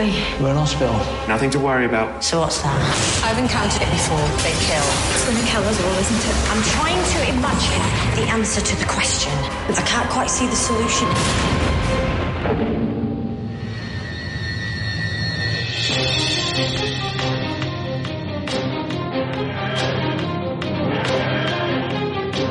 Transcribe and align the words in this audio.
way. 0.00 0.24
We're 0.40 0.50
in 0.50 0.56
hospital. 0.56 0.94
Nothing 1.28 1.50
to 1.50 1.58
worry 1.60 1.84
about. 1.84 2.24
So 2.24 2.40
what's 2.40 2.62
that? 2.62 2.80
I've 3.24 3.38
encountered 3.38 3.82
it 3.82 3.90
before. 3.92 4.20
They 4.40 4.54
kill. 4.64 4.86
It's 5.12 5.24
gonna 5.28 5.44
kill 5.44 5.64
us 5.64 5.78
all, 5.84 5.96
isn't 6.00 6.24
it? 6.24 6.36
I'm 6.52 6.62
trying 6.76 7.02
to 7.14 7.18
imagine 7.36 7.82
the 8.16 8.24
answer 8.32 8.60
to 8.60 8.74
the 8.76 8.86
question. 8.86 9.32
I 9.68 9.82
can't 9.84 10.08
quite 10.10 10.30
see 10.30 10.46
the 10.46 10.56
solution. 10.56 11.08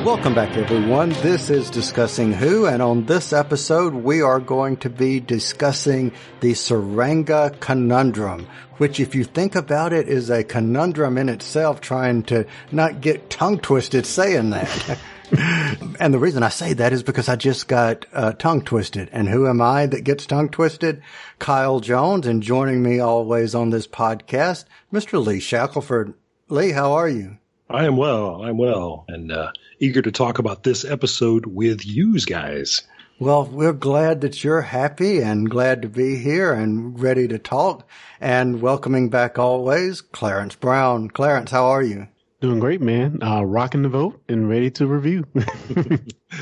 Welcome 0.10 0.34
back, 0.34 0.58
everyone. 0.58 1.10
This 1.22 1.52
is 1.52 1.70
Discussing 1.70 2.34
Who, 2.34 2.66
and 2.66 2.82
on 2.82 3.06
this 3.06 3.32
episode, 3.32 3.94
we 3.94 4.24
are 4.24 4.40
going 4.40 4.78
to 4.78 4.90
be 4.90 5.20
discussing 5.20 6.14
the 6.40 6.54
Tsuranga 6.54 7.60
Conundrum, 7.60 8.48
which, 8.78 9.00
if 9.00 9.14
you 9.14 9.24
think 9.24 9.54
about 9.54 9.94
it, 9.94 10.10
is 10.10 10.32
a 10.32 10.44
conundrum 10.44 11.20
in 11.20 11.30
itself, 11.30 11.80
trying 11.80 12.24
to 12.24 12.48
not 12.72 13.02
get 13.02 13.30
tongue 13.30 13.60
twisted 13.60 14.08
saying 14.08 14.50
that. 14.50 15.00
and 16.00 16.12
the 16.12 16.20
reason 16.20 16.42
I 16.42 16.50
say 16.50 16.74
that 16.74 16.92
is 16.92 17.04
because 17.04 17.30
I 17.30 17.36
just 17.36 17.68
got 17.68 18.08
uh, 18.12 18.32
tongue 18.32 18.64
twisted. 18.64 19.10
And 19.12 19.30
who 19.30 19.48
am 19.48 19.62
I 19.62 19.86
that 19.86 20.06
gets 20.06 20.26
tongue 20.26 20.50
twisted? 20.50 21.04
Kyle 21.38 21.82
Jones, 21.82 22.26
and 22.26 22.42
joining 22.42 22.82
me 22.82 23.00
always 23.00 23.54
on 23.54 23.70
this 23.70 23.86
podcast, 23.86 24.66
Mr. 24.92 25.24
Lee 25.24 25.40
Shackelford. 25.40 26.16
Lee, 26.48 26.72
how 26.72 26.94
are 26.94 27.08
you? 27.08 27.39
I 27.70 27.86
am 27.86 27.98
well. 27.98 28.44
I'm 28.44 28.58
well, 28.58 29.06
and 29.08 29.32
uh, 29.32 29.52
eager 29.80 30.02
to 30.02 30.12
talk 30.12 30.40
about 30.40 30.64
this 30.64 30.84
episode 30.84 31.46
with 31.46 31.86
yous 31.86 32.26
guys. 32.26 32.82
Well, 33.20 33.46
we're 33.46 33.74
glad 33.74 34.22
that 34.22 34.44
you're 34.44 34.62
happy 34.62 35.20
and 35.20 35.50
glad 35.50 35.82
to 35.84 35.90
be 35.90 36.16
here 36.18 36.52
and 36.54 37.00
ready 37.00 37.28
to 37.28 37.38
talk. 37.38 37.88
And 38.20 38.62
welcoming 38.62 39.10
back 39.10 39.38
always, 39.38 40.02
Clarence 40.02 40.56
Brown. 40.56 41.10
Clarence, 41.10 41.52
how 41.52 41.66
are 41.68 41.84
you? 41.84 42.08
Doing 42.42 42.60
great, 42.60 42.82
man. 42.82 43.22
Uh, 43.22 43.44
rocking 43.44 43.84
the 43.84 43.90
vote 43.90 44.20
and 44.30 44.50
ready 44.50 44.72
to 44.72 44.88
review. 44.88 45.26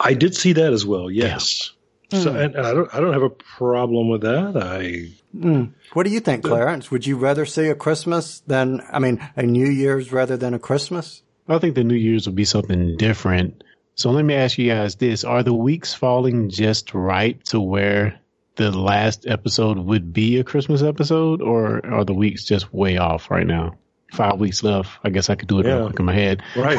I 0.00 0.14
did 0.14 0.34
see 0.34 0.54
that 0.54 0.72
as 0.72 0.86
well. 0.86 1.10
Yes. 1.10 1.72
So 2.10 2.34
and, 2.34 2.56
and 2.56 2.66
I 2.66 2.72
don't 2.72 2.94
I 2.94 3.00
don't 3.00 3.12
have 3.12 3.22
a 3.22 3.30
problem 3.30 4.08
with 4.08 4.22
that. 4.22 4.56
I 4.56 5.10
Hmm. 5.38 5.64
What 5.92 6.04
do 6.04 6.10
you 6.10 6.20
think, 6.20 6.44
Clarence? 6.44 6.90
Would 6.90 7.06
you 7.06 7.16
rather 7.16 7.46
see 7.46 7.68
a 7.68 7.74
Christmas 7.74 8.40
than, 8.46 8.80
I 8.92 8.98
mean, 8.98 9.20
a 9.36 9.42
New 9.42 9.68
Year's 9.68 10.12
rather 10.12 10.36
than 10.36 10.54
a 10.54 10.58
Christmas? 10.58 11.22
I 11.48 11.58
think 11.58 11.74
the 11.74 11.84
New 11.84 11.94
Year's 11.94 12.26
would 12.26 12.36
be 12.36 12.44
something 12.44 12.96
different. 12.96 13.62
So 13.94 14.10
let 14.10 14.24
me 14.24 14.34
ask 14.34 14.56
you 14.58 14.68
guys 14.70 14.96
this. 14.96 15.24
Are 15.24 15.42
the 15.42 15.54
weeks 15.54 15.94
falling 15.94 16.48
just 16.50 16.94
right 16.94 17.42
to 17.46 17.60
where 17.60 18.18
the 18.56 18.70
last 18.72 19.26
episode 19.26 19.78
would 19.78 20.12
be 20.12 20.38
a 20.38 20.44
Christmas 20.44 20.82
episode 20.82 21.42
or 21.42 21.84
are 21.86 22.04
the 22.04 22.14
weeks 22.14 22.44
just 22.44 22.72
way 22.72 22.96
off 22.98 23.30
right 23.30 23.46
now? 23.46 23.76
Five 24.12 24.40
weeks 24.40 24.64
left. 24.64 24.90
I 25.04 25.10
guess 25.10 25.30
I 25.30 25.36
could 25.36 25.48
do 25.48 25.60
it 25.60 25.66
real 25.66 25.78
Yeah. 25.78 25.86
quick 25.86 26.00
in 26.00 26.04
my 26.06 26.14
head. 26.14 26.42
right. 26.56 26.78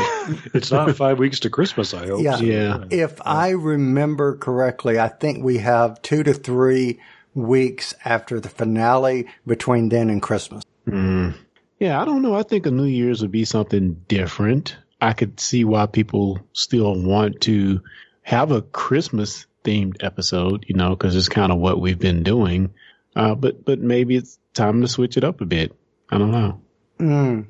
it's 0.53 0.71
not 0.71 0.93
five 0.97 1.17
weeks 1.19 1.39
to 1.41 1.49
Christmas. 1.49 1.93
I 1.93 2.07
hope. 2.07 2.21
Yeah. 2.21 2.35
So, 2.35 2.43
Yeah. 2.43 2.83
If 2.89 3.21
I 3.25 3.51
remember 3.51 4.35
correctly, 4.35 4.99
I 4.99 5.07
think 5.07 5.43
we 5.43 5.59
have 5.59 6.01
two 6.01 6.23
to 6.23 6.33
three 6.33 6.99
weeks 7.33 7.93
after 8.03 8.39
the 8.39 8.49
finale 8.49 9.27
between 9.45 9.89
then 9.89 10.09
and 10.09 10.21
Christmas. 10.21 10.63
Yeah, 11.79 12.01
I 12.01 12.05
don't 12.05 12.21
know. 12.21 12.35
I 12.35 12.43
think 12.43 12.65
a 12.65 12.71
New 12.71 12.85
Year's 12.85 13.21
would 13.21 13.31
be 13.31 13.45
something 13.45 13.93
different. 14.07 14.77
I 14.99 15.13
could 15.13 15.39
see 15.39 15.65
why 15.65 15.87
people 15.87 16.39
still 16.53 16.93
want 16.95 17.41
to 17.41 17.81
have 18.21 18.51
a 18.51 18.61
Christmas 18.61 19.47
themed 19.63 20.03
episode, 20.03 20.65
you 20.67 20.75
know, 20.75 20.91
because 20.91 21.15
it's 21.15 21.29
kind 21.29 21.51
of 21.51 21.57
what 21.57 21.81
we've 21.81 21.99
been 21.99 22.23
doing. 22.23 22.73
Uh, 23.15 23.35
but 23.35 23.65
but 23.65 23.79
maybe 23.79 24.15
it's 24.15 24.37
time 24.53 24.81
to 24.81 24.87
switch 24.87 25.17
it 25.17 25.23
up 25.23 25.41
a 25.41 25.45
bit. 25.45 25.75
I 26.09 26.17
don't 26.17 26.31
know. 26.31 26.61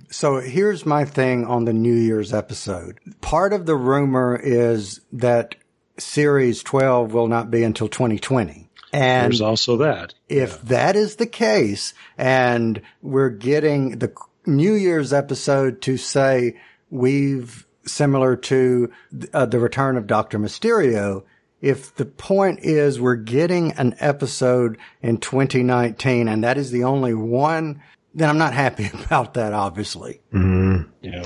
So 0.10 0.40
here's 0.40 0.86
my 0.86 1.04
thing 1.04 1.46
on 1.46 1.66
the 1.66 1.74
New 1.74 1.94
Year's 1.94 2.34
episode. 2.34 3.00
Part 3.20 3.52
of 3.52 3.66
the 3.66 3.76
rumor 3.76 4.40
is 4.42 5.02
that 5.12 5.56
series 5.98 6.64
12 6.64 7.14
will 7.14 7.28
not 7.28 7.52
be 7.52 7.64
until 7.64 7.90
2020. 7.90 8.70
And 8.94 9.32
There's 9.32 9.42
also 9.42 9.78
that. 9.78 10.14
if 10.28 10.62
that 10.64 10.96
is 10.96 11.16
the 11.16 11.28
case 11.28 11.94
and 12.18 12.82
we're 13.02 13.30
getting 13.30 14.00
the 14.00 14.14
New 14.46 14.74
Year's 14.74 15.14
episode 15.14 15.82
to 15.84 15.98
say 15.98 16.58
we've 16.90 17.66
similar 17.86 18.36
to 18.36 18.92
uh, 19.34 19.46
the 19.46 19.60
return 19.60 19.98
of 19.98 20.08
Dr. 20.08 20.40
Mysterio, 20.40 21.24
if 21.62 21.96
the 21.96 22.06
point 22.06 22.60
is 22.64 23.00
we're 23.00 23.16
getting 23.16 23.72
an 23.74 23.96
episode 24.00 24.78
in 25.02 25.18
2019 25.18 26.28
and 26.28 26.44
that 26.44 26.58
is 26.58 26.72
the 26.72 26.84
only 26.84 27.14
one, 27.14 27.82
then 28.14 28.30
I'm 28.30 28.38
not 28.38 28.54
happy 28.54 28.90
about 29.06 29.36
that, 29.36 29.54
obviously. 29.54 30.22
Yeah. 30.34 31.24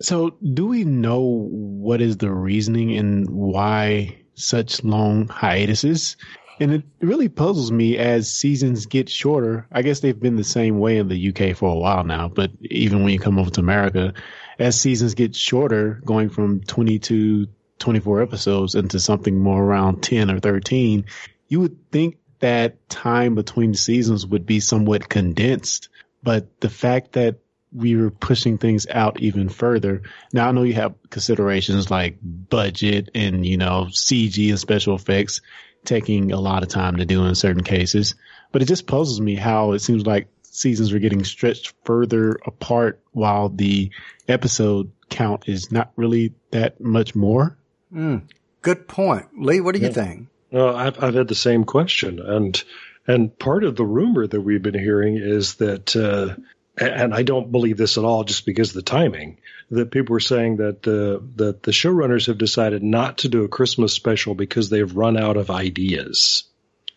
So, 0.00 0.30
do 0.54 0.66
we 0.66 0.84
know 0.84 1.20
what 1.20 2.00
is 2.00 2.18
the 2.18 2.30
reasoning 2.30 2.96
and 2.96 3.28
why 3.28 4.18
such 4.34 4.84
long 4.84 5.26
hiatuses? 5.26 6.16
And 6.60 6.72
it 6.72 6.84
really 7.00 7.28
puzzles 7.28 7.70
me 7.70 7.96
as 7.98 8.32
seasons 8.32 8.86
get 8.86 9.08
shorter. 9.08 9.66
I 9.70 9.82
guess 9.82 10.00
they've 10.00 10.18
been 10.18 10.36
the 10.36 10.44
same 10.44 10.78
way 10.78 10.98
in 10.98 11.08
the 11.08 11.28
UK 11.28 11.56
for 11.56 11.70
a 11.70 11.78
while 11.78 12.04
now, 12.04 12.28
but 12.28 12.50
even 12.62 13.02
when 13.02 13.12
you 13.12 13.18
come 13.18 13.38
over 13.38 13.50
to 13.50 13.60
America, 13.60 14.14
as 14.58 14.80
seasons 14.80 15.14
get 15.14 15.36
shorter, 15.36 16.00
going 16.04 16.30
from 16.30 16.60
22, 16.60 17.46
24 17.78 18.22
episodes 18.22 18.74
into 18.74 18.98
something 18.98 19.38
more 19.38 19.62
around 19.62 20.02
10 20.02 20.30
or 20.30 20.40
13, 20.40 21.04
you 21.48 21.60
would 21.60 21.90
think 21.90 22.16
that 22.40 22.88
time 22.88 23.34
between 23.34 23.74
seasons 23.74 24.26
would 24.26 24.46
be 24.46 24.60
somewhat 24.60 25.08
condensed. 25.08 25.88
But 26.22 26.60
the 26.60 26.70
fact 26.70 27.12
that 27.12 27.36
we 27.72 27.96
were 27.96 28.10
pushing 28.10 28.58
things 28.58 28.86
out 28.88 29.20
even 29.20 29.48
further. 29.48 30.02
Now 30.32 30.48
I 30.48 30.52
know 30.52 30.62
you 30.62 30.74
have 30.74 30.94
considerations 31.10 31.90
like 31.90 32.16
budget 32.22 33.10
and, 33.14 33.44
you 33.44 33.58
know, 33.58 33.88
CG 33.90 34.48
and 34.48 34.58
special 34.58 34.94
effects 34.94 35.42
taking 35.84 36.32
a 36.32 36.40
lot 36.40 36.62
of 36.62 36.68
time 36.68 36.96
to 36.96 37.04
do 37.04 37.24
in 37.24 37.34
certain 37.34 37.64
cases, 37.64 38.14
but 38.52 38.62
it 38.62 38.66
just 38.66 38.86
puzzles 38.86 39.20
me 39.20 39.34
how 39.34 39.72
it 39.72 39.80
seems 39.80 40.06
like 40.06 40.28
seasons 40.42 40.92
are 40.92 40.98
getting 40.98 41.24
stretched 41.24 41.74
further 41.84 42.38
apart 42.46 43.00
while 43.12 43.48
the 43.48 43.90
episode 44.26 44.90
count 45.08 45.48
is 45.48 45.70
not 45.70 45.92
really 45.96 46.34
that 46.50 46.80
much 46.80 47.14
more. 47.14 47.56
Mm, 47.92 48.22
good 48.62 48.88
point. 48.88 49.26
Lee, 49.38 49.60
what 49.60 49.74
do 49.74 49.80
you 49.80 49.92
think? 49.92 50.28
Well, 50.50 50.74
I've, 50.74 51.02
I've 51.02 51.14
had 51.14 51.28
the 51.28 51.34
same 51.34 51.64
question. 51.64 52.20
And, 52.20 52.62
and 53.06 53.38
part 53.38 53.64
of 53.64 53.76
the 53.76 53.86
rumor 53.86 54.26
that 54.26 54.40
we've 54.40 54.62
been 54.62 54.78
hearing 54.78 55.16
is 55.16 55.54
that, 55.56 55.94
uh, 55.94 56.34
and 56.80 57.14
I 57.14 57.22
don't 57.22 57.50
believe 57.50 57.76
this 57.76 57.98
at 57.98 58.04
all 58.04 58.24
just 58.24 58.46
because 58.46 58.70
of 58.70 58.76
the 58.76 58.82
timing, 58.82 59.38
that 59.70 59.90
people 59.90 60.14
were 60.14 60.20
saying 60.20 60.56
that 60.58 60.82
the, 60.82 61.22
that 61.36 61.62
the 61.62 61.72
showrunners 61.72 62.26
have 62.26 62.38
decided 62.38 62.82
not 62.82 63.18
to 63.18 63.28
do 63.28 63.44
a 63.44 63.48
Christmas 63.48 63.92
special 63.92 64.34
because 64.34 64.70
they've 64.70 64.94
run 64.94 65.16
out 65.16 65.36
of 65.36 65.50
ideas. 65.50 66.44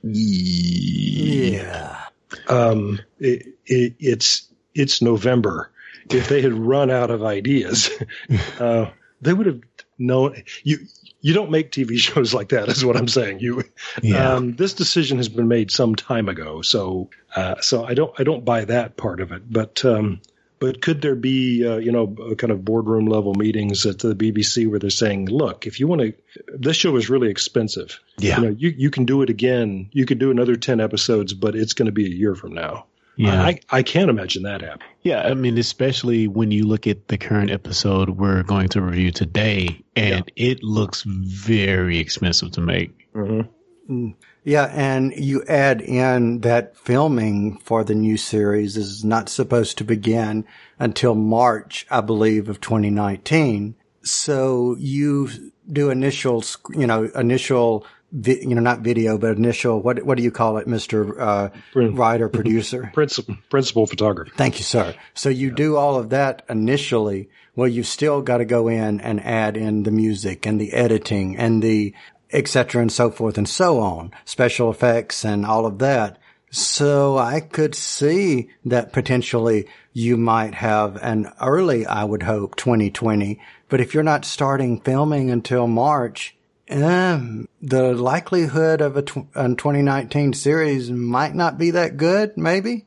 Yeah. 0.02 2.00
Um, 2.48 3.00
it, 3.20 3.48
it, 3.66 3.96
it's, 4.00 4.48
it's 4.74 5.02
November. 5.02 5.72
If 6.10 6.30
they 6.30 6.42
had 6.42 6.54
run 6.54 6.90
out 6.90 7.12
of 7.12 7.24
ideas, 7.24 7.90
uh, 8.60 8.90
they 9.22 9.34
would 9.34 9.46
have 9.46 9.62
known 9.98 10.44
you, 10.64 10.80
you 11.22 11.34
don't 11.34 11.52
make 11.52 11.72
TV 11.72 11.98
shows 11.98 12.34
like 12.34 12.50
that 12.50 12.68
is 12.70 12.84
what 12.84 12.98
I'm 12.98 13.08
saying. 13.08 13.40
You, 13.40 13.64
Yeah. 14.02 14.34
um, 14.36 14.56
this 14.56 14.74
decision 14.74 15.18
has 15.18 15.30
been 15.30 15.48
made 15.48 15.72
some 15.72 15.96
time 15.96 16.28
ago. 16.30 16.62
So, 16.62 17.10
uh, 17.36 17.62
so 17.62 17.86
I 17.86 17.94
don't, 17.94 18.14
I 18.20 18.24
don't 18.24 18.44
buy 18.44 18.66
that 18.66 18.98
part 18.98 19.22
of 19.22 19.32
it, 19.32 19.44
but, 19.50 19.84
um, 19.86 20.22
but 20.60 20.80
could 20.82 21.02
there 21.02 21.16
be, 21.16 21.66
uh, 21.68 21.78
you 21.78 21.92
know, 21.92 22.08
kind 22.38 22.52
of 22.52 22.64
boardroom 22.64 23.08
level 23.08 23.34
meetings 23.34 23.86
at 23.88 23.98
the 24.00 24.14
BBC 24.16 24.68
where 24.70 24.78
they're 24.78 24.92
saying, 24.92 25.28
look, 25.28 25.66
if 25.66 25.80
you 25.80 25.88
want 25.88 26.02
to, 26.02 26.14
this 26.56 26.78
show 26.78 26.96
is 26.98 27.10
really 27.10 27.30
expensive. 27.32 28.00
Yeah. 28.20 28.38
You 28.38 28.44
know, 28.44 28.56
you, 28.58 28.70
you 28.70 28.90
can 28.92 29.06
do 29.06 29.24
it 29.24 29.30
again. 29.32 29.90
You 29.92 30.06
could 30.06 30.20
do 30.20 30.30
another 30.30 30.56
10 30.56 30.80
episodes, 30.80 31.34
but 31.34 31.56
it's 31.56 31.74
going 31.74 31.88
to 31.88 31.92
be 31.92 32.06
a 32.06 32.10
year 32.16 32.36
from 32.36 32.54
now. 32.54 32.86
Yeah. 33.22 33.44
I, 33.44 33.60
I 33.70 33.84
can't 33.84 34.10
imagine 34.10 34.44
that 34.44 34.62
happening. 34.62 34.88
Yeah, 35.04 35.22
I 35.22 35.36
mean, 35.36 35.60
especially 35.60 36.28
when 36.28 36.50
you 36.50 36.66
look 36.66 36.88
at 36.88 37.08
the 37.08 37.20
current 37.20 37.52
episode 37.52 38.10
we're 38.10 38.42
going 38.42 38.70
to 38.70 38.82
review 38.82 39.12
today, 39.12 39.84
and 39.96 40.32
it 40.36 40.64
looks 40.64 41.04
very 41.06 42.00
expensive 42.00 42.52
to 42.54 42.62
make. 42.62 43.12
Mm-hmm. 43.14 44.12
Yeah, 44.44 44.72
and 44.74 45.14
you 45.16 45.44
add 45.48 45.82
in 45.82 46.40
that 46.40 46.76
filming 46.76 47.58
for 47.60 47.84
the 47.84 47.94
new 47.94 48.18
series 48.18 48.76
is 48.76 49.04
not 49.04 49.30
supposed 49.30 49.78
to 49.78 49.84
begin 49.84 50.46
until 50.80 51.14
March, 51.14 51.86
I 51.92 52.02
believe, 52.02 52.50
of 52.50 52.60
2019. 52.60 53.76
So 54.02 54.76
you 54.80 55.30
do 55.72 55.92
initial, 55.92 56.44
you 56.72 56.88
know, 56.88 57.04
initial, 57.14 57.86
vi- 58.12 58.42
you 58.42 58.56
know, 58.56 58.62
not 58.62 58.80
video, 58.82 59.18
but 59.18 59.38
initial, 59.38 59.82
what, 59.82 60.04
what 60.04 60.18
do 60.18 60.24
you 60.24 60.32
call 60.32 60.58
it, 60.58 60.68
Mr. 60.68 61.20
Uh, 61.20 61.50
Prin- 61.72 61.96
writer, 61.96 62.30
producer? 62.30 62.90
Principal, 62.94 63.38
principal 63.50 63.88
photographer. 63.88 64.32
Thank 64.36 64.58
you, 64.60 64.64
sir. 64.64 64.96
So 65.14 65.30
you 65.30 65.52
do 65.52 65.78
all 65.78 65.98
of 65.98 66.10
that 66.10 66.44
initially. 66.50 67.30
Well, 67.56 67.68
you've 67.68 67.88
still 67.88 68.22
got 68.22 68.38
to 68.38 68.46
go 68.46 68.68
in 68.68 69.02
and 69.02 69.24
add 69.26 69.58
in 69.58 69.84
the 69.84 69.92
music 69.92 70.46
and 70.46 70.60
the 70.60 70.74
editing 70.74 71.38
and 71.38 71.62
the 71.62 71.94
et 72.32 72.48
cetera 72.48 72.82
and 72.82 72.92
so 72.92 73.12
forth 73.12 73.38
and 73.38 73.48
so 73.48 73.80
on, 73.80 74.12
special 74.26 74.72
effects 74.72 75.26
and 75.26 75.46
all 75.46 75.66
of 75.66 75.80
that. 75.80 76.18
So 76.50 77.18
I 77.18 77.40
could 77.40 77.76
see 77.76 78.50
that 78.66 78.92
potentially 78.94 79.68
you 79.94 80.18
might 80.18 80.56
have 80.56 80.98
an 81.02 81.32
early, 81.42 81.86
I 81.86 82.04
would 82.04 82.24
hope, 82.24 82.56
2020. 82.56 83.40
But 83.70 83.80
if 83.82 83.94
you're 83.94 84.04
not 84.04 84.26
starting 84.26 84.80
filming 84.82 85.30
until 85.32 85.68
March, 85.68 86.36
um, 86.72 87.48
the 87.62 87.94
likelihood 87.94 88.82
of 88.82 88.98
a, 88.98 89.02
tw- 89.02 89.28
a 89.36 89.50
2019 89.50 90.34
series 90.34 90.90
might 90.90 91.36
not 91.36 91.58
be 91.58 91.72
that 91.72 91.98
good, 91.98 92.38
maybe. 92.38 92.86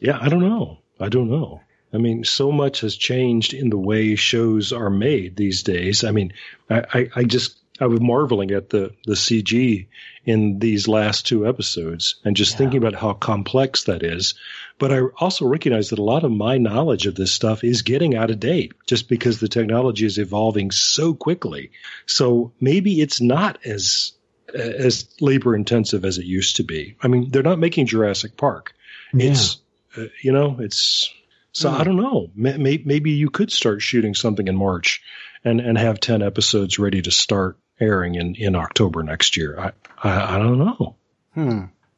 Yeah, 0.00 0.18
I 0.20 0.28
don't 0.28 0.42
know. 0.42 0.78
I 1.00 1.08
don't 1.08 1.30
know. 1.30 1.60
I 1.92 1.98
mean, 1.98 2.24
so 2.24 2.50
much 2.50 2.80
has 2.80 2.96
changed 2.96 3.54
in 3.54 3.70
the 3.70 3.78
way 3.78 4.16
shows 4.16 4.72
are 4.72 4.90
made 4.90 5.36
these 5.36 5.62
days. 5.62 6.02
I 6.04 6.10
mean, 6.10 6.32
I, 6.68 6.84
I, 6.92 7.08
I 7.16 7.24
just 7.24 7.56
I 7.80 7.86
was 7.86 8.00
marveling 8.00 8.50
at 8.50 8.70
the 8.70 8.92
the 9.04 9.14
CG 9.14 9.86
in 10.24 10.58
these 10.58 10.88
last 10.88 11.26
two 11.26 11.46
episodes 11.46 12.16
and 12.24 12.36
just 12.36 12.56
thinking 12.56 12.78
about 12.78 12.94
how 12.94 13.12
complex 13.12 13.84
that 13.84 14.02
is. 14.02 14.34
But 14.78 14.92
I 14.92 15.00
also 15.18 15.46
recognize 15.46 15.90
that 15.90 15.98
a 15.98 16.02
lot 16.02 16.24
of 16.24 16.32
my 16.32 16.58
knowledge 16.58 17.06
of 17.06 17.14
this 17.14 17.30
stuff 17.32 17.62
is 17.62 17.82
getting 17.82 18.16
out 18.16 18.30
of 18.30 18.40
date 18.40 18.72
just 18.86 19.08
because 19.08 19.38
the 19.40 19.48
technology 19.48 20.04
is 20.04 20.18
evolving 20.18 20.70
so 20.72 21.14
quickly. 21.14 21.70
So 22.06 22.52
maybe 22.60 23.00
it's 23.00 23.20
not 23.20 23.58
as 23.64 24.12
as 24.54 25.08
labor 25.20 25.54
intensive 25.56 26.04
as 26.04 26.18
it 26.18 26.26
used 26.26 26.56
to 26.56 26.64
be. 26.64 26.96
I 27.02 27.08
mean, 27.08 27.30
they're 27.30 27.42
not 27.42 27.58
making 27.58 27.86
Jurassic 27.86 28.36
Park. 28.36 28.74
It's 29.14 29.58
uh, 29.96 30.04
you 30.22 30.32
know, 30.32 30.56
it's 30.60 31.08
so 31.52 31.70
I 31.70 31.84
don't 31.84 31.96
know. 31.96 32.30
May- 32.34 32.56
may- 32.56 32.82
Maybe 32.84 33.12
you 33.12 33.30
could 33.30 33.52
start 33.52 33.80
shooting 33.80 34.14
something 34.14 34.48
in 34.48 34.56
March 34.56 35.02
and 35.44 35.60
and 35.60 35.78
have 35.78 36.00
10 36.00 36.20
episodes 36.22 36.78
ready 36.80 37.00
to 37.02 37.10
start 37.12 37.56
airing 37.80 38.16
in 38.16 38.34
in 38.34 38.54
October 38.56 39.02
next 39.04 39.36
year. 39.36 39.56
I 39.58 39.72
I, 40.02 40.34
I 40.36 40.38
don't 40.38 40.58
know. 40.58 40.96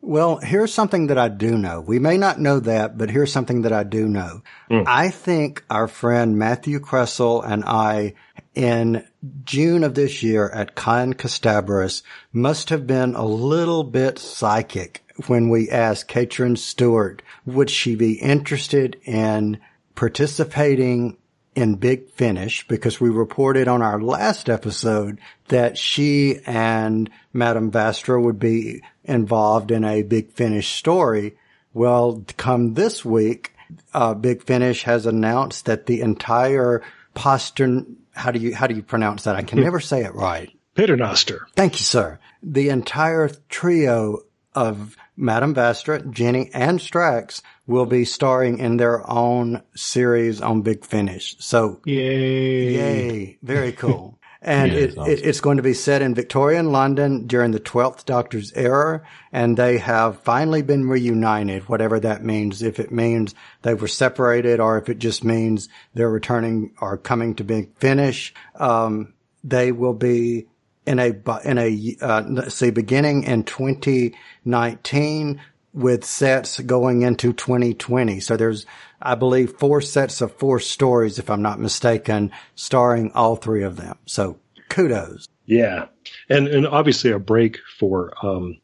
Well, 0.06 0.36
here's 0.36 0.72
something 0.72 1.08
that 1.08 1.18
I 1.18 1.28
do 1.28 1.58
know. 1.58 1.80
We 1.80 1.98
may 1.98 2.16
not 2.16 2.38
know 2.38 2.60
that, 2.60 2.96
but 2.96 3.10
here's 3.10 3.32
something 3.32 3.62
that 3.62 3.72
I 3.72 3.82
do 3.82 4.06
know. 4.06 4.42
Hmm. 4.70 4.82
I 4.86 5.10
think 5.10 5.64
our 5.68 5.88
friend 5.88 6.38
Matthew 6.38 6.78
Kressel 6.78 7.44
and 7.44 7.64
I 7.64 8.14
in 8.54 9.04
June 9.42 9.82
of 9.82 9.96
this 9.96 10.22
year 10.22 10.48
at 10.50 10.76
Con 10.76 11.14
Castabris 11.14 12.02
must 12.32 12.70
have 12.70 12.86
been 12.86 13.16
a 13.16 13.26
little 13.26 13.82
bit 13.82 14.20
psychic 14.20 15.02
when 15.26 15.48
we 15.48 15.70
asked 15.70 16.08
Catrin 16.08 16.56
Stewart, 16.56 17.20
would 17.44 17.68
she 17.68 17.96
be 17.96 18.12
interested 18.12 19.00
in 19.04 19.58
participating 19.96 21.16
in 21.56 21.74
Big 21.76 22.10
Finish 22.10 22.68
because 22.68 23.00
we 23.00 23.08
reported 23.08 23.66
on 23.66 23.80
our 23.80 24.00
last 24.00 24.50
episode 24.50 25.18
that 25.48 25.78
she 25.78 26.38
and 26.44 27.10
Madame 27.32 27.72
Vastra 27.72 28.22
would 28.22 28.38
be 28.38 28.82
involved 29.04 29.70
in 29.70 29.82
a 29.82 30.02
Big 30.02 30.30
Finish 30.32 30.68
story. 30.74 31.36
Well, 31.72 32.22
come 32.36 32.74
this 32.74 33.04
week, 33.04 33.54
uh, 33.94 34.12
Big 34.12 34.42
Finish 34.42 34.82
has 34.82 35.06
announced 35.06 35.64
that 35.64 35.86
the 35.86 36.02
entire 36.02 36.82
postern, 37.14 37.96
how 38.12 38.30
do 38.30 38.38
you, 38.38 38.54
how 38.54 38.66
do 38.66 38.74
you 38.74 38.82
pronounce 38.82 39.24
that? 39.24 39.34
I 39.34 39.42
can 39.42 39.60
never 39.60 39.80
say 39.80 40.04
it 40.04 40.14
right. 40.14 40.50
Paternoster. 40.74 41.48
Thank 41.56 41.78
you, 41.78 41.84
sir. 41.84 42.18
The 42.42 42.68
entire 42.68 43.30
trio 43.48 44.18
of 44.54 44.94
Madame 45.16 45.54
Vastra, 45.54 46.08
Jenny, 46.10 46.50
and 46.52 46.78
Strax 46.78 47.42
will 47.66 47.86
be 47.86 48.04
starring 48.04 48.58
in 48.58 48.76
their 48.76 49.08
own 49.10 49.62
series 49.74 50.40
on 50.40 50.62
Big 50.62 50.84
Finish. 50.84 51.36
So, 51.38 51.80
Yay. 51.84 52.74
yay. 52.74 53.38
Very 53.42 53.72
cool. 53.72 54.18
And 54.42 54.70
Yeah, 54.70 54.78
it, 54.78 54.82
it's 54.84 54.98
awesome. 54.98 55.12
it, 55.12 55.24
it's 55.24 55.40
going 55.40 55.56
to 55.56 55.62
be 55.62 55.72
set 55.74 56.02
in 56.02 56.14
Victorian 56.14 56.70
London 56.70 57.26
during 57.26 57.50
the 57.50 57.58
12th 57.58 58.04
Doctor's 58.04 58.52
era. 58.52 59.02
And 59.32 59.56
they 59.56 59.78
have 59.78 60.20
finally 60.20 60.62
been 60.62 60.88
reunited, 60.88 61.68
whatever 61.68 61.98
that 62.00 62.22
means. 62.22 62.62
If 62.62 62.78
it 62.78 62.92
means 62.92 63.34
they 63.62 63.74
were 63.74 63.88
separated 63.88 64.60
or 64.60 64.78
if 64.78 64.88
it 64.88 64.98
just 64.98 65.24
means 65.24 65.68
they're 65.94 66.10
returning 66.10 66.74
or 66.80 66.96
coming 66.96 67.34
to 67.36 67.44
Big 67.44 67.76
Finish. 67.78 68.34
Um, 68.54 69.14
they 69.42 69.72
will 69.72 69.94
be 69.94 70.46
in 70.86 70.98
a 70.98 71.12
in 71.44 71.58
a 71.58 71.96
uh, 72.00 72.22
let's 72.28 72.54
see 72.54 72.70
beginning 72.70 73.24
in 73.24 73.42
2019 73.44 75.40
with 75.72 76.04
sets 76.04 76.60
going 76.60 77.02
into 77.02 77.32
2020 77.32 78.20
so 78.20 78.36
there's 78.36 78.64
i 79.02 79.14
believe 79.14 79.52
four 79.58 79.80
sets 79.80 80.20
of 80.20 80.32
four 80.32 80.58
stories 80.60 81.18
if 81.18 81.28
i'm 81.28 81.42
not 81.42 81.60
mistaken 81.60 82.30
starring 82.54 83.12
all 83.12 83.36
three 83.36 83.62
of 83.62 83.76
them 83.76 83.96
so 84.06 84.38
kudos 84.68 85.28
Yeah. 85.46 85.86
And 86.28 86.48
and 86.48 86.66
obviously 86.66 87.12
a 87.12 87.18
break 87.18 87.58
for 87.78 88.12
um 88.24 88.58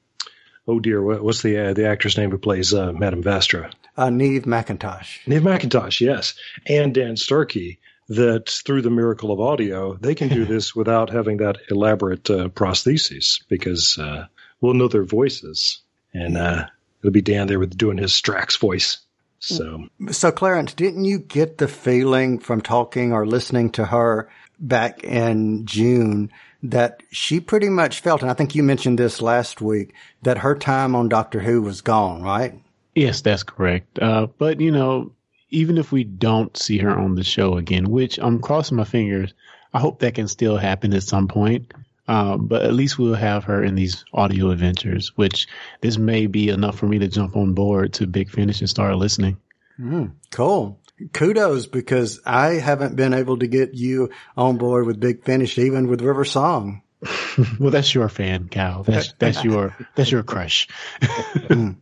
oh 0.67 0.81
dear, 0.81 1.03
what, 1.03 1.23
what's 1.23 1.43
the 1.43 1.59
uh, 1.59 1.73
the 1.75 1.87
actor's 1.87 2.17
name 2.19 2.31
who 2.31 2.39
plays 2.39 2.73
uh, 2.75 2.93
Madame 2.93 3.23
Vastra? 3.23 3.73
uh, 3.97 4.11
neve 4.11 4.45
mcintosh 4.45 5.19
Neve 5.27 5.43
McIntosh, 5.43 6.01
yes, 6.01 6.35
and 6.67 6.95
Dan 6.95 7.17
Starkey. 7.17 7.79
That 8.09 8.49
through 8.49 8.83
the 8.83 8.91
miracle 8.91 9.31
of 9.31 9.41
audio, 9.41 9.95
they 9.95 10.15
can 10.15 10.29
do 10.29 10.45
this 10.47 10.75
without 10.75 11.11
having 11.11 11.39
that 11.39 11.59
elaborate 11.71 12.29
uh, 12.29 12.49
prostheses 12.49 13.43
because 13.49 13.99
uh, 13.99 14.27
we'll 14.61 14.75
know 14.75 14.89
their 14.89 15.05
voices, 15.05 15.81
and 16.13 16.37
uh, 16.37 16.67
it'll 17.01 17.13
be 17.13 17.23
Dan 17.23 17.47
there 17.47 17.59
with 17.59 17.77
doing 17.77 17.99
his 17.99 18.13
Strax 18.13 18.59
voice. 18.59 18.99
So, 19.39 19.89
so 20.13 20.31
Clarence, 20.31 20.73
didn't 20.73 21.05
you 21.05 21.19
get 21.19 21.59
the 21.59 21.67
feeling 21.67 22.39
from 22.39 22.61
talking 22.61 23.13
or 23.13 23.27
listening 23.27 23.71
to 23.73 23.87
her 23.87 24.31
back 24.61 25.03
in 25.03 25.67
June 25.67 26.31
that 26.63 27.03
she 27.11 27.41
pretty 27.41 27.69
much 27.69 28.01
felt, 28.01 28.23
and 28.23 28.31
I 28.31 28.35
think 28.35 28.55
you 28.55 28.63
mentioned 28.63 29.01
this 29.01 29.21
last 29.21 29.61
week, 29.61 29.95
that 30.23 30.39
her 30.39 30.55
time 30.55 30.95
on 30.95 31.09
Doctor 31.09 31.41
Who 31.41 31.61
was 31.61 31.81
gone, 31.81 32.23
right? 32.23 32.55
Yes, 32.95 33.21
that's 33.23 33.43
correct. 33.43 33.99
Uh, 33.99 34.29
but 34.39 34.61
you 34.61 34.71
know, 34.71 35.13
even 35.53 35.79
if 35.79 35.93
we 35.93 36.03
don't 36.03 36.57
see 36.57 36.79
her 36.79 36.91
on 36.91 37.15
the 37.15 37.23
show 37.23 37.57
again, 37.57 37.91
which 37.91 38.19
I'm 38.19 38.41
crossing 38.41 38.77
my 38.77 38.85
fingers, 38.85 39.33
I 39.73 39.79
hope 39.79 40.01
that 40.01 40.15
can 40.15 40.27
still 40.27 40.57
happen 40.57 40.93
at 40.95 41.03
some 41.05 41.29
point. 41.29 41.73
Uh, 42.09 42.37
but 42.37 42.63
at 42.63 42.75
least 42.75 42.99
we'll 42.99 43.15
have 43.15 43.45
her 43.45 43.63
in 43.63 43.77
these 43.77 44.05
audio 44.13 44.51
adventures, 44.51 45.13
which 45.17 45.47
this 45.83 45.99
may 45.99 46.27
be 46.27 46.49
enough 46.49 46.77
for 46.77 46.87
me 46.87 46.99
to 46.99 47.07
jump 47.07 47.37
on 47.37 47.53
board 47.55 47.93
to 47.95 48.07
Big 48.09 48.29
Finish 48.29 48.61
and 48.61 48.69
start 48.69 48.97
listening. 48.97 49.37
Mm, 49.79 50.13
cool. 50.31 50.81
Kudos 51.13 51.67
because 51.67 52.21
I 52.27 52.55
haven't 52.55 52.97
been 52.97 53.15
able 53.15 53.39
to 53.39 53.47
get 53.47 53.75
you 53.75 54.11
on 54.37 54.57
board 54.57 54.87
with 54.87 55.01
Big 55.01 55.25
Finish, 55.25 55.59
even 55.59 55.89
with 55.89 56.03
River 56.03 56.25
Song. 56.25 56.83
well, 57.59 57.71
that's 57.71 57.95
your 57.95 58.09
fan, 58.09 58.49
Cal. 58.49 58.85
That's 58.85 59.13
that's 59.19 59.43
your 59.43 59.77
that's 59.97 60.11
your 60.11 60.23
crush. 60.23 60.69
mm. 61.01 61.77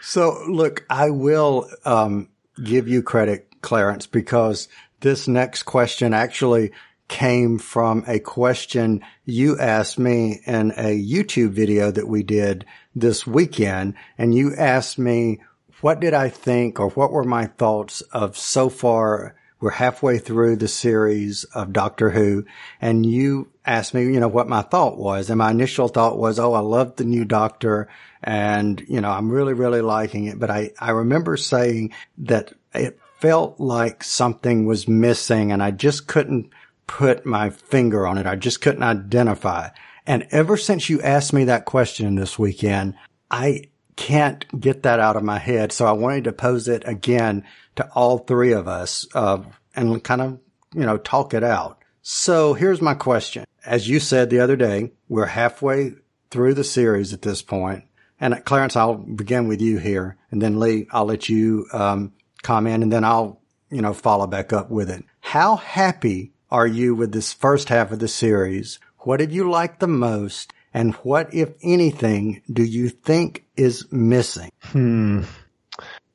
So, 0.00 0.44
look, 0.48 0.84
I 0.88 1.10
will 1.10 1.68
um, 1.84 2.28
give 2.62 2.88
you 2.88 3.02
credit, 3.02 3.48
Clarence, 3.60 4.06
because 4.06 4.68
this 5.00 5.28
next 5.28 5.64
question 5.64 6.14
actually 6.14 6.72
came 7.08 7.58
from 7.58 8.04
a 8.06 8.20
question 8.20 9.04
you 9.24 9.58
asked 9.58 9.98
me 9.98 10.40
in 10.46 10.70
a 10.76 10.96
YouTube 10.96 11.50
video 11.50 11.90
that 11.90 12.06
we 12.06 12.22
did 12.22 12.64
this 12.94 13.26
weekend. 13.26 13.94
And 14.16 14.34
you 14.34 14.54
asked 14.54 14.98
me, 14.98 15.40
what 15.80 16.00
did 16.00 16.14
I 16.14 16.28
think 16.28 16.78
or 16.78 16.90
what 16.90 17.10
were 17.10 17.24
my 17.24 17.46
thoughts 17.46 18.00
of 18.12 18.36
so 18.36 18.68
far? 18.68 19.34
We're 19.60 19.70
halfway 19.70 20.18
through 20.18 20.56
the 20.56 20.68
series 20.68 21.44
of 21.44 21.74
Doctor 21.74 22.08
Who 22.10 22.46
and 22.80 23.04
you 23.04 23.50
asked 23.66 23.92
me, 23.92 24.04
you 24.04 24.18
know, 24.18 24.28
what 24.28 24.48
my 24.48 24.62
thought 24.62 24.96
was. 24.96 25.28
And 25.28 25.36
my 25.36 25.50
initial 25.50 25.88
thought 25.88 26.18
was, 26.18 26.38
Oh, 26.38 26.54
I 26.54 26.60
love 26.60 26.96
the 26.96 27.04
new 27.04 27.26
Doctor 27.26 27.88
and, 28.22 28.82
you 28.88 29.02
know, 29.02 29.10
I'm 29.10 29.30
really, 29.30 29.52
really 29.52 29.82
liking 29.82 30.24
it. 30.24 30.38
But 30.38 30.50
I, 30.50 30.70
I 30.78 30.92
remember 30.92 31.36
saying 31.36 31.92
that 32.18 32.54
it 32.74 32.98
felt 33.18 33.60
like 33.60 34.02
something 34.02 34.64
was 34.64 34.88
missing 34.88 35.52
and 35.52 35.62
I 35.62 35.72
just 35.72 36.06
couldn't 36.06 36.50
put 36.86 37.26
my 37.26 37.50
finger 37.50 38.06
on 38.06 38.16
it. 38.16 38.26
I 38.26 38.36
just 38.36 38.62
couldn't 38.62 38.82
identify. 38.82 39.68
And 40.06 40.26
ever 40.30 40.56
since 40.56 40.88
you 40.88 41.02
asked 41.02 41.34
me 41.34 41.44
that 41.44 41.66
question 41.66 42.14
this 42.14 42.38
weekend, 42.38 42.94
I 43.30 43.64
can't 43.96 44.58
get 44.58 44.84
that 44.84 44.98
out 44.98 45.16
of 45.16 45.22
my 45.22 45.38
head. 45.38 45.70
So 45.70 45.84
I 45.84 45.92
wanted 45.92 46.24
to 46.24 46.32
pose 46.32 46.66
it 46.66 46.82
again 46.86 47.44
to 47.80 47.90
all 47.94 48.18
three 48.18 48.52
of 48.52 48.68
us, 48.68 49.06
uh, 49.14 49.42
and 49.74 50.02
kind 50.02 50.20
of, 50.20 50.38
you 50.74 50.86
know, 50.86 50.98
talk 50.98 51.34
it 51.34 51.44
out. 51.44 51.78
So 52.02 52.54
here's 52.54 52.80
my 52.80 52.94
question. 52.94 53.44
As 53.64 53.88
you 53.88 54.00
said 54.00 54.30
the 54.30 54.40
other 54.40 54.56
day, 54.56 54.92
we're 55.08 55.26
halfway 55.26 55.94
through 56.30 56.54
the 56.54 56.64
series 56.64 57.12
at 57.12 57.22
this 57.22 57.42
point. 57.42 57.84
And 58.20 58.44
Clarence, 58.44 58.76
I'll 58.76 58.94
begin 58.94 59.48
with 59.48 59.60
you 59.60 59.78
here 59.78 60.16
and 60.30 60.40
then 60.40 60.60
Lee, 60.60 60.86
I'll 60.90 61.06
let 61.06 61.28
you, 61.28 61.66
um, 61.72 62.12
comment 62.42 62.82
and 62.82 62.92
then 62.92 63.04
I'll, 63.04 63.40
you 63.70 63.82
know, 63.82 63.94
follow 63.94 64.26
back 64.26 64.52
up 64.52 64.70
with 64.70 64.90
it. 64.90 65.04
How 65.20 65.56
happy 65.56 66.32
are 66.50 66.66
you 66.66 66.94
with 66.94 67.12
this 67.12 67.32
first 67.32 67.68
half 67.68 67.92
of 67.92 67.98
the 67.98 68.08
series? 68.08 68.78
What 68.98 69.20
have 69.20 69.32
you 69.32 69.50
liked 69.50 69.80
the 69.80 69.88
most? 69.88 70.52
And 70.72 70.94
what, 70.96 71.32
if 71.34 71.50
anything, 71.62 72.42
do 72.52 72.62
you 72.62 72.88
think 72.88 73.44
is 73.56 73.90
missing? 73.90 74.50
Hmm. 74.60 75.22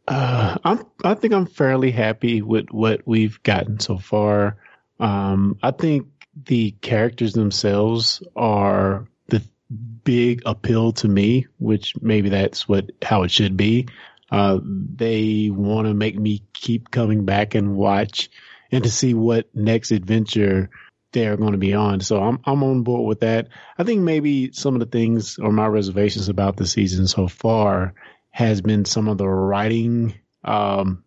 Uh, 0.08 0.58
I'm, 0.64 0.86
I 1.04 1.16
think 1.16 1.34
I'm 1.34 1.48
fairly 1.48 1.92
happy 1.92 2.42
with 2.42 2.70
what 2.70 3.02
we've 3.06 3.42
gotten 3.44 3.80
so 3.80 3.98
far. 3.98 4.58
Um, 5.00 5.58
I 5.64 5.72
think 5.72 6.08
the 6.46 6.72
characters 6.72 7.34
themselves 7.34 8.22
are 8.36 9.08
the 9.28 9.42
big 10.04 10.44
appeal 10.46 10.92
to 10.94 11.08
me, 11.08 11.48
which 11.58 11.94
maybe 12.02 12.30
that's 12.30 12.68
what, 12.68 12.92
how 13.02 13.24
it 13.24 13.32
should 13.32 13.58
be. 13.58 13.88
Uh, 14.30 14.60
they 14.64 15.50
want 15.52 15.88
to 15.88 15.94
make 15.94 16.18
me 16.18 16.44
keep 16.54 16.92
coming 16.92 17.26
back 17.26 17.56
and 17.56 17.76
watch 17.76 18.30
and 18.72 18.84
to 18.84 18.92
see 18.92 19.14
what 19.14 19.54
next 19.56 19.92
adventure 19.92 20.70
they're 21.12 21.38
going 21.38 21.54
to 21.54 21.58
be 21.58 21.74
on. 21.74 22.02
So 22.02 22.22
I'm 22.22 22.40
I'm 22.46 22.64
on 22.64 22.84
board 22.84 23.08
with 23.08 23.22
that. 23.22 23.48
I 23.78 23.84
think 23.84 24.02
maybe 24.02 24.52
some 24.52 24.76
of 24.76 24.82
the 24.82 24.86
things 24.86 25.40
or 25.40 25.52
my 25.52 25.68
reservations 25.68 26.28
about 26.28 26.58
the 26.58 26.68
season 26.68 27.08
so 27.08 27.28
far 27.28 27.94
has 28.36 28.60
been 28.60 28.84
some 28.84 29.08
of 29.08 29.18
the 29.18 29.26
writing. 29.26 30.14
Um, 30.44 31.06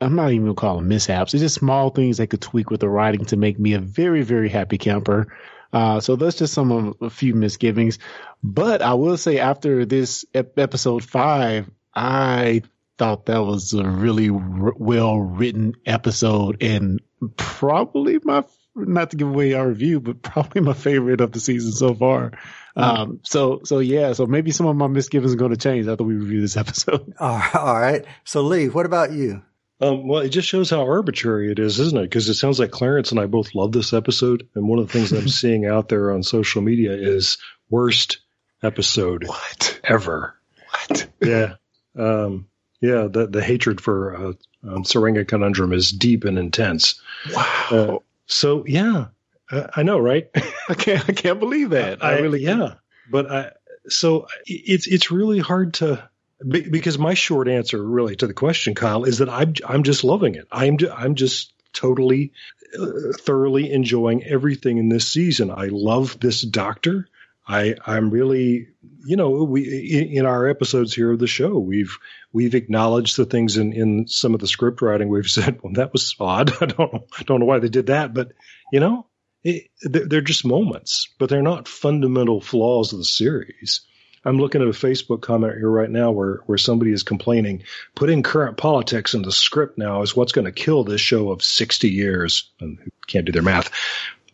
I'm 0.00 0.16
not 0.16 0.32
even 0.32 0.46
gonna 0.46 0.54
call 0.56 0.74
them 0.74 0.88
mishaps. 0.88 1.34
It's 1.34 1.40
just 1.40 1.54
small 1.54 1.90
things 1.90 2.16
they 2.16 2.26
could 2.26 2.40
tweak 2.40 2.68
with 2.68 2.80
the 2.80 2.88
writing 2.88 3.24
to 3.26 3.36
make 3.36 3.60
me 3.60 3.74
a 3.74 3.78
very 3.78 4.22
very 4.22 4.48
happy 4.48 4.76
camper. 4.76 5.32
Uh, 5.72 6.00
so 6.00 6.16
that's 6.16 6.38
just 6.38 6.52
some 6.52 6.72
of 6.72 6.96
a 7.00 7.10
few 7.10 7.36
misgivings. 7.36 8.00
But 8.42 8.82
I 8.82 8.94
will 8.94 9.16
say 9.16 9.38
after 9.38 9.84
this 9.84 10.24
ep- 10.34 10.58
episode 10.58 11.04
five, 11.04 11.70
I 11.94 12.62
thought 12.98 13.26
that 13.26 13.44
was 13.44 13.72
a 13.72 13.88
really 13.88 14.28
r- 14.28 14.74
well 14.76 15.20
written 15.20 15.76
episode 15.86 16.60
and 16.60 17.00
probably 17.36 18.18
my 18.24 18.42
not 18.74 19.10
to 19.10 19.16
give 19.16 19.28
away 19.28 19.54
our 19.54 19.68
review, 19.68 20.00
but 20.00 20.22
probably 20.22 20.60
my 20.60 20.72
favorite 20.72 21.20
of 21.20 21.32
the 21.32 21.40
season 21.40 21.72
so 21.72 21.94
far. 21.94 22.32
Um, 22.74 23.20
so, 23.22 23.60
so 23.64 23.80
yeah, 23.80 24.14
so 24.14 24.26
maybe 24.26 24.50
some 24.50 24.66
of 24.66 24.76
my 24.76 24.86
misgivings 24.86 25.34
are 25.34 25.36
going 25.36 25.50
to 25.50 25.56
change 25.56 25.86
after 25.86 26.04
we 26.04 26.14
review 26.14 26.40
this 26.40 26.56
episode. 26.56 27.14
All 27.20 27.38
right. 27.38 28.04
So 28.24 28.42
Lee, 28.42 28.68
what 28.68 28.86
about 28.86 29.12
you? 29.12 29.42
Um, 29.80 30.06
well, 30.06 30.22
it 30.22 30.28
just 30.28 30.48
shows 30.48 30.70
how 30.70 30.82
arbitrary 30.82 31.50
it 31.50 31.58
is, 31.58 31.80
isn't 31.80 31.98
it? 31.98 32.02
Because 32.02 32.28
it 32.28 32.34
sounds 32.34 32.60
like 32.60 32.70
Clarence 32.70 33.10
and 33.10 33.18
I 33.18 33.26
both 33.26 33.54
love 33.54 33.72
this 33.72 33.92
episode. 33.92 34.48
And 34.54 34.68
one 34.68 34.78
of 34.78 34.86
the 34.86 34.92
things 34.92 35.12
I'm 35.12 35.28
seeing 35.28 35.66
out 35.66 35.88
there 35.88 36.12
on 36.12 36.22
social 36.22 36.62
media 36.62 36.92
is 36.92 37.38
worst 37.68 38.18
episode 38.62 39.26
what 39.26 39.80
ever. 39.82 40.36
What? 40.70 41.08
Yeah. 41.20 41.54
Um, 41.98 42.46
yeah, 42.80 43.06
the 43.10 43.28
the 43.28 43.42
hatred 43.42 43.80
for 43.80 44.14
uh, 44.14 44.32
um, 44.64 44.82
Tsuranga 44.82 45.26
Conundrum 45.26 45.72
is 45.72 45.90
deep 45.90 46.24
and 46.24 46.38
intense. 46.38 47.00
Wow. 47.32 47.66
Uh, 47.70 47.98
so 48.26 48.64
yeah, 48.66 49.06
uh, 49.50 49.68
I 49.74 49.82
know, 49.82 49.98
right? 49.98 50.28
I 50.68 50.74
can't 50.74 51.08
I 51.08 51.12
can't 51.12 51.40
believe 51.40 51.70
that. 51.70 52.04
I, 52.04 52.16
I 52.16 52.18
really 52.20 52.42
yeah, 52.42 52.56
can't. 52.56 52.74
but 53.10 53.30
I 53.30 53.52
so 53.88 54.26
it's 54.46 54.86
it's 54.86 55.10
really 55.10 55.38
hard 55.38 55.74
to 55.74 56.08
because 56.48 56.98
my 56.98 57.14
short 57.14 57.48
answer 57.48 57.82
really 57.82 58.16
to 58.16 58.26
the 58.26 58.34
question, 58.34 58.74
Kyle, 58.74 59.04
is 59.04 59.18
that 59.18 59.28
I'm 59.28 59.54
I'm 59.66 59.82
just 59.82 60.04
loving 60.04 60.34
it. 60.34 60.48
I'm 60.50 60.78
I'm 60.94 61.14
just 61.14 61.52
totally 61.72 62.32
uh, 62.78 63.12
thoroughly 63.18 63.70
enjoying 63.70 64.24
everything 64.24 64.78
in 64.78 64.88
this 64.88 65.08
season. 65.08 65.50
I 65.50 65.66
love 65.66 66.18
this 66.20 66.42
doctor. 66.42 67.06
I 67.46 67.74
I'm 67.86 68.10
really 68.10 68.68
you 69.04 69.16
know 69.16 69.30
we 69.30 70.08
in, 70.16 70.26
our 70.26 70.48
episodes 70.48 70.94
here 70.94 71.12
of 71.12 71.18
the 71.18 71.26
show 71.26 71.58
we've 71.58 71.98
we've 72.32 72.54
acknowledged 72.54 73.16
the 73.16 73.24
things 73.24 73.56
in 73.56 73.72
in 73.72 74.06
some 74.06 74.34
of 74.34 74.40
the 74.40 74.46
script 74.46 74.80
writing 74.80 75.08
we've 75.08 75.30
said 75.30 75.60
well 75.62 75.72
that 75.74 75.92
was 75.92 76.14
odd. 76.20 76.52
I 76.62 76.66
don't 76.66 76.78
know 76.92 77.06
don't 77.24 77.40
know 77.40 77.46
why 77.46 77.58
they 77.58 77.68
did 77.68 77.86
that 77.86 78.14
but 78.14 78.32
you 78.72 78.80
know 78.80 79.06
it, 79.42 79.68
they're 79.82 80.20
just 80.20 80.44
moments 80.44 81.08
but 81.18 81.28
they're 81.28 81.42
not 81.42 81.68
fundamental 81.68 82.40
flaws 82.40 82.92
of 82.92 82.98
the 82.98 83.04
series. 83.04 83.80
I'm 84.24 84.38
looking 84.38 84.62
at 84.62 84.68
a 84.68 84.70
Facebook 84.70 85.20
comment 85.20 85.54
here 85.54 85.68
right 85.68 85.90
now 85.90 86.12
where 86.12 86.42
where 86.46 86.58
somebody 86.58 86.92
is 86.92 87.02
complaining 87.02 87.64
putting 87.96 88.22
current 88.22 88.56
politics 88.56 89.14
in 89.14 89.22
the 89.22 89.32
script 89.32 89.78
now 89.78 90.02
is 90.02 90.14
what's 90.14 90.30
going 90.30 90.44
to 90.44 90.52
kill 90.52 90.84
this 90.84 91.00
show 91.00 91.30
of 91.30 91.42
60 91.42 91.90
years. 91.90 92.48
And 92.60 92.78
can't 93.08 93.26
do 93.26 93.32
their 93.32 93.42
math 93.42 93.70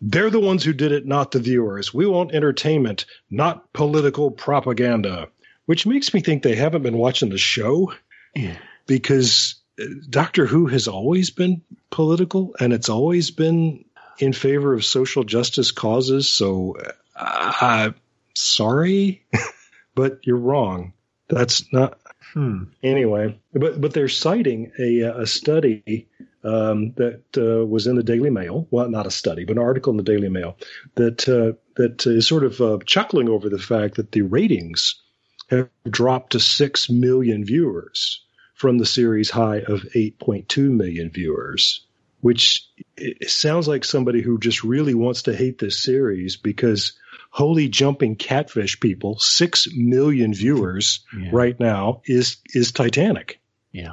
they're 0.01 0.31
the 0.31 0.41
ones 0.41 0.65
who 0.65 0.73
did 0.73 0.93
it, 0.93 1.07
not 1.07 1.33
the 1.33 1.41
viewers. 1.41 1.93
We 1.93 2.07
want 2.07 2.35
entertainment, 2.35 3.07
not 3.31 3.73
political 3.73 4.31
propaganda, 4.31 5.29
which 5.67 5.87
makes 5.87 6.15
me 6.15 6.21
think 6.21 6.43
they 6.43 6.55
haven't 6.55 6.83
been 6.83 6.99
watching 6.99 7.31
the 7.31 7.39
show 7.39 7.93
yeah. 8.35 8.57
because 8.87 9.57
uh, 9.81 9.85
Doctor 10.09 10.47
Who 10.47 10.67
has 10.67 10.89
always 10.89 11.31
been 11.31 11.63
political 11.91 12.55
and 12.61 12.73
it's 12.73 12.89
always 12.89 13.31
been 13.31 13.85
in 14.19 14.33
favor 14.33 14.75
of 14.75 14.85
social 14.85 15.25
justice 15.25 15.71
causes. 15.71 16.31
So, 16.31 16.77
uh, 17.17 17.91
sorry, 18.35 19.25
but 19.95 20.21
you're 20.23 20.37
wrong. 20.37 20.93
That's 21.29 21.73
not. 21.73 21.99
Hmm. 22.35 22.65
Anyway, 22.83 23.39
but 23.53 23.81
but 23.81 23.95
they're 23.95 24.09
citing 24.09 24.73
a 24.79 25.01
a 25.01 25.27
study 25.27 26.09
um, 26.49 26.93
that 26.97 27.23
uh, 27.37 27.65
was 27.67 27.87
in 27.87 27.97
the 27.97 28.03
Daily 28.03 28.31
Mail. 28.31 28.67
Well, 28.71 28.89
not 28.89 29.07
a 29.07 29.11
study, 29.11 29.45
but 29.45 29.57
an 29.57 29.63
article 29.63 29.91
in 29.91 29.97
the 29.97 30.03
Daily 30.03 30.29
Mail 30.29 30.57
that 30.95 31.29
uh, 31.29 31.59
that 31.77 32.07
is 32.07 32.27
sort 32.27 32.45
of 32.45 32.61
uh, 32.61 32.79
chuckling 32.85 33.29
over 33.29 33.49
the 33.49 33.59
fact 33.59 33.97
that 33.97 34.13
the 34.13 34.23
ratings 34.23 35.01
have 35.51 35.69
dropped 35.89 36.33
to 36.33 36.41
six 36.41 36.91
million 36.91 37.45
viewers 37.45 38.25
from 38.55 38.79
the 38.79 38.87
series 38.87 39.31
high 39.31 39.59
of 39.59 39.83
8.2 39.95 40.71
million 40.71 41.11
viewers, 41.11 41.87
which 42.21 42.69
sounds 43.27 43.69
like 43.69 43.85
somebody 43.85 44.21
who 44.21 44.39
just 44.39 44.65
really 44.65 44.95
wants 44.95 45.23
to 45.23 45.37
hate 45.37 45.59
this 45.59 45.83
series 45.83 46.37
because 46.37 46.99
holy 47.31 47.69
jumping 47.69 48.17
catfish 48.17 48.81
people, 48.81 49.19
six 49.19 49.69
million 49.75 50.35
viewers 50.35 51.01
yeah. 51.17 51.29
right 51.33 51.59
now 51.61 52.03
is 52.05 52.39
is 52.55 52.73
Titanic. 52.73 53.41
Yeah. 53.73 53.93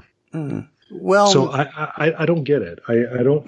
Well, 0.92 1.28
So 1.28 1.52
I, 1.52 1.64
I 1.98 2.14
I 2.20 2.26
don't 2.26 2.44
get 2.44 2.62
it. 2.62 2.80
I 2.88 2.94
I 3.20 3.24
don't. 3.24 3.46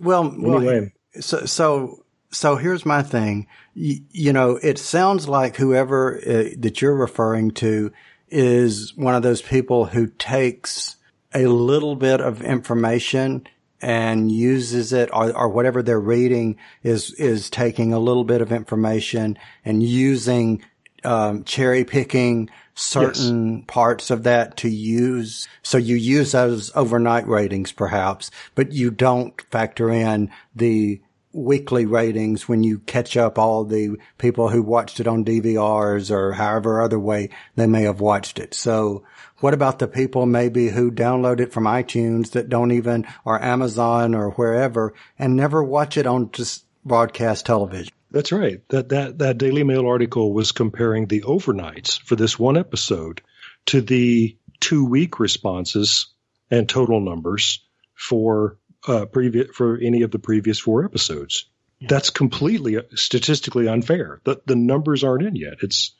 well, 0.00 0.32
well, 0.38 0.58
Anyway. 0.58 0.92
so 1.20 1.44
so 1.44 2.04
so 2.30 2.56
here's 2.56 2.84
my 2.86 3.02
thing. 3.02 3.46
You, 3.74 4.00
you 4.10 4.32
know, 4.32 4.58
it 4.62 4.78
sounds 4.78 5.28
like 5.28 5.56
whoever 5.56 6.18
uh, 6.18 6.50
that 6.58 6.80
you're 6.80 6.94
referring 6.96 7.52
to 7.52 7.90
is 8.28 8.94
one 8.96 9.14
of 9.14 9.22
those 9.22 9.40
people 9.42 9.86
who 9.86 10.06
takes 10.06 10.96
a 11.34 11.46
little 11.46 11.96
bit 11.96 12.20
of 12.20 12.42
information 12.42 13.46
and 13.80 14.30
uses 14.30 14.92
it 14.92 15.08
or, 15.12 15.34
or 15.36 15.48
whatever 15.48 15.82
they're 15.82 16.00
reading 16.00 16.56
is 16.82 17.12
is 17.14 17.48
taking 17.50 17.92
a 17.92 17.98
little 17.98 18.24
bit 18.24 18.40
of 18.40 18.52
information 18.52 19.38
and 19.64 19.82
using 19.82 20.62
um, 21.04 21.44
cherry 21.44 21.84
picking 21.84 22.50
certain 22.74 23.62
parts 23.62 24.10
of 24.10 24.22
that 24.22 24.56
to 24.58 24.68
use. 24.68 25.48
So 25.62 25.78
you 25.78 25.96
use 25.96 26.32
those 26.32 26.74
overnight 26.76 27.26
ratings 27.26 27.72
perhaps, 27.72 28.30
but 28.54 28.72
you 28.72 28.90
don't 28.90 29.40
factor 29.50 29.90
in 29.90 30.30
the 30.54 31.00
weekly 31.32 31.84
ratings 31.86 32.48
when 32.48 32.62
you 32.62 32.78
catch 32.80 33.16
up 33.16 33.38
all 33.38 33.64
the 33.64 33.96
people 34.16 34.48
who 34.48 34.62
watched 34.62 34.98
it 34.98 35.06
on 35.06 35.24
DVRs 35.24 36.10
or 36.10 36.32
however 36.32 36.80
other 36.80 36.98
way 36.98 37.28
they 37.54 37.66
may 37.66 37.82
have 37.82 38.00
watched 38.00 38.38
it. 38.38 38.54
So 38.54 39.04
what 39.38 39.54
about 39.54 39.78
the 39.78 39.88
people 39.88 40.26
maybe 40.26 40.68
who 40.68 40.90
download 40.90 41.40
it 41.40 41.52
from 41.52 41.64
iTunes 41.64 42.30
that 42.32 42.48
don't 42.48 42.72
even, 42.72 43.06
or 43.24 43.42
Amazon 43.42 44.14
or 44.14 44.30
wherever 44.30 44.94
and 45.18 45.36
never 45.36 45.62
watch 45.62 45.96
it 45.96 46.06
on 46.06 46.30
just 46.32 46.64
broadcast 46.84 47.46
television? 47.46 47.92
That's 48.10 48.32
right. 48.32 48.60
That 48.68 48.88
that 48.90 49.18
that 49.18 49.38
Daily 49.38 49.64
Mail 49.64 49.86
article 49.86 50.32
was 50.32 50.52
comparing 50.52 51.06
the 51.06 51.22
overnights 51.22 52.00
for 52.00 52.16
this 52.16 52.38
one 52.38 52.56
episode 52.56 53.20
to 53.66 53.80
the 53.80 54.36
two 54.60 54.84
week 54.84 55.20
responses 55.20 56.06
and 56.50 56.68
total 56.68 57.00
numbers 57.00 57.62
for 57.94 58.56
uh, 58.86 59.04
previous 59.06 59.48
for 59.54 59.76
any 59.76 60.02
of 60.02 60.10
the 60.10 60.18
previous 60.18 60.58
four 60.58 60.84
episodes. 60.84 61.46
That's 61.80 62.10
completely 62.10 62.76
uh, 62.78 62.82
statistically 62.94 63.68
unfair. 63.68 64.20
The 64.24 64.40
the 64.46 64.56
numbers 64.56 65.04
aren't 65.04 65.26
in 65.26 65.36
yet. 65.36 65.58
It's 65.62 65.94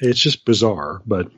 it's 0.00 0.18
just 0.20 0.44
bizarre. 0.44 1.02
But 1.06 1.30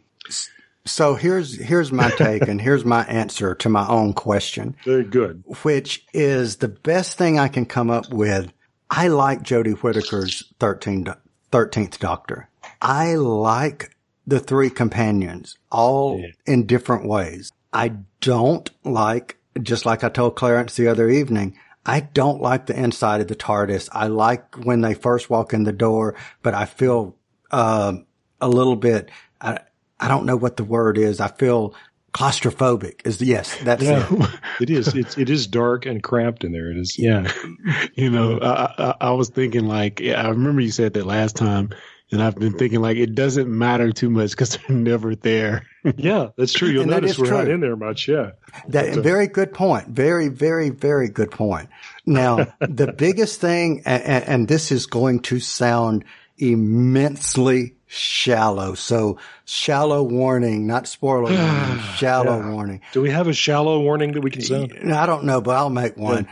So 0.86 1.14
here's, 1.14 1.58
here's 1.58 1.90
my 1.92 2.10
take 2.10 2.42
and 2.48 2.60
here's 2.60 2.84
my 2.84 3.04
answer 3.04 3.54
to 3.56 3.68
my 3.68 3.86
own 3.88 4.12
question. 4.12 4.76
very 4.84 5.04
good. 5.04 5.42
which 5.62 6.04
is 6.12 6.56
the 6.56 6.68
best 6.68 7.16
thing 7.16 7.38
I 7.38 7.48
can 7.48 7.66
come 7.66 7.90
up 7.90 8.10
with. 8.10 8.52
I 8.96 9.08
like 9.08 9.42
Jodie 9.42 9.76
Whittaker's 9.76 10.52
13, 10.60 11.12
13th 11.50 11.98
Doctor. 11.98 12.48
I 12.80 13.16
like 13.16 13.96
the 14.24 14.38
three 14.38 14.70
companions 14.70 15.58
all 15.72 16.22
in 16.46 16.66
different 16.66 17.08
ways. 17.08 17.50
I 17.72 17.96
don't 18.20 18.70
like, 18.84 19.36
just 19.60 19.84
like 19.84 20.04
I 20.04 20.10
told 20.10 20.36
Clarence 20.36 20.76
the 20.76 20.86
other 20.86 21.10
evening, 21.10 21.58
I 21.84 22.00
don't 22.00 22.40
like 22.40 22.66
the 22.66 22.78
inside 22.78 23.20
of 23.20 23.26
the 23.26 23.34
TARDIS. 23.34 23.88
I 23.90 24.06
like 24.06 24.64
when 24.64 24.82
they 24.82 24.94
first 24.94 25.28
walk 25.28 25.52
in 25.52 25.64
the 25.64 25.72
door, 25.72 26.14
but 26.42 26.54
I 26.54 26.64
feel, 26.64 27.16
uh, 27.50 27.94
a 28.40 28.48
little 28.48 28.76
bit, 28.76 29.10
I, 29.40 29.58
I 29.98 30.06
don't 30.06 30.24
know 30.24 30.36
what 30.36 30.56
the 30.56 30.64
word 30.64 30.98
is. 30.98 31.18
I 31.18 31.28
feel 31.28 31.74
claustrophobic 32.14 33.06
is 33.06 33.20
yes, 33.20 33.56
that's 33.62 33.82
it. 33.82 34.30
It 34.60 34.70
is. 34.70 34.94
It's 34.94 35.18
it 35.18 35.30
is 35.30 35.48
dark 35.48 35.84
and 35.84 36.00
cramped 36.00 36.44
in 36.44 36.52
there. 36.52 36.70
It 36.70 36.76
is. 36.76 36.96
Yeah. 36.96 37.32
you 37.94 38.08
know, 38.08 38.38
I, 38.38 38.72
I, 38.78 38.94
I 39.00 39.10
was 39.10 39.30
thinking 39.30 39.66
like, 39.66 39.98
yeah, 39.98 40.22
I 40.22 40.28
remember 40.28 40.60
you 40.60 40.70
said 40.70 40.94
that 40.94 41.04
last 41.04 41.34
time, 41.34 41.70
and 42.12 42.22
I've 42.22 42.36
been 42.36 42.56
thinking 42.56 42.80
like, 42.80 42.96
it 42.96 43.16
doesn't 43.16 43.48
matter 43.48 43.90
too 43.90 44.10
much 44.10 44.30
because 44.30 44.56
they're 44.56 44.76
never 44.76 45.16
there. 45.16 45.66
Yeah, 45.96 46.28
that's 46.36 46.52
true. 46.52 46.68
You'll 46.68 46.82
And 46.82 46.92
that 46.92 47.02
notice 47.02 47.18
we're 47.18 47.30
not 47.30 47.48
in 47.48 47.60
there 47.60 47.74
much. 47.74 48.06
Yeah. 48.06 48.30
That 48.68 48.96
uh, 48.96 49.00
very 49.00 49.26
good 49.26 49.52
point. 49.52 49.88
Very, 49.88 50.28
very, 50.28 50.70
very 50.70 51.08
good 51.08 51.32
point. 51.32 51.68
Now, 52.06 52.54
the 52.60 52.94
biggest 52.96 53.40
thing, 53.40 53.82
and, 53.84 54.24
and 54.24 54.48
this 54.48 54.70
is 54.70 54.86
going 54.86 55.20
to 55.22 55.40
sound 55.40 56.04
immensely 56.38 57.73
shallow. 57.86 58.74
So 58.74 59.18
shallow 59.44 60.02
warning, 60.02 60.66
not 60.66 60.86
spoiler 60.86 61.32
warning, 61.36 61.78
shallow 61.96 62.50
warning. 62.52 62.80
Do 62.92 63.02
we 63.02 63.10
have 63.10 63.28
a 63.28 63.32
shallow 63.32 63.80
warning 63.80 64.12
that 64.12 64.22
we 64.22 64.30
can 64.30 64.42
sound? 64.42 64.92
I 64.92 65.06
don't 65.06 65.24
know, 65.24 65.40
but 65.40 65.56
I'll 65.56 65.70
make 65.70 65.96
one. 65.96 66.28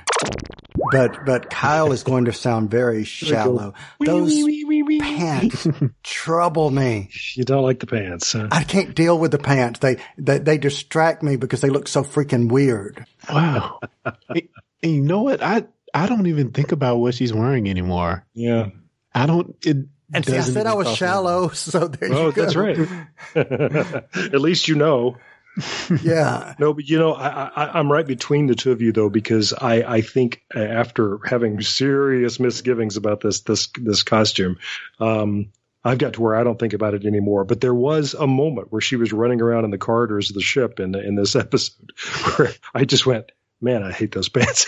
But, 0.91 1.25
but 1.25 1.51
Kyle 1.51 1.93
is 1.93 2.03
going 2.03 2.27
to 2.27 2.33
sound 2.33 2.71
very 2.71 3.05
shallow. 3.05 3.75
Those 4.01 4.35
pants 5.01 5.67
trouble 6.03 6.71
me. 6.71 7.11
You 7.35 7.45
don't 7.45 7.63
like 7.63 7.81
the 7.81 7.87
pants. 7.87 8.33
Huh? 8.33 8.49
I 8.51 8.65
can't 8.65 8.95
deal 8.95 9.19
with 9.19 9.31
the 9.31 9.39
pants. 9.39 9.81
They, 9.81 9.99
they, 10.19 10.39
they 10.39 10.59
distract 10.59 11.23
me 11.23 11.37
because 11.37 11.61
they 11.61 11.71
look 11.71 11.89
so 11.89 12.03
freaking 12.03 12.51
weird. 12.51 13.05
Wow. 13.31 13.81
and, 14.05 14.49
and 14.83 14.93
you 14.93 15.01
know 15.03 15.23
what? 15.23 15.43
I, 15.43 15.65
I 15.95 16.07
don't 16.07 16.27
even 16.27 16.53
think 16.53 16.73
about 16.73 16.97
what 16.97 17.15
she's 17.15 17.33
wearing 17.33 17.69
anymore. 17.69 18.27
Yeah. 18.35 18.71
I 19.15 19.27
don't, 19.27 19.55
it, 19.63 19.77
And 20.13 20.25
see, 20.25 20.37
I 20.37 20.41
said 20.41 20.67
I 20.67 20.75
was 20.75 20.95
shallow, 20.95 21.49
so 21.53 21.89
there 21.89 22.09
you 22.09 22.15
go. 22.15 22.31
that's 22.31 22.57
right. 22.57 22.79
At 23.35 24.41
least 24.41 24.69
you 24.69 24.75
know. 24.75 25.17
Yeah. 26.03 26.55
No, 26.59 26.73
but 26.73 26.89
you 26.89 26.99
know, 26.99 27.13
I, 27.13 27.51
I, 27.55 27.79
I'm 27.79 27.93
right 27.93 28.07
between 28.07 28.47
the 28.47 28.55
two 28.55 28.73
of 28.73 28.81
you 28.81 28.93
though, 28.93 29.11
because 29.11 29.53
I, 29.53 29.83
I 29.83 30.01
think 30.01 30.43
uh, 30.55 30.61
after 30.61 31.19
having 31.25 31.61
serious 31.61 32.41
misgivings 32.41 32.97
about 32.97 33.21
this 33.21 33.41
this 33.41 33.69
this 33.77 34.03
costume, 34.03 34.59
um, 34.99 35.51
I've 35.85 35.99
got 35.99 36.15
to 36.15 36.23
where 36.23 36.35
I 36.35 36.45
don't 36.45 36.59
think 36.59 36.73
about 36.73 36.95
it 36.95 37.05
anymore. 37.05 37.45
But 37.45 37.61
there 37.61 37.75
was 37.75 38.15
a 38.15 38.27
moment 38.27 38.71
where 38.71 38.81
she 38.81 38.97
was 38.97 39.13
running 39.13 39.43
around 39.43 39.65
in 39.65 39.71
the 39.71 39.79
corridors 39.79 40.31
of 40.31 40.35
the 40.35 40.43
ship 40.43 40.81
in 40.81 40.95
in 40.95 41.17
this 41.17 41.37
episode 41.37 41.91
where 42.37 42.53
I 42.75 42.85
just 42.85 43.05
went, 43.05 43.31
"Man, 43.61 43.83
I 43.83 43.93
hate 43.93 44.13
those 44.13 44.29
pants." 44.29 44.67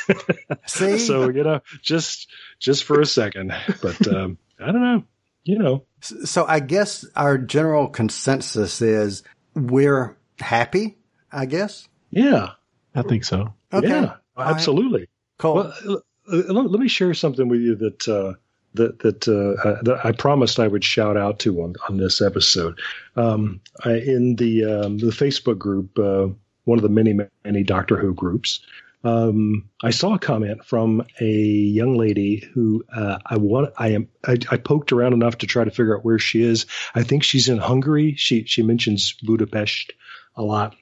See? 0.67 0.99
so 0.99 1.31
you 1.31 1.45
know, 1.45 1.61
just 1.83 2.31
just 2.59 2.85
for 2.85 3.01
a 3.01 3.07
second, 3.07 3.55
but 3.81 4.07
um, 4.07 4.39
I 4.61 4.67
don't 4.67 4.83
know. 4.83 5.05
You 5.45 5.59
know, 5.59 5.85
So 6.01 6.47
I 6.47 6.61
guess 6.61 7.05
our 7.17 7.37
general 7.37 7.89
consensus 7.89 8.81
is 8.81 9.23
we're 9.55 10.17
happy, 10.41 10.97
I 11.31 11.47
guess. 11.47 11.87
yeah, 12.11 12.51
I 12.95 13.03
think 13.03 13.25
so. 13.25 13.53
Okay. 13.73 13.89
yeah, 13.89 14.15
All 14.37 14.45
right. 14.45 14.51
absolutely. 14.51 15.09
Cool. 15.39 15.55
Well, 15.85 16.03
let, 16.27 16.71
let 16.71 16.81
me 16.81 16.89
share 16.89 17.13
something 17.13 17.49
with 17.49 17.61
you 17.61 17.75
that 17.77 18.09
uh, 18.09 18.35
that 18.75 19.01
that, 19.01 19.29
uh, 19.29 19.69
uh, 19.69 19.83
that 19.83 20.05
I 20.05 20.13
promised 20.13 20.59
I 20.59 20.69
would 20.69 20.85
shout 20.85 21.17
out 21.17 21.39
to 21.41 21.63
on, 21.63 21.75
on 21.89 21.97
this 21.99 22.21
episode. 22.23 22.81
Um, 23.17 23.61
I, 23.85 23.95
in 23.95 24.37
the 24.37 24.65
um, 24.65 24.99
the 24.99 25.07
Facebook 25.07 25.59
group, 25.59 25.99
uh, 25.99 26.29
one 26.65 26.79
of 26.79 26.83
the 26.83 26.89
many 26.89 27.19
many 27.45 27.63
Doctor 27.63 27.97
Who 27.97 28.15
groups, 28.15 28.61
um, 29.05 29.69
I 29.83 29.91
saw 29.91 30.15
a 30.15 30.19
comment 30.19 30.65
from 30.65 31.07
a 31.21 31.25
young 31.25 31.97
lady 31.97 32.39
who 32.55 32.85
uh, 32.93 33.19
I 33.25 33.37
want. 33.37 33.75
I 33.77 33.89
am. 33.89 34.09
I, 34.27 34.39
I 34.51 34.57
poked 34.57 34.93
around 34.93 35.13
enough 35.13 35.39
to 35.39 35.47
try 35.47 35.65
to 35.65 35.71
figure 35.71 35.97
out 35.97 36.05
where 36.05 36.19
she 36.19 36.43
is. 36.43 36.67
I 36.95 37.03
think 37.03 37.23
she's 37.23 37.49
in 37.49 37.59
Hungary. 37.59 38.15
She 38.17 38.45
she 38.45 38.63
mentions 38.63 39.13
Budapest 39.23 39.93
a 40.37 40.43
lot, 40.43 40.75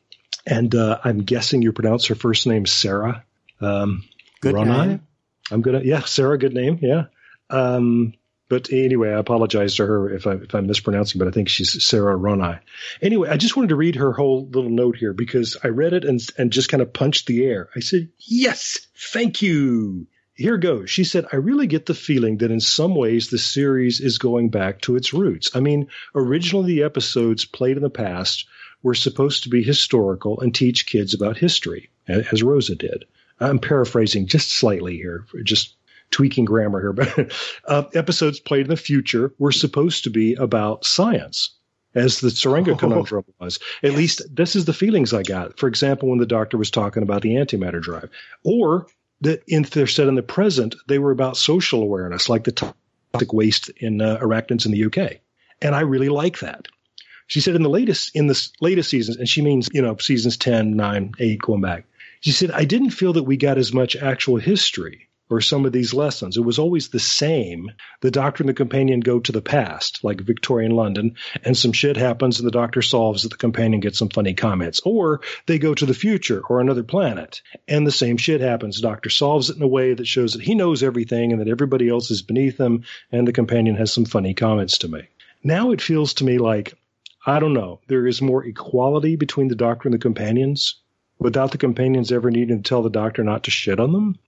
and 0.46 0.74
uh, 0.74 1.00
I'm 1.02 1.18
guessing 1.18 1.62
you 1.62 1.72
pronounce 1.72 2.06
her 2.06 2.14
first 2.14 2.46
name 2.46 2.64
Sarah. 2.64 3.24
Um, 3.60 4.04
Good 4.40 4.54
Ronai? 4.54 4.86
name. 4.86 5.06
I'm 5.50 5.60
gonna 5.60 5.82
yeah, 5.84 6.00
Sarah, 6.00 6.38
good 6.38 6.54
name, 6.54 6.78
yeah. 6.80 7.04
Um, 7.50 8.14
but 8.52 8.70
anyway, 8.70 9.08
I 9.08 9.18
apologize 9.18 9.76
to 9.76 9.86
her 9.86 10.10
if 10.10 10.26
I 10.26 10.34
if 10.34 10.54
I'm 10.54 10.66
mispronouncing, 10.66 11.18
but 11.18 11.26
I 11.26 11.30
think 11.30 11.48
she's 11.48 11.82
Sarah 11.82 12.18
Ronai. 12.18 12.60
Anyway, 13.00 13.30
I 13.30 13.38
just 13.38 13.56
wanted 13.56 13.70
to 13.70 13.76
read 13.76 13.94
her 13.94 14.12
whole 14.12 14.46
little 14.46 14.68
note 14.68 14.94
here 14.94 15.14
because 15.14 15.56
I 15.64 15.68
read 15.68 15.94
it 15.94 16.04
and 16.04 16.20
and 16.36 16.52
just 16.52 16.68
kind 16.68 16.82
of 16.82 16.92
punched 16.92 17.26
the 17.26 17.46
air. 17.46 17.70
I 17.74 17.80
said, 17.80 18.10
"Yes, 18.18 18.86
thank 18.94 19.40
you." 19.40 20.06
Here 20.34 20.58
goes. 20.58 20.90
She 20.90 21.04
said, 21.04 21.24
I 21.32 21.36
really 21.36 21.66
get 21.66 21.86
the 21.86 21.94
feeling 21.94 22.36
that 22.38 22.50
in 22.50 22.60
some 22.60 22.94
ways 22.94 23.28
the 23.28 23.38
series 23.38 24.00
is 24.00 24.18
going 24.18 24.50
back 24.50 24.82
to 24.82 24.96
its 24.96 25.14
roots. 25.14 25.50
I 25.54 25.60
mean, 25.60 25.88
originally 26.14 26.74
the 26.74 26.82
episodes 26.82 27.46
played 27.46 27.78
in 27.78 27.82
the 27.82 27.88
past 27.88 28.44
were 28.82 28.94
supposed 28.94 29.44
to 29.44 29.48
be 29.48 29.62
historical 29.62 30.40
and 30.40 30.54
teach 30.54 30.86
kids 30.86 31.14
about 31.14 31.38
history, 31.38 31.88
as 32.06 32.42
Rosa 32.42 32.74
did. 32.74 33.06
I'm 33.40 33.58
paraphrasing 33.58 34.26
just 34.26 34.50
slightly 34.50 34.96
here, 34.96 35.24
just 35.42 35.74
tweaking 36.12 36.44
grammar 36.44 36.80
here, 36.80 36.92
but 36.92 37.32
uh, 37.66 37.84
episodes 37.94 38.38
played 38.38 38.66
in 38.66 38.70
the 38.70 38.76
future 38.76 39.34
were 39.38 39.50
supposed 39.50 40.04
to 40.04 40.10
be 40.10 40.34
about 40.34 40.84
science, 40.84 41.50
as 41.94 42.20
the 42.20 42.28
Tsuranga 42.28 42.78
conundrum 42.78 43.24
was. 43.40 43.58
At 43.82 43.94
least 43.94 44.22
this 44.34 44.54
is 44.54 44.66
the 44.66 44.72
feelings 44.72 45.12
I 45.12 45.22
got. 45.22 45.58
For 45.58 45.66
example, 45.66 46.10
when 46.10 46.18
the 46.18 46.26
doctor 46.26 46.56
was 46.56 46.70
talking 46.70 47.02
about 47.02 47.22
the 47.22 47.34
antimatter 47.34 47.82
drive, 47.82 48.10
or 48.44 48.86
that 49.22 49.42
in 49.48 49.62
they're 49.64 49.86
said 49.86 50.08
in 50.08 50.14
the 50.14 50.22
present, 50.22 50.76
they 50.86 50.98
were 50.98 51.10
about 51.10 51.36
social 51.36 51.82
awareness, 51.82 52.28
like 52.28 52.44
the 52.44 52.52
toxic 52.52 53.32
waste 53.32 53.70
in 53.70 54.00
uh, 54.00 54.18
arachnids 54.18 54.66
in 54.66 54.72
the 54.72 54.84
UK, 54.84 55.18
and 55.60 55.74
I 55.74 55.80
really 55.80 56.08
like 56.08 56.38
that. 56.40 56.68
She 57.26 57.40
said 57.40 57.54
in 57.54 57.62
the 57.62 57.70
latest 57.70 58.14
in 58.14 58.26
the 58.26 58.48
latest 58.60 58.90
seasons, 58.90 59.16
and 59.16 59.28
she 59.28 59.42
means 59.42 59.68
you 59.72 59.82
know 59.82 59.96
seasons 59.96 60.36
10, 60.36 60.76
9, 60.76 61.12
8, 61.18 61.38
going 61.40 61.60
back. 61.60 61.86
She 62.20 62.30
said 62.30 62.50
I 62.50 62.64
didn't 62.64 62.90
feel 62.90 63.14
that 63.14 63.24
we 63.24 63.36
got 63.36 63.58
as 63.58 63.72
much 63.72 63.96
actual 63.96 64.36
history 64.36 65.08
or 65.30 65.40
some 65.40 65.64
of 65.64 65.72
these 65.72 65.94
lessons. 65.94 66.36
It 66.36 66.44
was 66.44 66.58
always 66.58 66.88
the 66.88 67.00
same. 67.00 67.70
The 68.00 68.10
doctor 68.10 68.42
and 68.42 68.48
the 68.48 68.54
companion 68.54 69.00
go 69.00 69.18
to 69.20 69.32
the 69.32 69.40
past, 69.40 70.04
like 70.04 70.20
Victorian 70.20 70.72
London, 70.72 71.16
and 71.44 71.56
some 71.56 71.72
shit 71.72 71.96
happens 71.96 72.38
and 72.38 72.46
the 72.46 72.52
doctor 72.52 72.82
solves 72.82 73.24
it. 73.24 73.30
The 73.30 73.36
companion 73.36 73.80
gets 73.80 73.98
some 73.98 74.10
funny 74.10 74.34
comments. 74.34 74.80
Or 74.84 75.20
they 75.46 75.58
go 75.58 75.74
to 75.74 75.86
the 75.86 75.94
future 75.94 76.42
or 76.48 76.60
another 76.60 76.82
planet 76.82 77.40
and 77.66 77.86
the 77.86 77.92
same 77.92 78.16
shit 78.16 78.40
happens. 78.40 78.76
The 78.76 78.88
doctor 78.88 79.10
solves 79.10 79.48
it 79.48 79.56
in 79.56 79.62
a 79.62 79.68
way 79.68 79.94
that 79.94 80.06
shows 80.06 80.34
that 80.34 80.42
he 80.42 80.54
knows 80.54 80.82
everything 80.82 81.32
and 81.32 81.40
that 81.40 81.48
everybody 81.48 81.88
else 81.88 82.10
is 82.10 82.22
beneath 82.22 82.58
him 82.58 82.84
and 83.10 83.26
the 83.26 83.32
companion 83.32 83.76
has 83.76 83.92
some 83.92 84.04
funny 84.04 84.34
comments 84.34 84.78
to 84.78 84.88
make. 84.88 85.10
Now 85.42 85.70
it 85.70 85.80
feels 85.80 86.14
to 86.14 86.24
me 86.24 86.38
like, 86.38 86.74
I 87.24 87.38
don't 87.38 87.54
know, 87.54 87.80
there 87.88 88.06
is 88.06 88.20
more 88.20 88.44
equality 88.44 89.16
between 89.16 89.48
the 89.48 89.54
doctor 89.54 89.88
and 89.88 89.94
the 89.94 89.98
companions 89.98 90.76
without 91.18 91.52
the 91.52 91.58
companions 91.58 92.12
ever 92.12 92.30
needing 92.30 92.62
to 92.62 92.68
tell 92.68 92.82
the 92.82 92.90
doctor 92.90 93.22
not 93.24 93.44
to 93.44 93.50
shit 93.50 93.80
on 93.80 93.92
them. 93.92 94.18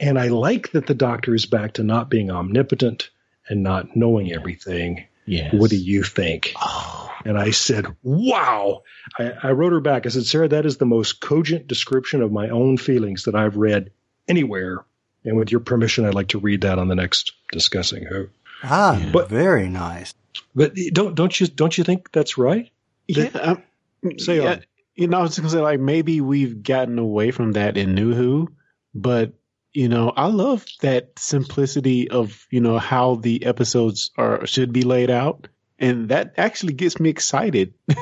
And 0.00 0.18
I 0.18 0.28
like 0.28 0.72
that 0.72 0.86
the 0.86 0.94
doctor 0.94 1.34
is 1.34 1.46
back 1.46 1.74
to 1.74 1.84
not 1.84 2.10
being 2.10 2.30
omnipotent 2.30 3.10
and 3.48 3.62
not 3.62 3.96
knowing 3.96 4.32
everything. 4.32 5.04
Yes. 5.26 5.54
What 5.54 5.70
do 5.70 5.76
you 5.76 6.02
think? 6.02 6.52
Oh, 6.60 7.10
And 7.24 7.38
I 7.38 7.50
said, 7.50 7.86
wow. 8.02 8.82
I, 9.18 9.32
I 9.42 9.50
wrote 9.52 9.72
her 9.72 9.80
back. 9.80 10.04
I 10.04 10.08
said, 10.10 10.26
Sarah, 10.26 10.48
that 10.48 10.66
is 10.66 10.76
the 10.78 10.84
most 10.86 11.20
cogent 11.20 11.66
description 11.66 12.22
of 12.22 12.32
my 12.32 12.48
own 12.50 12.76
feelings 12.76 13.24
that 13.24 13.34
I've 13.34 13.56
read 13.56 13.90
anywhere. 14.28 14.84
And 15.24 15.36
with 15.36 15.50
your 15.50 15.60
permission, 15.60 16.04
I'd 16.04 16.14
like 16.14 16.28
to 16.28 16.38
read 16.38 16.62
that 16.62 16.78
on 16.78 16.88
the 16.88 16.94
next 16.94 17.32
discussing 17.52 18.04
who. 18.04 18.28
Ah, 18.62 19.08
But- 19.12 19.28
very 19.30 19.68
nice. 19.68 20.12
But 20.54 20.74
don't 20.92 21.14
don't 21.14 21.38
you 21.40 21.46
don't 21.46 21.76
you 21.78 21.84
think 21.84 22.10
that's 22.12 22.36
right? 22.36 22.68
yeah. 23.06 23.24
um, 23.34 23.62
Say 24.18 24.36
yeah, 24.42 24.50
on. 24.50 24.64
You 24.96 25.06
know, 25.08 25.18
I 25.18 25.22
was 25.22 25.38
gonna 25.38 25.48
say 25.50 25.60
like 25.60 25.80
maybe 25.80 26.20
we've 26.20 26.62
gotten 26.62 26.98
away 26.98 27.30
from 27.30 27.52
that 27.52 27.76
in 27.76 27.94
New 27.94 28.14
Who, 28.14 28.52
but 28.94 29.32
you 29.74 29.88
know, 29.88 30.10
I 30.16 30.26
love 30.28 30.64
that 30.80 31.18
simplicity 31.18 32.08
of 32.10 32.46
you 32.50 32.60
know 32.60 32.78
how 32.78 33.16
the 33.16 33.44
episodes 33.44 34.10
are 34.16 34.46
should 34.46 34.72
be 34.72 34.82
laid 34.82 35.10
out, 35.10 35.48
and 35.78 36.08
that 36.08 36.34
actually 36.38 36.72
gets 36.74 36.98
me 37.00 37.10
excited. 37.10 37.74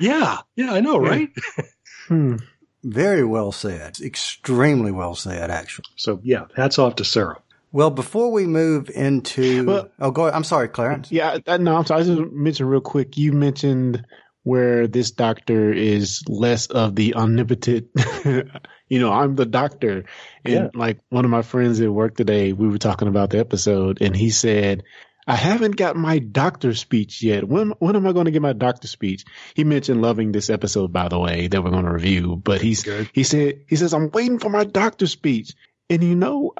Yeah, 0.00 0.38
yeah, 0.54 0.72
I 0.72 0.80
know, 0.80 0.96
right? 0.98 1.28
Hmm. 2.08 2.36
Very 2.82 3.24
well 3.24 3.52
said. 3.52 3.98
Extremely 4.00 4.90
well 4.92 5.14
said, 5.14 5.50
actually. 5.50 5.84
So 5.96 6.18
yeah, 6.22 6.44
hats 6.56 6.78
off 6.78 6.94
to 6.96 7.04
Sarah. 7.04 7.42
Well, 7.72 7.90
before 7.90 8.30
we 8.32 8.46
move 8.46 8.88
into, 8.88 9.66
Well- 9.66 9.90
oh, 10.00 10.10
go. 10.12 10.30
I'm 10.30 10.44
sorry, 10.44 10.68
Clarence. 10.68 11.12
Yeah, 11.12 11.38
I, 11.46 11.58
no, 11.58 11.76
I'm 11.76 11.84
sorry. 11.84 12.00
I 12.00 12.04
just 12.04 12.32
mentioned 12.32 12.70
real 12.70 12.80
quick. 12.80 13.18
You 13.18 13.32
mentioned 13.32 14.06
where 14.46 14.86
this 14.86 15.10
doctor 15.10 15.72
is 15.72 16.22
less 16.28 16.68
of 16.68 16.94
the 16.94 17.16
omnipotent. 17.16 17.88
you 18.24 19.00
know, 19.00 19.12
I'm 19.12 19.34
the 19.34 19.44
doctor, 19.44 20.04
and 20.44 20.54
Yeah. 20.54 20.68
like 20.72 21.00
one 21.08 21.24
of 21.24 21.32
my 21.32 21.42
friends 21.42 21.80
at 21.80 21.90
work 21.90 22.16
today, 22.16 22.52
we 22.52 22.68
were 22.68 22.78
talking 22.78 23.08
about 23.08 23.30
the 23.30 23.40
episode, 23.40 23.98
and 24.00 24.14
he 24.14 24.30
said, 24.30 24.84
"I 25.26 25.34
haven't 25.34 25.74
got 25.74 25.96
my 25.96 26.20
doctor 26.20 26.74
speech 26.74 27.24
yet. 27.24 27.42
When 27.48 27.70
when 27.80 27.96
am 27.96 28.06
I 28.06 28.12
going 28.12 28.26
to 28.26 28.30
get 28.30 28.40
my 28.40 28.52
doctor 28.52 28.86
speech?" 28.86 29.24
He 29.54 29.64
mentioned 29.64 30.00
loving 30.00 30.30
this 30.30 30.48
episode, 30.48 30.92
by 30.92 31.08
the 31.08 31.18
way, 31.18 31.48
that 31.48 31.64
we're 31.64 31.70
going 31.74 31.84
to 31.84 31.92
review. 31.92 32.36
But 32.36 32.60
he's 32.62 32.84
Good. 32.84 33.10
he 33.12 33.24
said 33.24 33.62
he 33.68 33.74
says 33.74 33.92
I'm 33.94 34.12
waiting 34.12 34.38
for 34.38 34.48
my 34.48 34.62
doctor 34.62 35.08
speech, 35.08 35.54
and 35.90 36.04
you 36.04 36.14
know, 36.14 36.54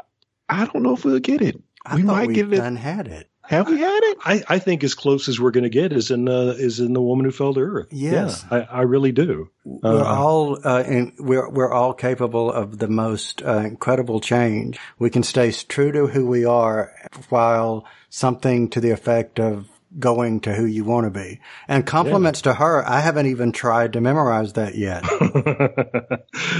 I 0.48 0.66
don't 0.66 0.82
know 0.82 0.94
if 0.94 1.04
we'll 1.04 1.20
get 1.20 1.40
it. 1.40 1.62
I 1.86 1.94
we 1.94 2.02
might 2.02 2.26
we 2.26 2.34
get 2.34 2.52
it. 2.52 2.56
done 2.56 2.74
had 2.74 3.06
it. 3.06 3.30
Have 3.48 3.68
we 3.68 3.78
had 3.78 4.00
it? 4.02 4.18
I, 4.24 4.42
I 4.48 4.58
think 4.58 4.84
as 4.84 4.94
close 4.94 5.28
as 5.28 5.38
we're 5.40 5.50
going 5.50 5.64
to 5.64 5.70
get 5.70 5.92
is 5.92 6.10
in 6.10 6.28
uh, 6.28 6.54
is 6.56 6.80
in 6.80 6.92
the 6.92 7.00
woman 7.02 7.24
who 7.24 7.30
fell 7.32 7.54
to 7.54 7.60
earth. 7.60 7.88
Yes. 7.90 8.44
yeah, 8.50 8.66
I, 8.70 8.78
I 8.78 8.82
really 8.82 9.12
do. 9.12 9.50
We're 9.64 10.02
Uh, 10.02 10.04
all 10.04 10.58
uh, 10.66 10.82
in, 10.86 11.12
we're 11.18 11.48
we're 11.48 11.72
all 11.72 11.94
capable 11.94 12.50
of 12.52 12.78
the 12.78 12.88
most 12.88 13.42
uh, 13.42 13.58
incredible 13.58 14.20
change. 14.20 14.78
We 14.98 15.10
can 15.10 15.22
stay 15.22 15.52
true 15.52 15.92
to 15.92 16.06
who 16.06 16.26
we 16.26 16.44
are 16.44 16.92
while 17.28 17.84
something 18.08 18.68
to 18.70 18.80
the 18.80 18.90
effect 18.90 19.38
of 19.38 19.66
going 19.98 20.40
to 20.40 20.52
who 20.54 20.64
you 20.64 20.84
want 20.84 21.06
to 21.06 21.10
be. 21.10 21.40
And 21.68 21.86
compliments 21.86 22.42
to 22.42 22.54
her. 22.54 22.86
I 22.86 23.00
haven't 23.00 23.26
even 23.26 23.52
tried 23.52 23.94
to 23.94 24.00
memorize 24.00 24.54
that 24.54 24.74
yet. 24.74 25.04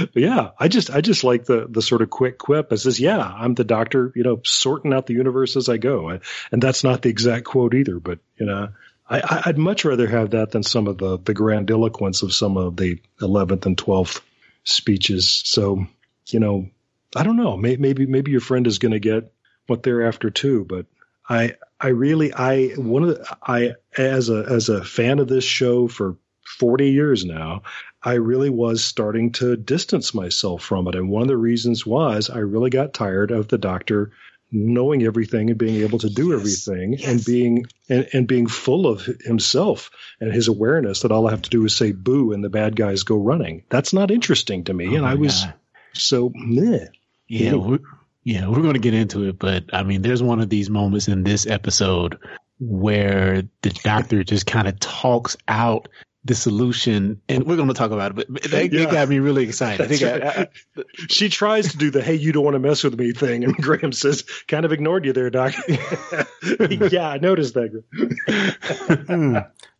yeah, 0.13 0.51
I 0.59 0.67
just 0.67 0.89
I 0.89 1.01
just 1.01 1.23
like 1.23 1.45
the 1.45 1.67
the 1.69 1.81
sort 1.81 2.01
of 2.01 2.09
quick 2.09 2.37
quip 2.37 2.69
that 2.69 2.77
says, 2.77 2.99
"Yeah, 2.99 3.19
I'm 3.19 3.53
the 3.53 3.63
doctor, 3.63 4.11
you 4.15 4.23
know, 4.23 4.41
sorting 4.43 4.93
out 4.93 5.05
the 5.07 5.13
universe 5.13 5.55
as 5.55 5.69
I 5.69 5.77
go," 5.77 6.09
and 6.09 6.61
that's 6.61 6.83
not 6.83 7.01
the 7.01 7.09
exact 7.09 7.45
quote 7.45 7.73
either. 7.73 7.99
But 7.99 8.19
you 8.37 8.45
know, 8.45 8.69
I- 9.09 9.43
I'd 9.45 9.57
much 9.57 9.85
rather 9.85 10.07
have 10.07 10.31
that 10.31 10.51
than 10.51 10.63
some 10.63 10.87
of 10.87 10.97
the 10.97 11.17
the 11.19 11.33
grandiloquence 11.33 12.23
of 12.23 12.33
some 12.33 12.57
of 12.57 12.77
the 12.77 12.99
eleventh 13.21 13.65
and 13.65 13.77
twelfth 13.77 14.21
speeches. 14.63 15.41
So 15.45 15.85
you 16.29 16.39
know, 16.39 16.69
I 17.15 17.23
don't 17.23 17.37
know. 17.37 17.57
May, 17.57 17.77
maybe 17.77 18.05
maybe 18.05 18.31
your 18.31 18.41
friend 18.41 18.67
is 18.67 18.79
going 18.79 18.91
to 18.93 18.99
get 18.99 19.31
what 19.67 19.83
they're 19.83 20.07
after 20.07 20.29
too. 20.29 20.65
But 20.67 20.85
I 21.29 21.55
I 21.79 21.89
really 21.89 22.33
I 22.33 22.69
one 22.75 23.03
of 23.03 23.09
the, 23.09 23.37
I 23.41 23.75
as 23.97 24.29
a 24.29 24.45
as 24.49 24.69
a 24.69 24.83
fan 24.83 25.19
of 25.19 25.27
this 25.27 25.43
show 25.43 25.87
for 25.87 26.17
40 26.59 26.89
years 26.89 27.25
now, 27.25 27.63
I 28.01 28.13
really 28.13 28.49
was 28.49 28.83
starting 28.83 29.31
to 29.33 29.55
distance 29.55 30.13
myself 30.13 30.63
from 30.63 30.87
it. 30.87 30.95
And 30.95 31.09
one 31.09 31.23
of 31.23 31.27
the 31.27 31.37
reasons 31.37 31.85
was 31.85 32.29
I 32.29 32.39
really 32.39 32.69
got 32.69 32.93
tired 32.93 33.31
of 33.31 33.47
the 33.47 33.57
doctor 33.57 34.11
knowing 34.49 35.03
everything 35.03 35.49
and 35.49 35.59
being 35.59 35.81
able 35.81 35.99
to 35.99 36.09
do 36.09 36.33
everything 36.33 37.03
and 37.03 37.23
being 37.25 37.65
and, 37.89 38.07
and 38.13 38.27
being 38.27 38.47
full 38.47 38.87
of 38.87 39.05
himself 39.25 39.91
and 40.21 40.31
his 40.31 40.47
awareness 40.47 41.01
that 41.01 41.11
all 41.11 41.27
I 41.27 41.31
have 41.31 41.41
to 41.43 41.49
do 41.49 41.65
is 41.65 41.75
say 41.75 41.91
boo 41.91 42.31
and 42.31 42.43
the 42.43 42.49
bad 42.49 42.75
guys 42.75 43.03
go 43.03 43.17
running. 43.17 43.63
That's 43.69 43.91
not 43.91 44.09
interesting 44.09 44.63
to 44.65 44.73
me. 44.73 44.87
Oh 44.87 44.95
and 44.95 45.05
I 45.05 45.15
was 45.15 45.43
God. 45.43 45.53
so 45.93 46.31
meh. 46.33 46.85
Yeah, 47.27 47.77
yeah, 48.27 48.45
we're 48.49 48.61
going 48.61 48.73
to 48.73 48.79
get 48.79 48.93
into 48.93 49.23
it, 49.29 49.39
but 49.39 49.63
I 49.71 49.83
mean, 49.83 50.01
there's 50.01 50.21
one 50.21 50.41
of 50.41 50.49
these 50.49 50.69
moments 50.69 51.07
in 51.07 51.23
this 51.23 51.47
episode 51.47 52.17
where 52.59 53.43
the 53.61 53.69
doctor 53.83 54.21
just 54.25 54.45
kind 54.45 54.67
of 54.67 54.77
talks 54.79 55.37
out 55.47 55.87
the 56.25 56.35
solution, 56.35 57.21
and 57.29 57.45
we're 57.45 57.55
going 57.55 57.69
to 57.69 57.73
talk 57.73 57.91
about 57.91 58.11
it. 58.11 58.15
But 58.15 58.25
but 58.33 58.43
that, 58.51 58.73
Yeah. 58.73 58.81
it 58.81 58.91
got 58.91 59.07
me 59.07 59.19
really 59.19 59.45
excited. 59.45 59.87
That's 59.89 60.01
It 60.01 60.19
got- 60.21 60.35
right. 60.35 60.49
she 61.09 61.29
tries 61.29 61.71
to 61.71 61.77
do 61.77 61.89
the 61.89 62.01
hey 62.01 62.15
you 62.15 62.33
don't 62.33 62.43
want 62.43 62.55
to 62.55 62.59
mess 62.59 62.83
with 62.83 62.99
me 62.99 63.13
thing 63.13 63.45
and 63.45 63.55
graham 63.55 63.93
says 63.93 64.23
kind 64.49 64.65
of 64.65 64.73
ignored 64.73 65.05
you 65.05 65.13
there 65.13 65.29
doc 65.29 65.53
yeah 66.91 67.07
i 67.07 67.17
noticed 67.17 67.53
that 67.53 67.81
Hmm. 69.07 69.37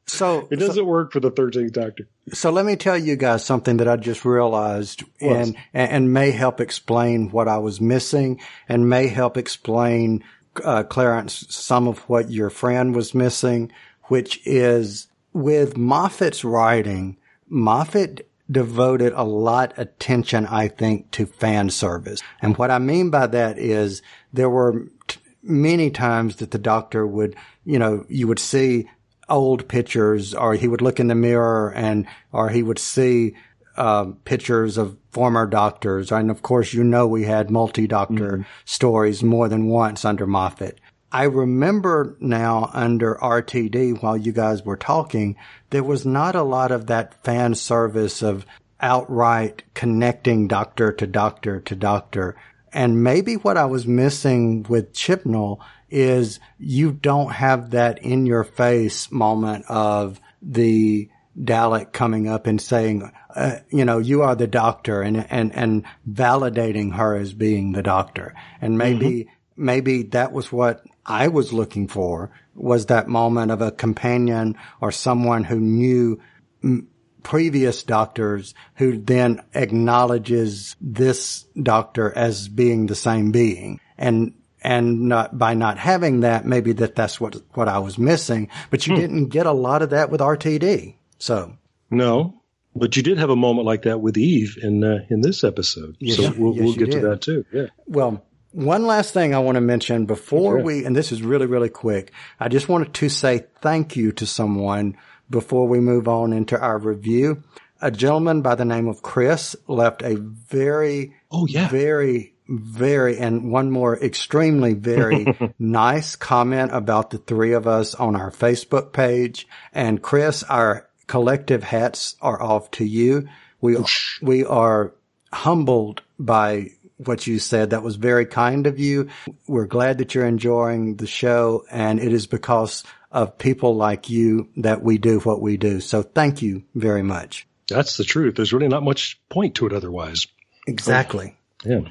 So, 0.08 0.48
it 0.50 0.58
doesn't 0.58 0.86
work 0.86 1.12
for 1.12 1.20
the 1.20 1.32
13th 1.32 1.74
doctor 1.74 2.08
so 2.34 2.52
let 2.52 2.66
me 2.66 2.76
tell 2.76 2.98
you 2.98 3.16
guys 3.16 3.46
something 3.46 3.78
that 3.78 3.88
I 3.88 3.96
just 3.96 4.26
realized 4.26 5.04
and, 5.22 5.56
and, 5.74 5.92
and 5.92 6.14
may 6.14 6.32
help 6.32 6.60
explain 6.60 7.30
what 7.30 7.48
I 7.48 7.58
was 7.58 7.80
missing 7.80 8.42
and 8.68 8.90
may 8.90 9.08
help 9.08 9.38
explain, 9.38 10.24
uh, 10.64 10.84
Clarence, 10.84 11.46
some 11.50 11.88
of 11.88 12.00
what 12.10 12.30
your 12.30 12.50
friend 12.50 12.94
was 12.96 13.16
missing, 13.16 13.72
which 14.06 14.42
is 14.46 15.08
with 15.32 15.78
Moffat's 15.78 16.44
writing, 16.44 17.18
Moffat 17.48 18.30
devoted 18.52 19.14
a 19.14 19.24
lot 19.24 19.74
of 19.74 19.80
attention, 19.80 20.46
I 20.46 20.68
think, 20.68 21.12
to 21.12 21.26
fan 21.26 21.70
service. 21.70 22.22
And 22.42 22.58
what 22.58 22.72
I 22.72 22.80
mean 22.80 23.10
by 23.10 23.28
that 23.28 23.58
is 23.58 24.02
there 24.34 24.50
were 24.50 24.88
t- 25.08 25.20
many 25.44 25.92
times 25.92 26.38
that 26.38 26.52
the 26.52 26.58
doctor 26.58 27.08
would, 27.08 27.36
you 27.66 27.80
know, 27.80 28.06
you 28.10 28.28
would 28.28 28.40
see 28.40 28.90
old 29.30 29.68
pictures 29.68 30.34
or 30.34 30.56
he 30.56 30.68
would 30.68 30.82
look 30.82 31.00
in 31.00 31.08
the 31.08 31.16
mirror 31.16 31.72
and, 31.76 32.08
or 32.32 32.50
he 32.50 32.64
would 32.64 32.80
see, 32.80 33.36
uh, 33.76 34.06
pictures 34.26 34.78
of 34.78 34.98
former 35.12 35.46
doctors. 35.46 36.12
And 36.12 36.32
of 36.32 36.42
course, 36.42 36.74
you 36.74 36.84
know, 36.84 37.08
we 37.08 37.24
had 37.24 37.52
multi-doctor 37.52 38.46
stories 38.66 39.24
more 39.24 39.48
than 39.48 39.68
once 39.68 40.04
under 40.04 40.26
Moffat. 40.26 40.80
I 41.12 41.24
remember 41.24 42.18
now 42.20 42.70
under 42.74 43.16
RTD 43.16 44.02
while 44.02 44.18
you 44.18 44.34
guys 44.34 44.66
were 44.66 44.78
talking, 44.78 45.38
there 45.70 45.84
was 45.84 46.06
not 46.06 46.36
a 46.36 46.44
lot 46.44 46.72
of 46.72 46.88
that 46.88 47.24
fan 47.24 47.56
service 47.56 48.22
of 48.22 48.46
outright 48.82 49.64
connecting 49.74 50.48
doctor 50.48 50.92
to 50.92 51.08
doctor 51.08 51.62
to 51.62 51.76
doctor. 51.76 52.36
And 52.74 53.04
maybe 53.04 53.36
what 53.36 53.58
I 53.58 53.66
was 53.66 53.88
missing 53.88 54.64
with 54.68 54.94
Chibnall 54.94 55.60
is 55.90 56.40
you 56.58 56.92
don't 56.92 57.32
have 57.32 57.72
that 57.72 58.00
in 58.00 58.26
your 58.26 58.44
face 58.44 59.12
moment 59.12 59.66
of 59.68 60.20
the 60.42 61.10
Dalek 61.40 61.94
coming 61.94 62.28
up 62.28 62.48
and 62.48 62.60
saying, 62.60 63.12
uh, 63.36 63.58
you 63.70 63.86
know, 63.86 64.00
you 64.00 64.24
are 64.24 64.36
the 64.36 64.48
doctor 64.48 65.02
and, 65.02 65.26
and, 65.30 65.54
and 65.54 65.86
validating 66.10 66.96
her 66.96 67.16
as 67.16 67.34
being 67.34 67.72
the 67.72 67.84
doctor. 67.84 68.34
And 68.60 68.78
maybe, 68.78 69.30
maybe 69.56 70.04
that 70.04 70.32
was 70.32 70.52
what 70.52 70.84
I 71.06 71.28
was 71.28 71.54
looking 71.54 71.88
for 71.88 72.32
was 72.56 72.88
that 72.88 73.08
moment 73.08 73.52
of 73.52 73.62
a 73.62 73.72
companion 73.72 74.58
or 74.82 74.92
someone 74.92 75.44
who 75.44 75.60
knew 75.60 76.20
m- 76.64 76.88
previous 77.22 77.84
doctors 77.84 78.56
who 78.76 78.98
then 78.98 79.44
acknowledges 79.54 80.76
this 80.82 81.46
doctor 81.62 82.12
as 82.12 82.48
being 82.48 82.88
the 82.88 82.96
same 82.96 83.32
being. 83.32 83.80
And, 83.98 84.34
and 84.68 85.08
not, 85.08 85.38
by 85.38 85.54
not 85.54 85.78
having 85.78 86.20
that, 86.22 86.46
maybe 86.46 86.74
that 86.74 86.96
that's 86.96 87.22
what, 87.22 87.42
what 87.54 87.68
I 87.68 87.80
was 87.80 87.98
missing, 87.98 88.50
but 88.70 88.86
you 88.86 88.96
didn't 88.96 89.30
get 89.30 89.46
a 89.46 89.52
lot 89.52 89.82
of 89.82 89.92
that 89.92 90.10
with 90.10 90.22
RTD. 90.22 90.96
So 91.20 91.58
no 91.90 92.34
but 92.76 92.96
you 92.96 93.02
did 93.02 93.18
have 93.18 93.30
a 93.30 93.36
moment 93.36 93.66
like 93.66 93.84
that 93.84 94.02
with 94.02 94.18
eve 94.18 94.58
in 94.62 94.84
uh, 94.84 95.00
in 95.10 95.22
this 95.22 95.44
episode 95.44 95.96
Yes, 96.00 96.18
so 96.18 96.34
we'll, 96.38 96.54
yes, 96.54 96.64
we'll 96.64 96.76
get 96.76 96.92
to 96.92 97.00
that 97.00 97.22
too 97.22 97.46
yeah 97.52 97.68
Well, 97.88 98.24
One 98.52 98.86
last 98.86 99.14
thing 99.14 99.34
I 99.34 99.40
want 99.40 99.56
to 99.56 99.62
mention 99.62 100.06
before 100.06 100.60
we, 100.62 100.86
and 100.86 100.96
this 100.96 101.12
is 101.12 101.22
really, 101.22 101.46
really 101.46 101.70
quick. 101.70 102.12
I 102.40 102.48
just 102.48 102.70
wanted 102.70 102.94
to 102.94 103.10
say 103.10 103.46
thank 103.62 103.96
you 103.96 104.12
to 104.14 104.26
someone 104.26 104.98
before 105.30 105.68
we 105.68 105.80
move 105.80 106.08
on 106.08 106.34
into 106.34 106.60
our 106.60 106.78
review. 106.78 107.44
A 107.82 107.92
gentleman 107.92 108.42
by 108.42 108.56
the 108.56 108.66
name 108.66 108.88
of 108.88 109.02
Chris 109.02 109.56
left 109.68 110.02
a 110.02 110.16
very, 110.18 111.14
Oh, 111.30 111.46
yeah. 111.46 111.68
very, 111.68 112.34
very, 112.48 113.18
and 113.18 113.52
one 113.52 113.72
more 113.72 113.98
extremely 113.98 114.74
very 114.74 115.38
nice 115.60 116.16
comment 116.16 116.72
about 116.74 117.10
the 117.10 117.18
three 117.18 117.54
of 117.54 117.68
us 117.68 117.96
on 117.96 118.16
our 118.16 118.32
Facebook 118.32 118.94
page. 118.94 119.48
And 119.74 120.02
Chris, 120.02 120.44
our 120.44 120.88
collective 121.08 121.64
hats 121.64 122.16
are 122.22 122.42
off 122.42 122.72
to 122.72 122.86
you. 122.86 123.28
We, 123.62 123.78
we 124.22 124.46
are 124.46 124.94
humbled 125.32 126.02
by 126.20 126.72
what 126.98 127.28
you 127.28 127.40
said. 127.40 127.72
That 127.72 127.84
was 127.84 127.96
very 127.96 128.26
kind 128.26 128.68
of 128.68 128.80
you. 128.80 129.10
We're 129.48 129.68
glad 129.68 130.00
that 130.00 130.16
you're 130.16 130.26
enjoying 130.26 130.96
the 130.96 131.08
show 131.08 131.66
and 131.70 132.00
it 132.00 132.14
is 132.14 132.28
because 132.28 132.84
of 133.12 133.38
people 133.38 133.76
like 133.76 134.10
you 134.10 134.50
that 134.58 134.84
we 134.84 134.98
do 134.98 135.20
what 135.20 135.42
we 135.42 135.58
do. 135.58 135.80
So 135.80 136.04
thank 136.04 136.42
you 136.42 136.64
very 136.76 137.04
much. 137.04 137.48
That's 137.68 137.98
the 137.98 138.04
truth. 138.04 138.36
There's 138.36 138.54
really 138.54 138.68
not 138.68 138.84
much 138.84 139.20
point 139.30 139.56
to 139.56 139.66
it 139.68 139.74
otherwise. 139.74 140.28
Exactly. 140.68 141.36
Yeah. 141.64 141.82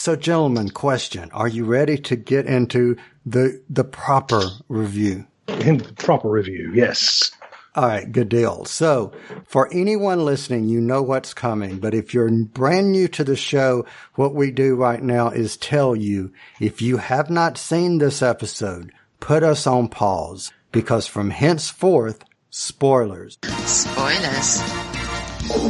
So 0.00 0.16
gentlemen, 0.16 0.70
question. 0.70 1.30
Are 1.32 1.46
you 1.46 1.66
ready 1.66 1.98
to 1.98 2.16
get 2.16 2.46
into 2.46 2.96
the, 3.26 3.62
the 3.68 3.84
proper 3.84 4.40
review? 4.66 5.26
In 5.46 5.76
the 5.76 5.92
proper 5.92 6.30
review, 6.30 6.72
yes. 6.74 7.32
All 7.74 7.86
right, 7.86 8.10
good 8.10 8.30
deal. 8.30 8.64
So, 8.64 9.12
for 9.46 9.68
anyone 9.70 10.24
listening, 10.24 10.70
you 10.70 10.80
know 10.80 11.02
what's 11.02 11.34
coming, 11.34 11.80
but 11.80 11.92
if 11.92 12.14
you're 12.14 12.30
brand 12.30 12.92
new 12.92 13.08
to 13.08 13.22
the 13.22 13.36
show, 13.36 13.84
what 14.14 14.34
we 14.34 14.50
do 14.50 14.74
right 14.74 15.02
now 15.02 15.28
is 15.28 15.58
tell 15.58 15.94
you 15.94 16.32
if 16.60 16.80
you 16.80 16.96
have 16.96 17.28
not 17.28 17.58
seen 17.58 17.98
this 17.98 18.22
episode, 18.22 18.92
put 19.20 19.42
us 19.42 19.66
on 19.66 19.88
pause 19.88 20.50
because 20.72 21.06
from 21.08 21.28
henceforth, 21.28 22.24
spoilers. 22.48 23.36
Spoilers. 23.66 24.62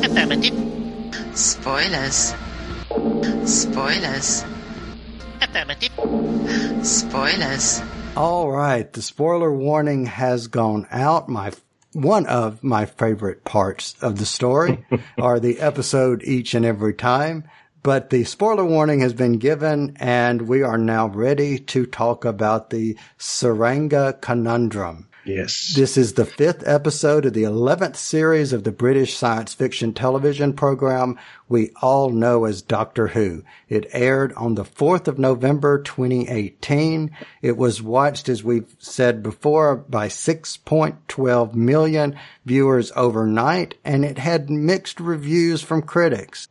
Affirmative. 0.04 1.34
Spoilers. 1.36 2.32
Spoilers. 3.46 4.44
Affirmative. 5.40 6.86
Spoilers. 6.86 7.82
All 8.16 8.50
right, 8.50 8.92
the 8.92 9.02
spoiler 9.02 9.52
warning 9.52 10.06
has 10.06 10.46
gone 10.46 10.86
out. 10.90 11.28
My 11.28 11.52
one 11.92 12.26
of 12.26 12.62
my 12.62 12.86
favorite 12.86 13.44
parts 13.44 13.94
of 14.00 14.18
the 14.18 14.26
story 14.26 14.84
are 15.18 15.40
the 15.40 15.60
episode 15.60 16.22
each 16.24 16.54
and 16.54 16.64
every 16.64 16.94
time. 16.94 17.44
But 17.82 18.10
the 18.10 18.24
spoiler 18.24 18.64
warning 18.64 19.00
has 19.00 19.14
been 19.14 19.38
given 19.38 19.96
and 19.98 20.42
we 20.42 20.62
are 20.62 20.78
now 20.78 21.08
ready 21.08 21.58
to 21.58 21.86
talk 21.86 22.24
about 22.24 22.70
the 22.70 22.96
Tsuranga 23.18 24.20
conundrum. 24.20 25.08
Yes. 25.24 25.74
This 25.74 25.96
is 25.96 26.14
the 26.14 26.24
fifth 26.24 26.66
episode 26.66 27.26
of 27.26 27.34
the 27.34 27.42
11th 27.42 27.96
series 27.96 28.52
of 28.52 28.64
the 28.64 28.72
British 28.72 29.14
science 29.14 29.52
fiction 29.52 29.92
television 29.92 30.54
program 30.54 31.18
we 31.48 31.72
all 31.82 32.10
know 32.10 32.46
as 32.46 32.62
Doctor 32.62 33.08
Who. 33.08 33.42
It 33.68 33.86
aired 33.92 34.32
on 34.34 34.54
the 34.54 34.64
4th 34.64 35.08
of 35.08 35.18
November 35.18 35.82
2018. 35.82 37.10
It 37.42 37.56
was 37.56 37.82
watched, 37.82 38.28
as 38.28 38.42
we've 38.42 38.74
said 38.78 39.22
before, 39.22 39.76
by 39.76 40.08
6.12 40.08 41.54
million 41.54 42.16
viewers 42.46 42.92
overnight, 42.96 43.74
and 43.84 44.04
it 44.04 44.18
had 44.18 44.48
mixed 44.48 45.00
reviews 45.00 45.60
from 45.60 45.82
critics. 45.82 46.48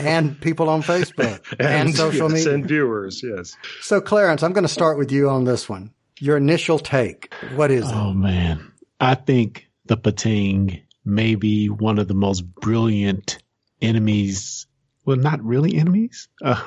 and 0.00 0.40
people 0.40 0.68
on 0.68 0.82
Facebook 0.82 1.40
and, 1.60 1.94
social 1.94 2.30
yes, 2.30 2.38
media. 2.38 2.54
And 2.54 2.66
viewers, 2.66 3.22
yes. 3.22 3.56
So, 3.82 4.00
Clarence, 4.00 4.42
I'm 4.42 4.54
going 4.54 4.64
to 4.64 4.68
start 4.68 4.96
with 4.96 5.12
you 5.12 5.28
on 5.28 5.44
this 5.44 5.68
one. 5.68 5.92
Your 6.22 6.36
initial 6.36 6.78
take. 6.78 7.34
What 7.56 7.72
is 7.72 7.84
it? 7.88 7.92
Oh 7.94 8.12
man, 8.12 8.72
I 9.00 9.16
think 9.16 9.66
the 9.86 9.96
Pating 9.96 10.80
may 11.04 11.34
be 11.34 11.68
one 11.68 11.98
of 11.98 12.06
the 12.06 12.14
most 12.14 12.42
brilliant 12.42 13.38
enemies. 13.80 14.66
Well, 15.04 15.16
not 15.16 15.42
really 15.44 15.74
enemies. 15.74 16.28
Uh, 16.44 16.62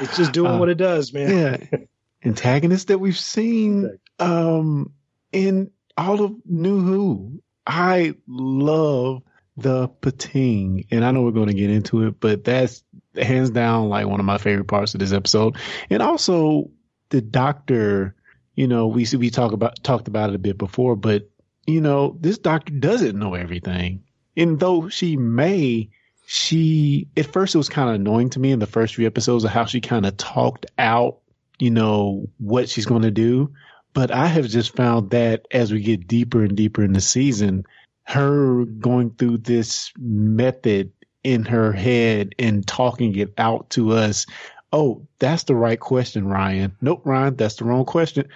It's 0.00 0.16
just 0.16 0.32
doing 0.32 0.50
Uh, 0.52 0.58
what 0.58 0.68
it 0.68 0.78
does, 0.78 1.12
man. 1.12 1.30
yeah, 1.70 1.78
antagonists 2.24 2.86
that 2.86 2.98
we've 2.98 3.16
seen 3.16 3.98
um, 4.18 4.92
in 5.30 5.70
all 5.96 6.24
of 6.24 6.32
New 6.44 6.80
Who. 6.80 7.42
I 7.66 8.14
love 8.26 9.22
the 9.56 9.86
Pating, 9.88 10.86
and 10.90 11.04
I 11.04 11.12
know 11.12 11.22
we're 11.22 11.30
going 11.30 11.46
to 11.48 11.54
get 11.54 11.70
into 11.70 12.04
it, 12.06 12.18
but 12.18 12.42
that's 12.42 12.82
hands 13.14 13.50
down 13.50 13.88
like 13.90 14.06
one 14.08 14.18
of 14.18 14.26
my 14.26 14.38
favorite 14.38 14.66
parts 14.66 14.94
of 14.94 15.00
this 15.00 15.12
episode. 15.12 15.56
And 15.88 16.02
also 16.02 16.70
the 17.10 17.20
Doctor. 17.20 18.16
You 18.58 18.66
know, 18.66 18.88
we 18.88 19.06
we 19.16 19.30
talk 19.30 19.52
about 19.52 19.84
talked 19.84 20.08
about 20.08 20.30
it 20.30 20.34
a 20.34 20.40
bit 20.40 20.58
before, 20.58 20.96
but 20.96 21.30
you 21.68 21.80
know, 21.80 22.16
this 22.18 22.38
doctor 22.38 22.72
doesn't 22.72 23.16
know 23.16 23.34
everything. 23.34 24.02
And 24.36 24.58
though 24.58 24.88
she 24.88 25.16
may, 25.16 25.90
she, 26.26 27.06
at 27.16 27.32
first 27.32 27.54
it 27.54 27.58
was 27.58 27.68
kind 27.68 27.88
of 27.88 27.94
annoying 27.94 28.30
to 28.30 28.40
me 28.40 28.50
in 28.50 28.58
the 28.58 28.66
first 28.66 28.96
few 28.96 29.06
episodes 29.06 29.44
of 29.44 29.52
how 29.52 29.66
she 29.66 29.80
kind 29.80 30.06
of 30.06 30.16
talked 30.16 30.66
out, 30.76 31.18
you 31.60 31.70
know, 31.70 32.28
what 32.38 32.68
she's 32.68 32.84
going 32.84 33.02
to 33.02 33.12
do. 33.12 33.52
But 33.94 34.10
I 34.10 34.26
have 34.26 34.48
just 34.48 34.74
found 34.74 35.10
that 35.10 35.46
as 35.52 35.70
we 35.70 35.80
get 35.80 36.08
deeper 36.08 36.42
and 36.42 36.56
deeper 36.56 36.82
in 36.82 36.94
the 36.94 37.00
season, 37.00 37.62
her 38.02 38.64
going 38.64 39.10
through 39.10 39.38
this 39.38 39.92
method 39.96 40.90
in 41.22 41.44
her 41.44 41.72
head 41.72 42.34
and 42.40 42.66
talking 42.66 43.14
it 43.14 43.34
out 43.38 43.70
to 43.70 43.92
us. 43.92 44.26
Oh, 44.72 45.06
that's 45.18 45.44
the 45.44 45.54
right 45.54 45.80
question, 45.80 46.26
Ryan. 46.26 46.76
Nope, 46.80 47.02
Ryan, 47.04 47.36
that's 47.36 47.56
the 47.56 47.64
wrong 47.64 47.84
question 47.84 48.28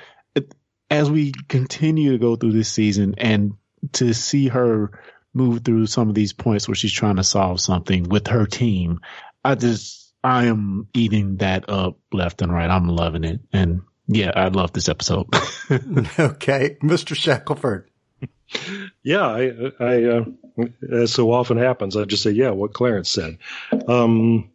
as 0.93 1.11
we 1.11 1.33
continue 1.49 2.13
to 2.13 2.19
go 2.19 2.37
through 2.37 2.53
this 2.53 2.69
season 2.69 3.15
and 3.17 3.55
to 3.93 4.13
see 4.13 4.49
her 4.49 4.91
move 5.33 5.65
through 5.65 5.87
some 5.87 6.11
of 6.11 6.15
these 6.15 6.35
points 6.35 6.69
where 6.69 6.75
she's 6.75 6.93
trying 6.93 7.17
to 7.17 7.25
solve 7.25 7.63
something 7.63 8.05
with 8.05 8.27
her 8.27 8.45
team, 8.45 9.01
I 9.43 9.55
just, 9.55 10.13
I 10.23 10.45
am 10.47 10.89
eating 10.93 11.37
that 11.39 11.71
up 11.71 11.97
left 12.13 12.43
and 12.43 12.53
right. 12.53 12.69
I'm 12.69 12.89
loving 12.89 13.25
it. 13.25 13.41
And 13.55 13.81
yeah, 14.07 14.33
I 14.37 14.49
love 14.49 14.75
this 14.75 14.91
episode. 14.91 15.29
okay. 15.71 16.77
Mr. 16.83 17.17
Shackelford. 17.17 17.89
Yeah, 19.03 19.27
I, 19.27 19.73
I 19.81 20.05
uh, 20.05 20.25
as 20.91 21.15
so 21.15 21.33
often 21.33 21.57
happens, 21.57 21.97
I 21.97 22.05
just 22.05 22.23
say, 22.23 22.33
yeah, 22.33 22.51
what 22.51 22.75
Clarence 22.75 23.11
said. 23.11 23.39
Um, 23.89 24.51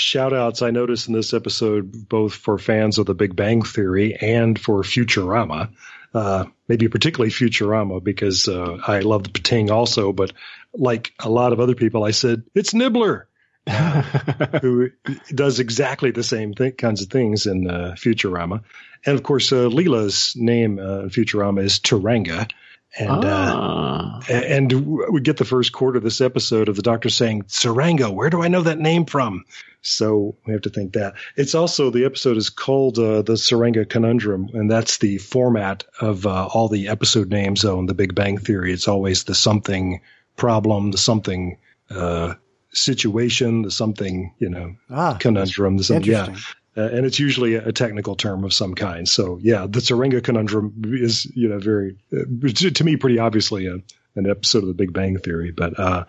shout 0.00 0.32
outs 0.32 0.62
I 0.62 0.70
noticed 0.70 1.08
in 1.08 1.14
this 1.14 1.34
episode, 1.34 2.08
both 2.08 2.34
for 2.34 2.58
fans 2.58 2.98
of 2.98 3.06
the 3.06 3.14
Big 3.14 3.36
Bang 3.36 3.62
Theory 3.62 4.14
and 4.14 4.58
for 4.58 4.82
Futurama. 4.82 5.70
Uh, 6.12 6.46
maybe 6.66 6.88
particularly 6.88 7.30
Futurama 7.30 8.02
because 8.02 8.48
uh, 8.48 8.78
I 8.84 9.00
love 9.00 9.22
the 9.22 9.30
Pating 9.30 9.70
also, 9.70 10.12
but 10.12 10.32
like 10.74 11.12
a 11.20 11.28
lot 11.28 11.52
of 11.52 11.60
other 11.60 11.74
people, 11.74 12.02
I 12.02 12.10
said, 12.10 12.42
it's 12.54 12.74
Nibbler. 12.74 13.28
who 14.62 14.90
does 15.28 15.60
exactly 15.60 16.10
the 16.10 16.22
same 16.22 16.54
th- 16.54 16.78
kinds 16.78 17.02
of 17.02 17.08
things 17.08 17.46
in 17.46 17.70
uh, 17.70 17.94
Futurama. 17.96 18.62
And 19.04 19.14
of 19.14 19.22
course, 19.22 19.52
uh, 19.52 19.68
Leela's 19.68 20.34
name 20.34 20.78
uh, 20.78 21.00
in 21.00 21.10
Futurama 21.10 21.62
is 21.62 21.78
Turanga. 21.78 22.50
And 22.98 23.24
uh, 23.24 23.52
Ah. 23.52 24.20
and 24.28 24.72
we 25.12 25.20
get 25.20 25.36
the 25.36 25.44
first 25.44 25.72
quarter 25.72 25.98
of 25.98 26.04
this 26.04 26.20
episode 26.20 26.68
of 26.68 26.76
the 26.76 26.82
doctor 26.82 27.08
saying, 27.08 27.44
Tsuranga, 27.44 28.12
where 28.12 28.30
do 28.30 28.42
I 28.42 28.48
know 28.48 28.62
that 28.62 28.78
name 28.80 29.04
from? 29.06 29.44
So 29.82 30.36
we 30.46 30.52
have 30.52 30.62
to 30.62 30.70
think 30.70 30.92
that. 30.94 31.14
It's 31.36 31.54
also, 31.54 31.90
the 31.90 32.04
episode 32.04 32.36
is 32.36 32.50
called 32.50 32.98
uh, 32.98 33.22
the 33.22 33.34
Tsuranga 33.34 33.88
Conundrum, 33.88 34.48
and 34.52 34.70
that's 34.70 34.98
the 34.98 35.18
format 35.18 35.84
of 36.00 36.26
uh, 36.26 36.46
all 36.46 36.68
the 36.68 36.88
episode 36.88 37.30
names 37.30 37.64
on 37.64 37.86
The 37.86 37.94
Big 37.94 38.14
Bang 38.14 38.36
Theory. 38.38 38.72
It's 38.72 38.88
always 38.88 39.24
the 39.24 39.34
something 39.34 40.00
problem, 40.36 40.90
the 40.90 40.98
something 40.98 41.58
uh, 41.90 42.34
situation, 42.72 43.62
the 43.62 43.70
something, 43.70 44.34
you 44.38 44.50
know, 44.50 44.74
Ah, 44.90 45.16
conundrum, 45.18 45.76
the 45.76 45.84
something, 45.84 46.10
yeah. 46.10 46.34
Uh, 46.76 46.82
and 46.82 47.04
it's 47.04 47.18
usually 47.18 47.56
a, 47.56 47.72
technical 47.72 48.14
term 48.14 48.44
of 48.44 48.54
some 48.54 48.74
kind. 48.74 49.08
So 49.08 49.38
yeah, 49.42 49.66
the 49.68 49.80
Tsuranga 49.80 50.22
conundrum 50.22 50.82
is, 50.84 51.26
you 51.34 51.48
know, 51.48 51.58
very, 51.58 51.96
uh, 52.12 52.48
to, 52.54 52.70
to 52.70 52.84
me, 52.84 52.96
pretty 52.96 53.18
obviously 53.18 53.66
a, 53.66 53.80
an 54.14 54.30
episode 54.30 54.62
of 54.62 54.68
the 54.68 54.74
Big 54.74 54.92
Bang 54.92 55.18
Theory, 55.18 55.50
but, 55.50 55.78
uh, 55.78 56.04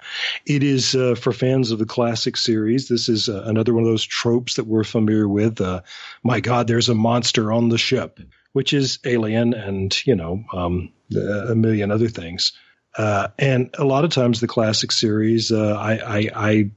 it 0.46 0.62
is, 0.64 0.94
uh, 0.94 1.16
for 1.16 1.34
fans 1.34 1.72
of 1.72 1.80
the 1.80 1.86
classic 1.86 2.38
series. 2.38 2.88
This 2.88 3.10
is 3.10 3.28
uh, 3.28 3.44
another 3.46 3.74
one 3.74 3.84
of 3.84 3.90
those 3.90 4.06
tropes 4.06 4.56
that 4.56 4.68
we're 4.68 4.84
familiar 4.84 5.28
with. 5.28 5.62
Uh, 5.62 5.82
my 6.24 6.40
God, 6.42 6.68
there's 6.68 6.90
a 6.90 6.96
monster 6.96 7.52
on 7.52 7.70
the 7.70 7.78
ship, 7.78 8.20
which 8.54 8.74
is 8.74 9.00
alien 9.04 9.54
and, 9.54 10.06
you 10.06 10.16
know, 10.16 10.44
um, 10.54 10.92
a 11.16 11.56
million 11.56 11.92
other 11.92 12.10
things. 12.10 12.54
And 12.98 13.70
a 13.78 13.86
lot 13.86 14.04
of 14.04 14.12
times 14.12 14.42
the 14.42 14.48
classic 14.48 14.92
series, 14.92 15.52
I, 15.52 15.94
I, 15.96 16.30
I 16.36 16.72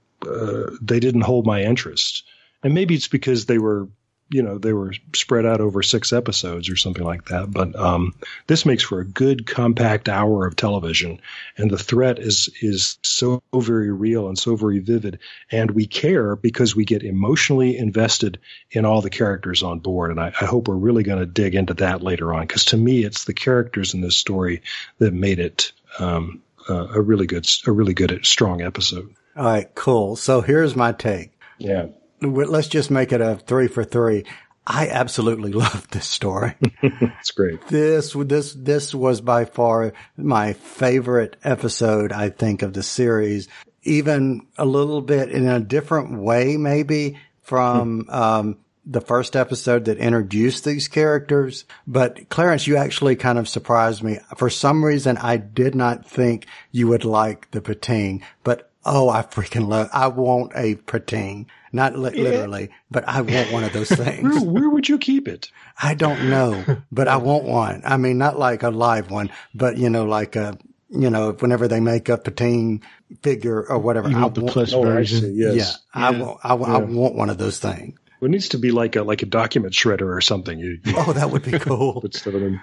they 0.80 1.00
didn't 1.00 1.20
hold 1.22 1.44
my 1.44 1.62
interest 1.62 2.24
and 2.64 2.74
maybe 2.74 2.94
it's 2.94 3.08
because 3.08 3.46
they 3.46 3.58
were 3.58 3.88
you 4.30 4.42
know 4.42 4.58
they 4.58 4.72
were 4.72 4.92
spread 5.14 5.44
out 5.44 5.60
over 5.60 5.82
six 5.82 6.12
episodes 6.12 6.68
or 6.68 6.76
something 6.76 7.04
like 7.04 7.26
that. 7.26 7.50
But 7.50 7.76
um, 7.76 8.14
this 8.46 8.64
makes 8.64 8.82
for 8.82 9.00
a 9.00 9.04
good 9.04 9.46
compact 9.46 10.08
hour 10.08 10.46
of 10.46 10.56
television, 10.56 11.20
and 11.56 11.70
the 11.70 11.78
threat 11.78 12.18
is 12.18 12.48
is 12.60 12.98
so 13.02 13.42
very 13.54 13.92
real 13.92 14.28
and 14.28 14.38
so 14.38 14.56
very 14.56 14.78
vivid, 14.78 15.18
and 15.50 15.70
we 15.70 15.86
care 15.86 16.36
because 16.36 16.74
we 16.74 16.84
get 16.84 17.02
emotionally 17.02 17.76
invested 17.76 18.38
in 18.70 18.84
all 18.84 19.02
the 19.02 19.10
characters 19.10 19.62
on 19.62 19.78
board. 19.78 20.10
And 20.10 20.20
I, 20.20 20.32
I 20.40 20.46
hope 20.46 20.68
we're 20.68 20.74
really 20.74 21.02
going 21.02 21.20
to 21.20 21.26
dig 21.26 21.54
into 21.54 21.74
that 21.74 22.02
later 22.02 22.32
on 22.34 22.42
because 22.42 22.64
to 22.66 22.76
me, 22.76 23.04
it's 23.04 23.24
the 23.24 23.34
characters 23.34 23.94
in 23.94 24.00
this 24.00 24.16
story 24.16 24.62
that 24.98 25.12
made 25.12 25.38
it 25.38 25.72
um, 25.98 26.42
uh, 26.68 26.88
a 26.94 27.00
really 27.00 27.26
good, 27.26 27.46
a 27.66 27.72
really 27.72 27.94
good, 27.94 28.24
strong 28.24 28.62
episode. 28.62 29.14
All 29.36 29.44
right, 29.44 29.72
cool. 29.74 30.16
So 30.16 30.40
here's 30.40 30.74
my 30.74 30.92
take. 30.92 31.30
Yeah 31.58 31.88
let's 32.24 32.68
just 32.68 32.90
make 32.90 33.12
it 33.12 33.20
a 33.20 33.36
three 33.36 33.68
for 33.68 33.84
three. 33.84 34.24
I 34.66 34.88
absolutely 34.88 35.52
love 35.64 35.88
this 35.90 36.06
story. 36.06 36.54
it's 36.82 37.30
great. 37.30 37.66
This 37.68 38.14
this 38.14 38.52
this 38.54 38.94
was 38.94 39.20
by 39.20 39.44
far 39.44 39.92
my 40.16 40.54
favorite 40.54 41.36
episode. 41.44 42.12
I 42.12 42.30
think 42.30 42.62
of 42.62 42.72
the 42.72 42.82
series, 42.82 43.48
even 43.82 44.46
a 44.56 44.64
little 44.64 45.02
bit 45.02 45.30
in 45.30 45.46
a 45.46 45.60
different 45.60 46.18
way, 46.20 46.56
maybe 46.56 47.18
from 47.42 48.06
um, 48.08 48.58
the 48.86 49.00
first 49.00 49.36
episode 49.36 49.86
that 49.86 49.98
introduced 49.98 50.64
these 50.64 50.88
characters. 50.88 51.64
But 51.86 52.28
Clarence, 52.28 52.66
you 52.66 52.76
actually 52.76 53.16
kind 53.16 53.38
of 53.38 53.48
surprised 53.48 54.02
me. 54.02 54.18
For 54.36 54.50
some 54.50 54.84
reason, 54.84 55.18
I 55.18 55.36
did 55.36 55.74
not 55.74 56.06
think 56.06 56.46
you 56.70 56.88
would 56.88 57.04
like 57.04 57.50
the 57.50 57.60
Pating, 57.60 58.22
but 58.42 58.70
oh, 58.84 59.08
I 59.08 59.22
freaking 59.22 59.68
love. 59.68 59.88
I 59.92 60.08
want 60.08 60.52
a 60.54 60.76
Pating. 60.76 61.46
Not 61.74 61.98
li- 61.98 62.10
literally, 62.22 62.70
but 62.88 63.02
I 63.08 63.22
want 63.22 63.50
one 63.52 63.64
of 63.64 63.72
those 63.72 63.88
things. 64.04 64.22
where, 64.22 64.40
where 64.40 64.70
would 64.70 64.88
you 64.88 64.96
keep 64.96 65.26
it? 65.26 65.50
I 65.82 65.94
don't 65.94 66.30
know, 66.30 66.64
but 66.92 67.08
I 67.08 67.16
want 67.28 67.42
one. 67.44 67.82
I 67.84 67.96
mean, 67.96 68.16
not 68.16 68.38
like 68.38 68.62
a 68.62 68.70
live 68.70 69.10
one, 69.10 69.30
but 69.54 69.76
you 69.76 69.90
know, 69.90 70.04
like 70.04 70.36
a, 70.36 70.56
you 70.88 71.10
know, 71.10 71.32
whenever 71.32 71.66
they 71.66 71.80
make 71.80 72.08
a 72.08 72.16
team 72.18 72.82
figure 73.22 73.66
or 73.66 73.78
whatever. 73.80 74.08
You 74.08 74.16
I 74.18 74.22
want 74.22 74.36
the 74.36 74.42
plush 74.42 74.72
oh, 74.72 74.82
version? 74.82 75.20
see, 75.20 75.32
yes. 75.32 75.56
Yeah, 75.56 76.00
I 76.00 76.10
want, 76.12 76.40
I, 76.44 76.54
I 76.54 76.78
want 76.78 77.16
one 77.16 77.28
of 77.28 77.38
those 77.38 77.58
things. 77.58 77.98
It 78.22 78.30
needs 78.30 78.50
to 78.50 78.58
be 78.58 78.70
like 78.70 78.94
a 78.96 79.02
like 79.02 79.22
a 79.22 79.26
document 79.26 79.74
shredder 79.74 80.16
or 80.16 80.20
something. 80.20 80.58
You, 80.58 80.78
you 80.84 80.94
Oh, 80.96 81.12
that 81.12 81.30
would 81.30 81.42
be 81.42 81.58
cool. 81.58 82.00
put 82.00 82.14
stuff 82.14 82.34
in 82.34 82.60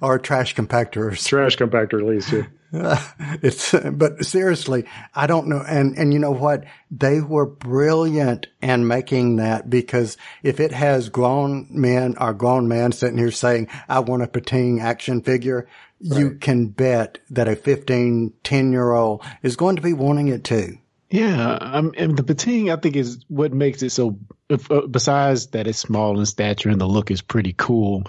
or 0.00 0.16
a 0.16 0.20
trash 0.20 0.54
compactor 0.54 1.12
or 1.12 1.16
trash 1.16 1.56
compactor 1.56 1.98
at 1.98 2.06
least. 2.06 2.30
Yeah. 2.30 2.42
it's, 3.42 3.74
but 3.92 4.24
seriously, 4.24 4.86
I 5.14 5.26
don't 5.26 5.48
know. 5.48 5.62
And, 5.66 5.96
and 5.98 6.12
you 6.12 6.18
know 6.18 6.30
what? 6.30 6.64
They 6.90 7.20
were 7.20 7.44
brilliant 7.44 8.46
in 8.62 8.86
making 8.86 9.36
that 9.36 9.68
because 9.68 10.16
if 10.42 10.58
it 10.58 10.72
has 10.72 11.10
grown 11.10 11.66
men 11.70 12.16
or 12.18 12.32
grown 12.32 12.68
man 12.68 12.92
sitting 12.92 13.18
here 13.18 13.30
saying, 13.30 13.68
I 13.88 14.00
want 14.00 14.22
a 14.22 14.28
Pting 14.28 14.80
action 14.80 15.20
figure, 15.20 15.68
you 16.00 16.36
can 16.36 16.68
bet 16.68 17.18
that 17.30 17.46
a 17.46 17.56
15, 17.56 18.32
10 18.42 18.72
year 18.72 18.92
old 18.92 19.22
is 19.42 19.56
going 19.56 19.76
to 19.76 19.82
be 19.82 19.92
wanting 19.92 20.28
it 20.28 20.42
too. 20.42 20.78
Yeah, 21.10 21.58
um, 21.60 21.92
and 21.98 22.16
the 22.16 22.22
Pting 22.22 22.70
I 22.70 22.76
think 22.76 22.96
is 22.96 23.22
what 23.28 23.52
makes 23.52 23.82
it 23.82 23.90
so. 23.90 24.18
If, 24.48 24.70
uh, 24.70 24.86
besides 24.86 25.48
that, 25.48 25.66
it's 25.66 25.78
small 25.78 26.18
in 26.18 26.24
stature 26.24 26.70
and 26.70 26.80
the 26.80 26.86
look 26.86 27.10
is 27.10 27.20
pretty 27.20 27.52
cool. 27.52 28.04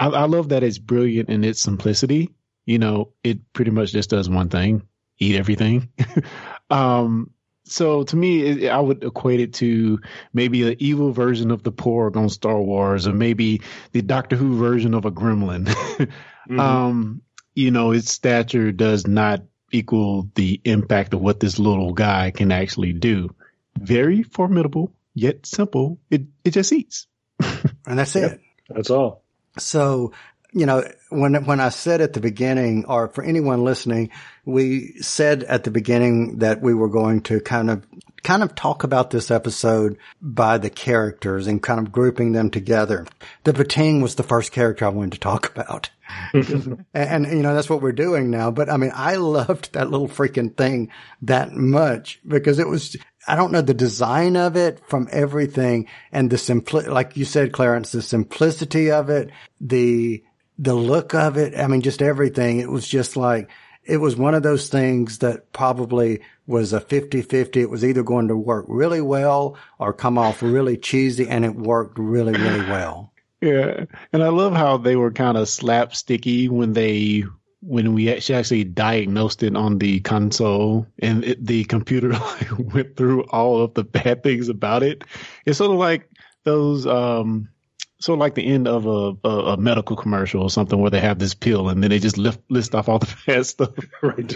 I, 0.00 0.08
I 0.08 0.24
love 0.24 0.48
that 0.48 0.64
it's 0.64 0.78
brilliant 0.78 1.28
in 1.28 1.44
its 1.44 1.60
simplicity. 1.60 2.30
You 2.70 2.78
know, 2.78 3.12
it 3.24 3.52
pretty 3.52 3.72
much 3.72 3.90
just 3.90 4.10
does 4.10 4.30
one 4.30 4.48
thing: 4.48 4.82
eat 5.18 5.34
everything. 5.34 5.88
um, 6.70 7.32
so 7.64 8.04
to 8.04 8.16
me, 8.16 8.42
it, 8.42 8.70
I 8.70 8.78
would 8.78 9.02
equate 9.02 9.40
it 9.40 9.54
to 9.54 9.98
maybe 10.32 10.62
the 10.62 10.76
evil 10.78 11.10
version 11.10 11.50
of 11.50 11.64
the 11.64 11.72
Porg 11.72 12.16
on 12.16 12.28
Star 12.28 12.60
Wars, 12.60 13.08
or 13.08 13.12
maybe 13.12 13.62
the 13.90 14.02
Doctor 14.02 14.36
Who 14.36 14.56
version 14.56 14.94
of 14.94 15.04
a 15.04 15.10
Gremlin. 15.10 15.66
Mm-hmm. 16.48 16.58
Um, 16.58 17.22
you 17.54 17.70
know, 17.70 17.92
its 17.92 18.10
stature 18.10 18.72
does 18.72 19.06
not 19.06 19.42
equal 19.70 20.28
the 20.34 20.60
impact 20.64 21.14
of 21.14 21.20
what 21.20 21.38
this 21.38 21.60
little 21.60 21.92
guy 21.92 22.32
can 22.32 22.50
actually 22.50 22.92
do. 22.92 23.32
Very 23.78 24.24
formidable, 24.24 24.92
yet 25.14 25.46
simple. 25.46 26.00
It 26.10 26.22
it 26.42 26.52
just 26.52 26.72
eats. 26.72 27.06
And 27.86 27.98
that's 27.98 28.16
it. 28.16 28.40
That's 28.68 28.90
all. 28.90 29.22
So, 29.58 30.12
you 30.52 30.66
know, 30.66 30.84
when, 31.10 31.44
when 31.44 31.60
I 31.60 31.68
said 31.68 32.00
at 32.00 32.12
the 32.12 32.20
beginning, 32.20 32.84
or 32.86 33.08
for 33.08 33.22
anyone 33.22 33.64
listening, 33.64 34.10
we 34.44 34.94
said 35.00 35.44
at 35.44 35.64
the 35.64 35.70
beginning 35.70 36.38
that 36.38 36.60
we 36.60 36.74
were 36.74 36.88
going 36.88 37.22
to 37.22 37.40
kind 37.40 37.70
of, 37.70 37.86
kind 38.22 38.42
of 38.42 38.54
talk 38.54 38.82
about 38.82 39.10
this 39.10 39.30
episode 39.30 39.96
by 40.20 40.58
the 40.58 40.70
characters 40.70 41.46
and 41.46 41.62
kind 41.62 41.78
of 41.78 41.92
grouping 41.92 42.32
them 42.32 42.50
together. 42.50 43.06
The 43.44 43.52
Pting 43.52 44.00
was 44.00 44.16
the 44.16 44.22
first 44.22 44.52
character 44.52 44.84
I 44.84 44.88
wanted 44.88 45.12
to 45.12 45.20
talk 45.20 45.50
about. 45.50 45.90
and, 46.32 46.84
and, 46.92 47.26
you 47.26 47.42
know, 47.42 47.54
that's 47.54 47.70
what 47.70 47.82
we're 47.82 47.92
doing 47.92 48.30
now. 48.30 48.50
But 48.50 48.68
I 48.68 48.76
mean, 48.76 48.92
I 48.94 49.16
loved 49.16 49.72
that 49.74 49.90
little 49.90 50.08
freaking 50.08 50.56
thing 50.56 50.90
that 51.22 51.52
much 51.52 52.20
because 52.26 52.58
it 52.58 52.68
was, 52.68 52.96
I 53.28 53.36
don't 53.36 53.52
know 53.52 53.62
the 53.62 53.74
design 53.74 54.36
of 54.36 54.56
it 54.56 54.80
from 54.88 55.08
everything 55.12 55.86
and 56.10 56.28
the 56.28 56.36
simpli, 56.36 56.88
like 56.88 57.16
you 57.16 57.24
said, 57.24 57.52
Clarence, 57.52 57.92
the 57.92 58.02
simplicity 58.02 58.90
of 58.90 59.08
it, 59.08 59.30
the, 59.60 60.24
the 60.60 60.74
look 60.74 61.14
of 61.14 61.38
it. 61.38 61.58
I 61.58 61.66
mean, 61.66 61.80
just 61.80 62.02
everything. 62.02 62.60
It 62.60 62.70
was 62.70 62.86
just 62.86 63.16
like, 63.16 63.50
it 63.82 63.96
was 63.96 64.14
one 64.14 64.34
of 64.34 64.42
those 64.42 64.68
things 64.68 65.18
that 65.18 65.52
probably 65.52 66.20
was 66.46 66.74
a 66.74 66.80
50-50. 66.80 67.56
It 67.56 67.70
was 67.70 67.84
either 67.84 68.02
going 68.02 68.28
to 68.28 68.36
work 68.36 68.66
really 68.68 69.00
well 69.00 69.56
or 69.78 69.94
come 69.94 70.18
off 70.18 70.42
really 70.42 70.76
cheesy 70.76 71.26
and 71.26 71.46
it 71.46 71.56
worked 71.56 71.98
really, 71.98 72.34
really 72.34 72.68
well. 72.70 73.12
Yeah, 73.40 73.86
and 74.12 74.22
I 74.22 74.28
love 74.28 74.52
how 74.52 74.76
they 74.76 74.96
were 74.96 75.12
kind 75.12 75.38
of 75.38 75.46
slapsticky 75.46 76.50
when 76.50 76.74
they 76.74 77.24
when 77.62 77.92
we 77.92 78.10
actually 78.10 78.36
actually 78.36 78.64
diagnosed 78.64 79.42
it 79.42 79.54
on 79.54 79.78
the 79.78 80.00
console 80.00 80.86
and 80.98 81.24
it, 81.24 81.44
the 81.44 81.64
computer 81.64 82.12
went 82.58 82.96
through 82.96 83.22
all 83.24 83.62
of 83.62 83.74
the 83.74 83.84
bad 83.84 84.22
things 84.22 84.50
about 84.50 84.82
it. 84.82 85.04
It's 85.46 85.58
sort 85.58 85.70
of 85.70 85.78
like 85.78 86.10
those 86.44 86.86
um 86.86 87.48
sort 88.00 88.16
of 88.16 88.20
like 88.20 88.34
the 88.34 88.46
end 88.46 88.66
of 88.66 88.86
a, 88.86 89.12
a, 89.28 89.52
a 89.52 89.56
medical 89.56 89.94
commercial 89.96 90.42
or 90.42 90.50
something 90.50 90.78
where 90.80 90.90
they 90.90 91.00
have 91.00 91.18
this 91.18 91.34
pill 91.34 91.68
and 91.68 91.82
then 91.82 91.90
they 91.90 91.98
just 91.98 92.18
lift, 92.18 92.40
list 92.50 92.74
off 92.74 92.88
all 92.88 92.98
the 92.98 93.14
bad 93.26 93.46
stuff. 93.46 93.70
right. 94.02 94.32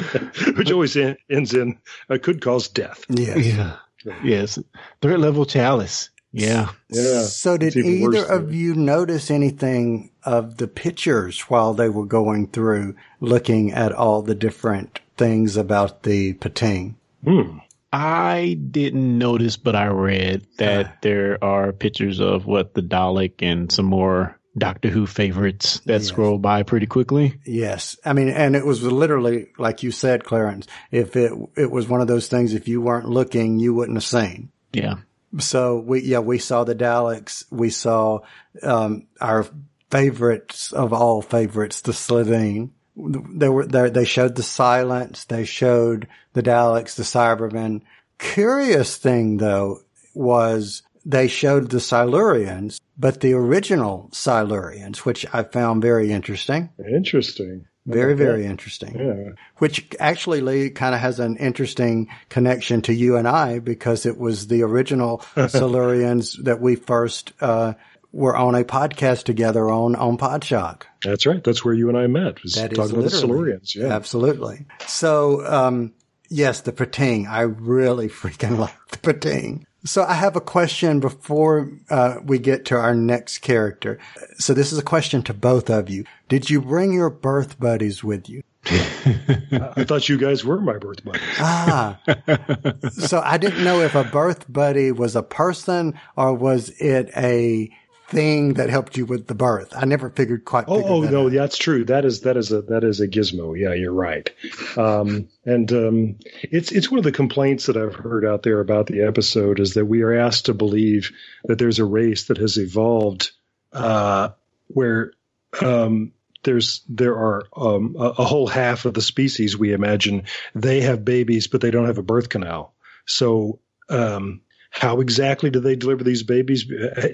Which 0.56 0.70
always 0.70 0.96
en- 0.96 1.16
ends 1.30 1.54
in 1.54 1.78
uh, 2.08 2.18
could 2.22 2.40
cause 2.40 2.68
death. 2.68 3.04
Yes. 3.08 3.44
Yeah. 3.46 3.76
Yes. 4.22 4.58
Third 5.00 5.18
level 5.20 5.46
chalice. 5.46 6.10
Yeah. 6.30 6.70
Yeah. 6.90 7.22
So 7.22 7.56
did 7.56 7.68
It's 7.68 7.76
even 7.76 8.02
worse 8.02 8.16
either 8.16 8.26
of 8.32 8.46
than- 8.48 8.54
you 8.58 8.74
notice 8.74 9.30
anything 9.30 10.10
of 10.24 10.56
the 10.58 10.68
pictures 10.68 11.40
while 11.42 11.74
they 11.74 11.88
were 11.88 12.06
going 12.06 12.48
through 12.48 12.96
looking 13.20 13.72
at 13.72 13.92
all 13.92 14.20
the 14.22 14.34
different 14.34 15.00
things 15.16 15.56
about 15.56 16.02
the 16.02 16.32
Pting? 16.34 16.96
Hmm. 17.24 17.58
I 17.94 18.54
didn't 18.54 19.18
notice, 19.18 19.56
but 19.56 19.76
I 19.76 19.86
read 19.86 20.46
that 20.58 21.00
there 21.02 21.38
are 21.42 21.72
pictures 21.72 22.18
of 22.20 22.44
what 22.44 22.74
the 22.74 22.82
Dalek 22.82 23.34
and 23.38 23.70
some 23.70 23.86
more 23.86 24.36
Doctor 24.58 24.88
Who 24.88 25.06
favorites 25.06 25.80
that 25.86 26.00
Yes. 26.00 26.06
scroll 26.06 26.38
by 26.38 26.64
pretty 26.64 26.86
quickly. 26.86 27.40
Yes. 27.44 27.96
I 28.04 28.12
mean, 28.12 28.28
and 28.28 28.56
it 28.56 28.66
was 28.66 28.82
literally, 28.82 29.46
like 29.58 29.82
you 29.84 29.92
said, 29.92 30.24
Clarence, 30.24 30.66
if 30.90 31.14
it, 31.16 31.32
it 31.56 31.70
was 31.70 31.88
one 31.88 32.00
of 32.00 32.08
those 32.08 32.26
things, 32.28 32.52
if 32.52 32.66
you 32.66 32.80
weren't 32.80 33.08
looking, 33.08 33.58
you 33.60 33.74
wouldn't 33.74 33.96
have 33.96 34.04
seen. 34.04 34.50
Yeah. 34.72 34.96
So 35.38 35.78
we, 35.78 36.02
yeah, 36.02 36.20
we 36.20 36.38
saw 36.38 36.64
the 36.64 36.74
Daleks. 36.74 37.44
We 37.50 37.70
saw, 37.70 38.20
um, 38.62 39.06
our 39.20 39.46
favorites 39.90 40.72
of 40.72 40.92
all 40.92 41.22
favorites, 41.22 41.80
the 41.80 41.92
Slitheen. 41.92 42.70
They 42.96 43.48
were 43.48 43.66
there. 43.66 43.90
They 43.90 44.04
showed 44.04 44.36
the 44.36 44.42
silence. 44.42 45.24
They 45.24 45.44
showed 45.44 46.06
the 46.32 46.42
Daleks, 46.42 46.94
the 46.94 47.02
Cybermen. 47.02 47.82
Curious 48.18 48.96
thing 48.96 49.38
though 49.38 49.80
was 50.14 50.82
they 51.04 51.26
showed 51.28 51.70
the 51.70 51.78
Silurians, 51.78 52.80
but 52.96 53.20
the 53.20 53.34
original 53.34 54.08
Silurians, 54.12 54.98
which 54.98 55.26
I 55.32 55.42
found 55.42 55.82
very 55.82 56.12
interesting. 56.12 56.70
Interesting. 56.78 57.66
Very, 57.86 58.14
very 58.14 58.46
interesting 58.46 58.94
Yeah. 58.98 59.32
which 59.58 59.86
actually 60.00 60.40
Lee 60.40 60.70
kind 60.70 60.94
of 60.94 61.02
has 61.02 61.20
an 61.20 61.36
interesting 61.36 62.08
connection 62.30 62.80
to 62.82 62.94
you 62.94 63.16
and 63.18 63.28
I 63.28 63.58
because 63.58 64.06
it 64.06 64.16
was 64.16 64.46
the 64.46 64.62
original 64.62 65.18
Silurians 65.36 66.42
that 66.44 66.62
we 66.62 66.76
first 66.76 67.32
uh, 67.42 67.74
were 68.14 68.36
on 68.36 68.54
a 68.54 68.62
podcast 68.62 69.24
together 69.24 69.68
on 69.68 69.96
on 69.96 70.16
Podshock. 70.16 70.82
That's 71.02 71.26
right. 71.26 71.42
That's 71.42 71.64
where 71.64 71.74
you 71.74 71.88
and 71.88 71.98
I 71.98 72.06
met. 72.06 72.42
Was 72.42 72.54
That 72.54 72.72
is 72.72 72.78
talking 72.78 72.96
about 72.96 73.10
the 73.10 73.16
Silurians. 73.16 73.74
Yeah. 73.74 73.88
Absolutely. 73.88 74.66
So, 74.86 75.44
um, 75.46 75.92
yes, 76.28 76.60
the 76.60 76.72
Pting. 76.72 77.26
I 77.26 77.40
really 77.40 78.08
freaking 78.20 78.56
like 78.56 78.76
the 78.88 79.12
Pting. 79.12 79.66
So 79.84 80.02
I 80.02 80.14
have 80.14 80.36
a 80.36 80.40
question 80.40 81.00
before 81.00 81.70
uh, 81.90 82.16
we 82.24 82.38
get 82.38 82.64
to 82.66 82.76
our 82.76 82.94
next 82.94 83.38
character. 83.38 83.98
So 84.38 84.54
this 84.54 84.72
is 84.72 84.78
a 84.78 84.82
question 84.82 85.22
to 85.24 85.34
both 85.34 85.68
of 85.68 85.90
you. 85.90 86.04
Did 86.28 86.48
you 86.48 86.62
bring 86.62 86.94
your 86.94 87.10
birth 87.10 87.60
buddies 87.60 88.02
with 88.02 88.30
you? 88.30 88.42
I 88.66 89.84
thought 89.84 90.08
you 90.08 90.16
guys 90.16 90.42
were 90.42 90.58
my 90.58 90.78
birth 90.78 91.04
buddies. 91.04 91.20
Ah, 91.38 92.00
so 92.92 93.20
I 93.22 93.36
didn't 93.36 93.62
know 93.62 93.82
if 93.82 93.94
a 93.94 94.04
birth 94.04 94.50
buddy 94.50 94.90
was 94.90 95.16
a 95.16 95.22
person 95.22 95.98
or 96.16 96.32
was 96.32 96.70
it 96.80 97.10
a 97.14 97.70
thing 98.14 98.54
that 98.54 98.70
helped 98.70 98.96
you 98.96 99.04
with 99.04 99.26
the 99.26 99.34
birth. 99.34 99.72
I 99.76 99.84
never 99.84 100.08
figured 100.10 100.44
quite. 100.44 100.64
Oh, 100.68 100.76
figured 100.76 100.92
oh 100.92 101.00
no, 101.02 101.26
out. 101.26 101.32
that's 101.32 101.58
true. 101.58 101.84
That 101.84 102.04
is 102.04 102.22
that 102.22 102.36
is 102.36 102.52
a 102.52 102.62
that 102.62 102.84
is 102.84 103.00
a 103.00 103.08
gizmo. 103.08 103.58
Yeah, 103.58 103.74
you're 103.74 103.92
right. 103.92 104.30
Um, 104.76 105.28
and 105.44 105.70
um, 105.72 106.16
it's 106.42 106.72
it's 106.72 106.90
one 106.90 106.98
of 106.98 107.04
the 107.04 107.12
complaints 107.12 107.66
that 107.66 107.76
I've 107.76 107.94
heard 107.94 108.24
out 108.24 108.42
there 108.42 108.60
about 108.60 108.86
the 108.86 109.02
episode 109.02 109.60
is 109.60 109.74
that 109.74 109.84
we 109.84 110.02
are 110.02 110.14
asked 110.14 110.46
to 110.46 110.54
believe 110.54 111.10
that 111.44 111.58
there's 111.58 111.78
a 111.78 111.84
race 111.84 112.24
that 112.28 112.38
has 112.38 112.56
evolved 112.56 113.32
uh, 113.72 114.30
where 114.68 115.12
um, 115.60 116.12
there's 116.44 116.82
there 116.88 117.16
are 117.16 117.44
um, 117.56 117.96
a, 117.98 118.04
a 118.04 118.24
whole 118.24 118.46
half 118.46 118.84
of 118.84 118.94
the 118.94 119.02
species 119.02 119.58
we 119.58 119.72
imagine 119.72 120.24
they 120.54 120.82
have 120.82 121.04
babies, 121.04 121.48
but 121.48 121.60
they 121.60 121.70
don't 121.70 121.86
have 121.86 121.98
a 121.98 122.02
birth 122.02 122.28
canal. 122.28 122.74
So 123.06 123.58
um, 123.88 124.40
how 124.74 125.00
exactly 125.00 125.50
do 125.50 125.60
they 125.60 125.76
deliver 125.76 126.02
these 126.04 126.22
babies? 126.24 126.66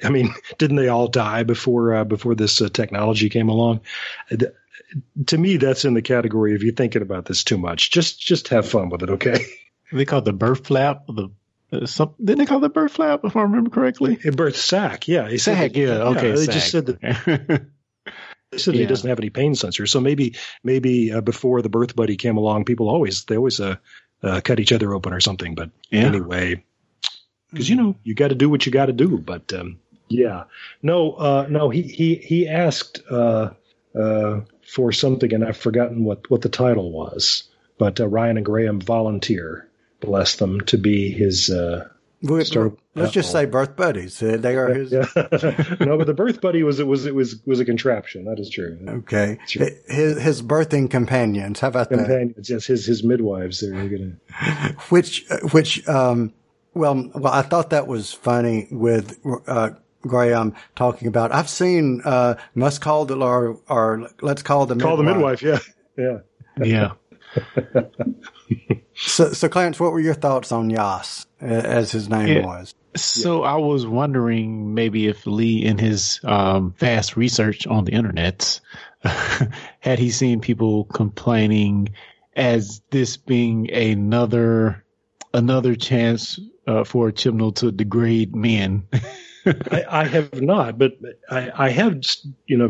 I- 0.03 0.09
mean, 0.11 0.35
didn't 0.59 0.77
they 0.77 0.89
all 0.89 1.09
die 1.09 1.43
before 1.45 1.95
uh, 1.95 2.05
before 2.05 2.35
this 2.35 2.61
uh, 2.63 2.69
technology 2.69 3.29
came 3.29 3.49
along? 3.49 3.81
Th- 4.31 4.53
To 5.27 5.39
me, 5.39 5.57
that's 5.59 5.85
in 5.85 5.95
the 5.95 6.03
category 6.03 6.55
of 6.55 6.63
you 6.63 6.73
thinking 6.73 7.03
about 7.03 7.27
this 7.27 7.45
too 7.45 7.59
much. 7.59 7.91
Just 7.91 8.21
just 8.21 8.49
have 8.49 8.69
fun 8.69 8.89
with 8.89 9.03
it, 9.03 9.11
okay? 9.11 9.45
they 9.93 10.05
call 10.05 10.21
it 10.21 10.25
the 10.25 10.33
birth 10.33 10.67
flap. 10.67 11.07
The 11.07 11.29
uh, 11.73 11.87
some, 11.87 12.15
didn't 12.19 12.39
they 12.39 12.47
call 12.47 12.59
it 12.59 12.63
the 12.63 12.69
birth 12.71 12.93
flap 12.93 13.21
if 13.25 13.37
I 13.37 13.43
remember 13.43 13.71
correctly? 13.71 14.19
A 14.25 14.33
birth 14.33 14.57
sac, 14.57 15.07
yeah. 15.07 15.29
He 15.29 15.39
Sack, 15.39 15.73
that- 15.73 15.77
yeah, 15.79 16.03
okay. 16.17 16.33
they 16.33 16.47
sack. 16.47 16.55
just 16.55 16.71
said 16.73 16.87
that 16.87 16.99
they 18.51 18.59
said 18.59 18.75
he 18.75 18.87
doesn't 18.87 19.09
have 19.09 19.21
any 19.21 19.31
pain 19.31 19.53
sensors, 19.53 19.91
So 19.91 20.01
maybe 20.01 20.35
maybe 20.65 21.13
uh, 21.13 21.21
before 21.21 21.63
the 21.63 21.69
birth 21.69 21.95
buddy 21.95 22.17
came 22.17 22.37
along, 22.39 22.65
people 22.65 22.89
always 22.89 23.25
they 23.27 23.37
always 23.37 23.61
uh, 23.61 23.77
uh, 24.23 24.41
cut 24.41 24.59
each 24.61 24.73
other 24.73 24.93
open 24.95 25.13
or 25.13 25.21
something. 25.21 25.55
But 25.55 25.71
Yeah. 25.91 26.07
anyway, 26.07 26.65
because 27.51 27.69
you 27.69 27.77
know 27.77 27.97
you 28.05 28.15
got 28.15 28.29
to 28.29 28.35
do 28.35 28.49
what 28.51 28.67
you 28.67 28.73
got 28.73 28.87
to 28.87 28.93
do. 28.93 29.19
But 29.19 29.53
um, 29.53 29.79
yeah, 30.09 30.45
no, 30.83 31.13
uh, 31.13 31.47
no. 31.49 31.71
He 31.71 31.83
he 31.83 32.15
he 32.17 32.49
asked 32.49 33.01
uh, 33.11 33.51
uh, 33.95 34.41
for 34.67 34.93
something, 34.93 35.33
and 35.33 35.45
I've 35.45 35.57
forgotten 35.57 36.05
what 36.05 36.31
what 36.31 36.43
the 36.43 36.49
title 36.49 36.91
was. 36.93 37.45
But 37.79 37.99
uh, 38.01 38.09
Ryan 38.09 38.37
and 38.37 38.45
Graham 38.47 38.81
volunteer, 38.81 39.67
bless 40.01 40.37
them, 40.37 40.61
to 40.63 40.77
be 40.79 41.11
his. 41.13 41.49
Uh, 41.51 41.89
We- 42.23 42.45
Start- 42.45 42.79
let's 42.95 43.13
just 43.13 43.33
say 43.33 43.47
birth 43.47 43.77
buddies. 43.77 44.23
Uh, 44.23 44.37
They 44.37 44.55
are 44.57 44.69
his. 44.75 44.93
yeah. 44.93 45.07
no, 45.81 45.97
but 45.97 46.07
the 46.07 46.13
birth 46.15 46.43
buddy 46.43 46.63
was 46.63 46.79
it 46.79 46.87
was 46.87 47.07
it 47.07 47.15
was 47.15 47.37
was 47.47 47.59
a 47.61 47.65
contraption. 47.65 48.27
That 48.27 48.39
is 48.39 48.51
true. 48.51 48.77
Okay, 48.87 49.39
Sure. 49.47 49.67
his 49.89 50.21
his 50.21 50.43
birthing 50.43 50.91
companions. 50.91 51.61
How 51.61 51.69
about 51.69 51.89
that? 51.89 51.97
Companions, 51.97 52.51
yes, 52.51 52.67
his 52.67 52.85
his 52.85 53.03
midwives. 53.03 53.61
They're 53.61 53.89
gonna. 53.89 54.75
Which 54.91 55.25
which 55.53 55.89
um 55.89 56.35
well 56.75 57.11
well 57.15 57.33
I 57.33 57.43
thought 57.43 57.71
that 57.71 57.87
was 57.87 58.13
funny 58.13 58.69
with 58.71 59.19
uh 59.47 59.71
Graham 60.03 60.55
talking 60.77 61.09
about 61.09 61.33
I've 61.33 61.49
seen 61.49 62.01
uh 62.05 62.35
must 62.55 62.81
call 62.81 63.05
the 63.05 63.17
or 63.17 63.61
or 63.69 64.09
let's 64.23 64.43
call 64.43 64.67
the 64.67 64.77
Call 64.77 64.97
the 64.97 65.03
midwife. 65.03 65.43
Yeah, 65.43 65.59
yeah. 65.97 66.19
yeah. 66.63 66.93
So 69.03 69.33
so 69.33 69.49
Clarence, 69.49 69.81
what 69.81 69.93
were 69.93 70.01
your 70.01 70.15
thoughts 70.15 70.53
on 70.53 70.69
Yoss 70.71 71.25
uh, 71.41 71.47
as 71.47 71.91
his 71.91 72.09
name 72.09 72.29
Yeah. 72.29 72.45
was? 72.45 72.75
So 72.97 73.45
I 73.45 73.55
was 73.57 73.87
wondering 73.87 74.75
maybe 74.75 75.07
if 75.07 75.27
Lee, 75.27 75.65
in 75.65 75.79
his 75.79 76.21
um, 76.25 76.75
vast 76.77 77.17
research 77.17 77.67
on 77.67 77.85
the 77.85 77.93
internet, 77.93 78.61
had 79.81 79.99
he 79.99 80.11
seen 80.11 80.41
people 80.41 80.85
complaining 80.85 81.91
as 82.35 82.83
this 82.91 83.17
being 83.17 83.71
another 83.73 84.85
another 85.33 85.75
chance 85.75 86.39
uh, 86.67 86.85
for 86.85 87.11
Chibnall 87.11 87.55
to 87.57 87.73
degrade 87.73 88.35
men. 88.35 88.87
I, 89.47 89.85
I 89.89 90.05
have 90.05 90.41
not, 90.41 90.79
but 90.79 90.99
I, 91.31 91.51
I 91.55 91.69
have, 91.71 92.01
you 92.47 92.59
know, 92.59 92.69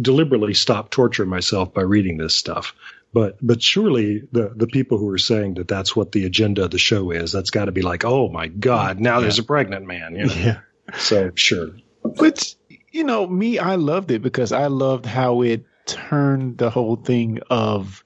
deliberately 0.00 0.54
stopped 0.54 0.92
torturing 0.92 1.28
myself 1.28 1.72
by 1.72 1.82
reading 1.82 2.18
this 2.18 2.34
stuff. 2.34 2.74
But 3.12 3.38
but 3.40 3.62
surely 3.62 4.22
the 4.32 4.52
the 4.54 4.66
people 4.66 4.98
who 4.98 5.08
are 5.10 5.18
saying 5.18 5.54
that 5.54 5.68
that's 5.68 5.96
what 5.96 6.12
the 6.12 6.26
agenda 6.26 6.64
of 6.64 6.70
the 6.70 6.78
show 6.78 7.10
is, 7.10 7.32
that's 7.32 7.50
got 7.50 7.64
to 7.64 7.72
be 7.72 7.80
like, 7.80 8.04
oh 8.04 8.28
my 8.28 8.48
God, 8.48 9.00
now 9.00 9.20
there's 9.20 9.38
a 9.38 9.44
pregnant 9.44 9.86
man. 9.86 10.14
You 10.14 10.26
know? 10.26 10.34
yeah. 10.34 10.60
So 10.98 11.30
sure, 11.34 11.70
Which, 12.02 12.56
you 12.90 13.04
know, 13.04 13.26
me, 13.26 13.58
I 13.58 13.76
loved 13.76 14.10
it 14.10 14.20
because 14.20 14.52
I 14.52 14.66
loved 14.66 15.06
how 15.06 15.42
it 15.42 15.64
turned 15.86 16.58
the 16.58 16.68
whole 16.68 16.96
thing 16.96 17.40
of 17.48 18.04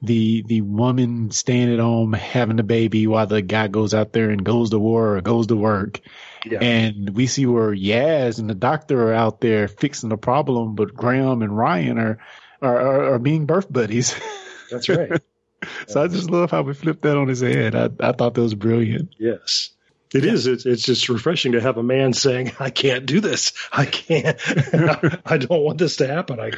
the 0.00 0.42
the 0.46 0.60
woman 0.60 1.30
staying 1.30 1.72
at 1.72 1.80
home 1.80 2.12
having 2.12 2.60
a 2.60 2.64
baby 2.64 3.06
while 3.06 3.26
the 3.26 3.42
guy 3.42 3.66
goes 3.68 3.94
out 3.94 4.12
there 4.12 4.30
and 4.30 4.44
goes 4.44 4.70
to 4.70 4.78
war 4.78 5.16
or 5.16 5.20
goes 5.20 5.48
to 5.48 5.56
work. 5.56 6.00
yeah, 6.46 6.60
And 6.60 7.10
we 7.10 7.26
see 7.26 7.46
where 7.46 7.74
Yaz 7.74 8.38
and 8.38 8.48
the 8.48 8.54
doctor 8.54 9.08
are 9.08 9.14
out 9.14 9.40
there 9.40 9.66
fixing 9.66 10.08
the 10.08 10.16
problem, 10.16 10.74
but 10.76 10.94
Graham 10.94 11.42
and 11.42 11.56
Ryan 11.56 11.98
are 11.98 12.18
are, 12.62 12.80
are, 12.80 13.14
are 13.14 13.18
being 13.18 13.46
birth 13.46 13.72
buddies. 13.72 14.14
that's 14.70 14.88
right. 14.88 15.20
so 15.88 16.02
I 16.02 16.08
just 16.08 16.30
love 16.30 16.50
how 16.50 16.62
we 16.62 16.74
flipped 16.74 17.02
that 17.02 17.16
on 17.16 17.28
his 17.28 17.40
head. 17.40 17.74
I, 17.74 17.90
I 18.00 18.12
thought 18.12 18.34
that 18.34 18.42
was 18.42 18.54
brilliant. 18.54 19.14
Yes. 19.18 19.70
It 20.14 20.24
is. 20.24 20.46
It's, 20.46 20.64
it's 20.64 20.82
just 20.82 21.08
refreshing 21.10 21.52
to 21.52 21.60
have 21.60 21.76
a 21.76 21.82
man 21.82 22.14
saying, 22.14 22.52
I 22.58 22.70
can't 22.70 23.04
do 23.04 23.20
this. 23.20 23.52
I 23.70 23.84
can't. 23.84 24.40
I 25.26 25.36
don't 25.36 25.62
want 25.62 25.78
this 25.78 25.96
to 25.96 26.06
happen. 26.06 26.40
I 26.40 26.50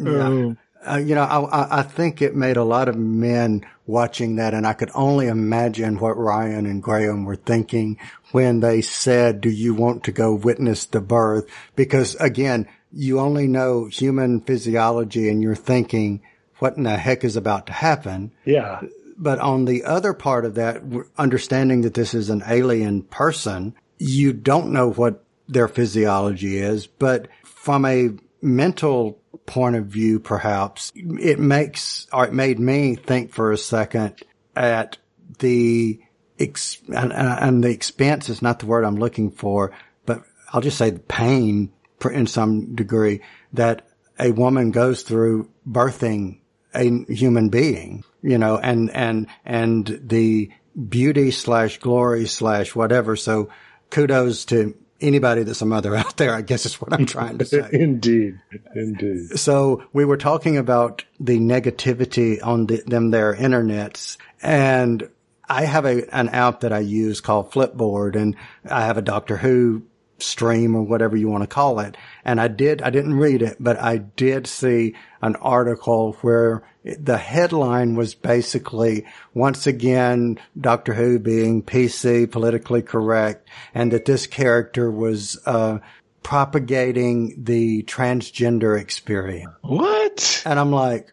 Um, 0.00 0.56
Uh, 0.88 0.96
you 0.98 1.14
know, 1.14 1.22
I, 1.22 1.40
I- 1.40 1.78
I 1.78 1.82
think 1.82 2.22
it 2.22 2.34
made 2.36 2.56
a 2.56 2.64
lot 2.64 2.88
of 2.88 2.96
men 2.96 3.66
watching 3.86 4.36
that, 4.36 4.54
and 4.54 4.66
I 4.66 4.72
could 4.72 4.90
only 4.94 5.26
imagine 5.28 5.98
what 5.98 6.16
Ryan 6.16 6.66
and 6.66 6.82
Graham 6.82 7.24
were 7.24 7.36
thinking 7.36 7.98
when 8.32 8.60
they 8.60 8.80
said, 8.82 9.40
"Do 9.40 9.48
you 9.50 9.74
want 9.74 10.04
to 10.04 10.12
go 10.12 10.34
witness 10.34 10.84
the 10.84 11.00
birth?" 11.00 11.46
Because 11.76 12.14
again, 12.16 12.66
you 12.92 13.20
only 13.20 13.46
know 13.46 13.86
human 13.86 14.40
physiology, 14.40 15.28
and 15.28 15.42
you're 15.42 15.54
thinking, 15.54 16.20
"What 16.58 16.76
in 16.76 16.82
the 16.84 16.96
heck 16.96 17.24
is 17.24 17.36
about 17.36 17.66
to 17.66 17.72
happen?" 17.72 18.32
yeah. 18.44 18.80
But 19.18 19.38
on 19.38 19.64
the 19.64 19.84
other 19.84 20.12
part 20.12 20.44
of 20.44 20.56
that, 20.56 20.82
understanding 21.16 21.80
that 21.82 21.94
this 21.94 22.12
is 22.12 22.28
an 22.28 22.42
alien 22.46 23.00
person, 23.02 23.74
you 23.98 24.34
don't 24.34 24.72
know 24.72 24.90
what 24.90 25.24
their 25.48 25.68
physiology 25.68 26.58
is, 26.58 26.86
but 26.86 27.28
from 27.42 27.86
a 27.86 28.10
mental 28.42 29.18
point 29.44 29.76
of 29.76 29.86
view, 29.86 30.20
perhaps 30.20 30.92
it 30.94 31.38
makes, 31.38 32.06
or 32.12 32.24
it 32.24 32.32
made 32.32 32.58
me 32.58 32.94
think 32.94 33.32
for 33.32 33.52
a 33.52 33.58
second 33.58 34.22
at 34.54 34.98
the, 35.38 36.00
ex, 36.38 36.80
and, 36.88 37.12
and 37.12 37.64
the 37.64 37.70
expense 37.70 38.28
is 38.28 38.42
not 38.42 38.58
the 38.58 38.66
word 38.66 38.84
I'm 38.84 38.96
looking 38.96 39.30
for, 39.30 39.72
but 40.04 40.22
I'll 40.52 40.60
just 40.60 40.78
say 40.78 40.90
the 40.90 41.00
pain 41.00 41.72
in 42.10 42.26
some 42.26 42.74
degree 42.74 43.22
that 43.52 43.86
a 44.18 44.30
woman 44.30 44.70
goes 44.70 45.02
through 45.02 45.50
birthing 45.68 46.40
a 46.74 47.04
human 47.12 47.48
being, 47.48 48.04
you 48.22 48.38
know, 48.38 48.58
and, 48.58 48.90
and, 48.90 49.26
and 49.44 50.00
the 50.04 50.50
beauty 50.88 51.30
slash 51.30 51.78
glory 51.78 52.26
slash 52.26 52.74
whatever. 52.74 53.16
So 53.16 53.48
kudos 53.90 54.44
to 54.46 54.76
anybody 55.00 55.42
that's 55.42 55.62
a 55.62 55.66
mother 55.66 55.94
out 55.96 56.16
there, 56.16 56.34
I 56.34 56.42
guess 56.42 56.66
is 56.66 56.80
what 56.80 56.92
I'm 56.92 57.06
trying 57.06 57.38
to 57.38 57.44
say. 57.44 57.68
Indeed. 57.72 58.40
Indeed. 58.74 59.38
So 59.38 59.84
we 59.92 60.04
were 60.04 60.16
talking 60.16 60.56
about 60.56 61.04
the 61.20 61.38
negativity 61.38 62.44
on 62.44 62.66
the, 62.66 62.82
them 62.86 63.10
their 63.10 63.34
internets 63.34 64.16
and 64.42 65.08
I 65.48 65.64
have 65.64 65.84
a, 65.84 66.14
an 66.14 66.28
app 66.30 66.60
that 66.60 66.72
I 66.72 66.80
use 66.80 67.20
called 67.20 67.52
Flipboard 67.52 68.16
and 68.16 68.36
I 68.68 68.84
have 68.86 68.98
a 68.98 69.02
Doctor 69.02 69.36
Who 69.36 69.82
stream 70.18 70.74
or 70.74 70.82
whatever 70.82 71.16
you 71.16 71.28
want 71.28 71.42
to 71.42 71.48
call 71.48 71.78
it. 71.80 71.96
And 72.24 72.40
I 72.40 72.48
did, 72.48 72.82
I 72.82 72.90
didn't 72.90 73.14
read 73.14 73.42
it, 73.42 73.56
but 73.60 73.78
I 73.78 73.98
did 73.98 74.46
see 74.46 74.94
an 75.22 75.36
article 75.36 76.14
where 76.22 76.62
the 76.98 77.18
headline 77.18 77.96
was 77.96 78.14
basically 78.14 79.06
once 79.34 79.66
again 79.66 80.38
Doctor 80.60 80.94
Who 80.94 81.18
being 81.18 81.62
PC, 81.62 82.30
politically 82.30 82.82
correct, 82.82 83.48
and 83.74 83.92
that 83.92 84.04
this 84.04 84.26
character 84.26 84.90
was, 84.90 85.38
uh, 85.46 85.78
propagating 86.22 87.44
the 87.44 87.82
transgender 87.84 88.80
experience. 88.80 89.52
what? 89.62 90.42
And 90.44 90.58
I'm 90.58 90.72
like, 90.72 91.12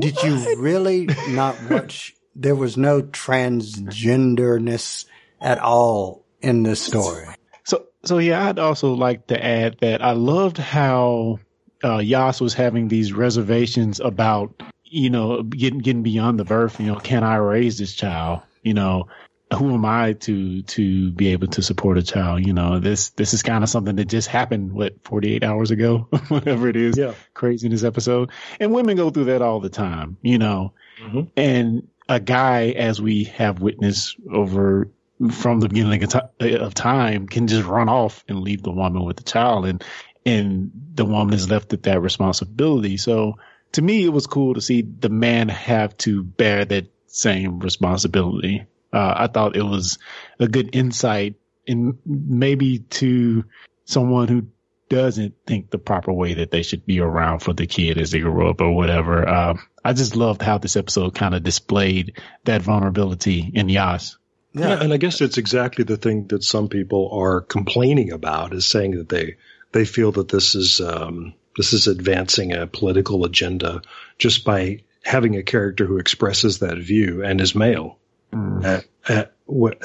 did 0.00 0.22
you 0.22 0.56
really 0.58 1.08
not 1.28 1.56
watch? 1.70 2.14
There 2.34 2.54
was 2.54 2.76
no 2.76 3.02
transgenderness 3.02 5.06
at 5.40 5.58
all 5.58 6.24
in 6.40 6.62
this 6.62 6.80
story. 6.80 7.26
So, 7.64 7.86
so 8.04 8.18
yeah, 8.18 8.48
I'd 8.48 8.58
also 8.58 8.94
like 8.94 9.26
to 9.28 9.44
add 9.44 9.78
that 9.80 10.02
I 10.02 10.12
loved 10.12 10.58
how 10.58 11.40
uh, 11.82 11.98
Yoss 11.98 12.40
was 12.40 12.54
having 12.54 12.88
these 12.88 13.12
reservations 13.12 14.00
about, 14.00 14.62
you 14.84 15.10
know, 15.10 15.42
getting 15.42 15.80
getting 15.80 16.02
beyond 16.02 16.38
the 16.38 16.44
birth. 16.44 16.80
You 16.80 16.86
know, 16.86 16.96
can 16.96 17.24
I 17.24 17.36
raise 17.36 17.78
this 17.78 17.94
child? 17.94 18.42
You 18.62 18.74
know, 18.74 19.08
who 19.52 19.74
am 19.74 19.84
I 19.84 20.14
to 20.14 20.62
to 20.62 21.10
be 21.12 21.28
able 21.28 21.48
to 21.48 21.62
support 21.62 21.98
a 21.98 22.02
child? 22.02 22.46
You 22.46 22.52
know, 22.52 22.78
this 22.80 23.10
this 23.10 23.34
is 23.34 23.42
kind 23.42 23.62
of 23.62 23.70
something 23.70 23.96
that 23.96 24.06
just 24.06 24.28
happened 24.28 24.72
what 24.72 25.02
48 25.04 25.42
hours 25.42 25.70
ago, 25.70 25.98
whatever 26.28 26.68
it 26.68 26.76
is. 26.76 26.96
Yeah. 26.96 27.14
Crazy 27.34 27.66
in 27.66 27.72
this 27.72 27.84
episode. 27.84 28.30
And 28.60 28.72
women 28.72 28.96
go 28.96 29.10
through 29.10 29.26
that 29.26 29.42
all 29.42 29.60
the 29.60 29.70
time, 29.70 30.16
you 30.22 30.38
know. 30.38 30.72
Mhm. 31.02 31.30
And 31.36 31.88
a 32.08 32.20
guy, 32.20 32.70
as 32.70 33.00
we 33.00 33.24
have 33.24 33.60
witnessed 33.60 34.16
over 34.30 34.88
from 35.30 35.60
the 35.60 35.68
beginning 35.68 36.02
of 36.40 36.74
time, 36.74 37.28
can 37.28 37.46
just 37.46 37.66
run 37.66 37.88
off 37.88 38.24
and 38.28 38.40
leave 38.40 38.62
the 38.62 38.72
woman 38.72 39.04
with 39.04 39.16
the 39.16 39.22
child, 39.22 39.66
and 39.66 39.82
and 40.26 40.70
the 40.94 41.04
woman 41.04 41.34
is 41.34 41.50
left 41.50 41.70
with 41.70 41.82
that 41.84 42.00
responsibility. 42.00 42.96
So 42.96 43.38
to 43.74 43.82
me, 43.82 44.04
it 44.04 44.12
was 44.12 44.26
cool 44.26 44.54
to 44.54 44.60
see 44.60 44.82
the 44.82 45.08
man 45.08 45.48
have 45.48 45.96
to 45.98 46.22
bear 46.22 46.64
that 46.64 46.86
same 47.06 47.58
responsibility. 47.58 48.66
Uh, 48.92 49.14
I 49.16 49.26
thought 49.26 49.56
it 49.56 49.62
was 49.62 49.98
a 50.38 50.46
good 50.46 50.74
insight 50.76 51.34
in 51.66 51.98
maybe 52.06 52.78
to 52.78 53.44
someone 53.84 54.28
who 54.28 54.46
doesn't 54.88 55.34
think 55.44 55.70
the 55.70 55.78
proper 55.78 56.12
way 56.12 56.34
that 56.34 56.52
they 56.52 56.62
should 56.62 56.86
be 56.86 57.00
around 57.00 57.40
for 57.40 57.52
the 57.52 57.66
kid 57.66 57.98
as 57.98 58.12
they 58.12 58.20
grow 58.20 58.50
up 58.50 58.60
or 58.60 58.70
whatever. 58.72 59.28
Um, 59.28 59.66
I 59.84 59.92
just 59.92 60.14
loved 60.14 60.40
how 60.40 60.58
this 60.58 60.76
episode 60.76 61.14
kind 61.14 61.34
of 61.34 61.42
displayed 61.42 62.20
that 62.44 62.62
vulnerability 62.62 63.50
in 63.54 63.66
Yoss. 63.66 64.16
Yeah. 64.52 64.80
and 64.80 64.92
I 64.92 64.98
guess 64.98 65.20
it's 65.20 65.38
exactly 65.38 65.82
the 65.82 65.96
thing 65.96 66.28
that 66.28 66.44
some 66.44 66.68
people 66.68 67.10
are 67.12 67.40
complaining 67.40 68.12
about 68.12 68.54
is 68.54 68.66
saying 68.66 68.92
that 68.92 69.08
they 69.08 69.34
they 69.72 69.84
feel 69.84 70.12
that 70.12 70.28
this 70.28 70.54
is 70.54 70.80
um, 70.80 71.34
this 71.56 71.72
is 71.72 71.86
advancing 71.86 72.52
a 72.52 72.66
political 72.66 73.24
agenda 73.24 73.82
just 74.18 74.44
by 74.44 74.82
having 75.02 75.36
a 75.36 75.42
character 75.42 75.86
who 75.86 75.98
expresses 75.98 76.60
that 76.60 76.78
view 76.78 77.24
and 77.24 77.40
is 77.40 77.54
male. 77.54 77.98
Uh, 78.32 78.80
uh, 79.08 79.24
what, 79.44 79.80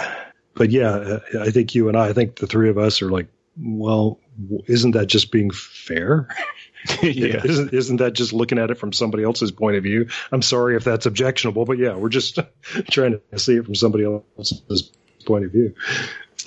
but 0.56 0.72
yeah, 0.72 0.90
uh, 0.90 1.20
I 1.42 1.52
think 1.52 1.76
you 1.76 1.88
and 1.88 1.98
I, 1.98 2.10
I 2.10 2.14
think 2.14 2.38
the 2.38 2.48
three 2.48 2.70
of 2.70 2.78
us 2.78 3.02
are 3.02 3.12
like, 3.12 3.28
well, 3.58 4.20
isn't 4.68 4.92
that 4.92 5.08
just 5.08 5.32
being 5.32 5.52
fair? 5.52 6.28
yeah. 7.02 7.42
Isn't 7.44 7.74
isn't 7.74 7.98
that 7.98 8.14
just 8.14 8.32
looking 8.32 8.58
at 8.58 8.72
it 8.72 8.78
from 8.78 8.94
somebody 8.94 9.24
else's 9.24 9.52
point 9.52 9.76
of 9.76 9.84
view? 9.84 10.08
I'm 10.32 10.42
sorry 10.42 10.78
if 10.78 10.86
that's 10.86 11.06
objectionable, 11.06 11.66
but 11.66 11.78
yeah, 11.78 11.96
we're 11.96 12.10
just 12.10 12.40
trying 12.92 13.20
to 13.32 13.40
see 13.40 13.56
it 13.58 13.66
from 13.66 13.76
somebody 13.76 14.06
else's 14.06 14.92
point 15.26 15.46
of 15.46 15.52
view. 15.52 15.76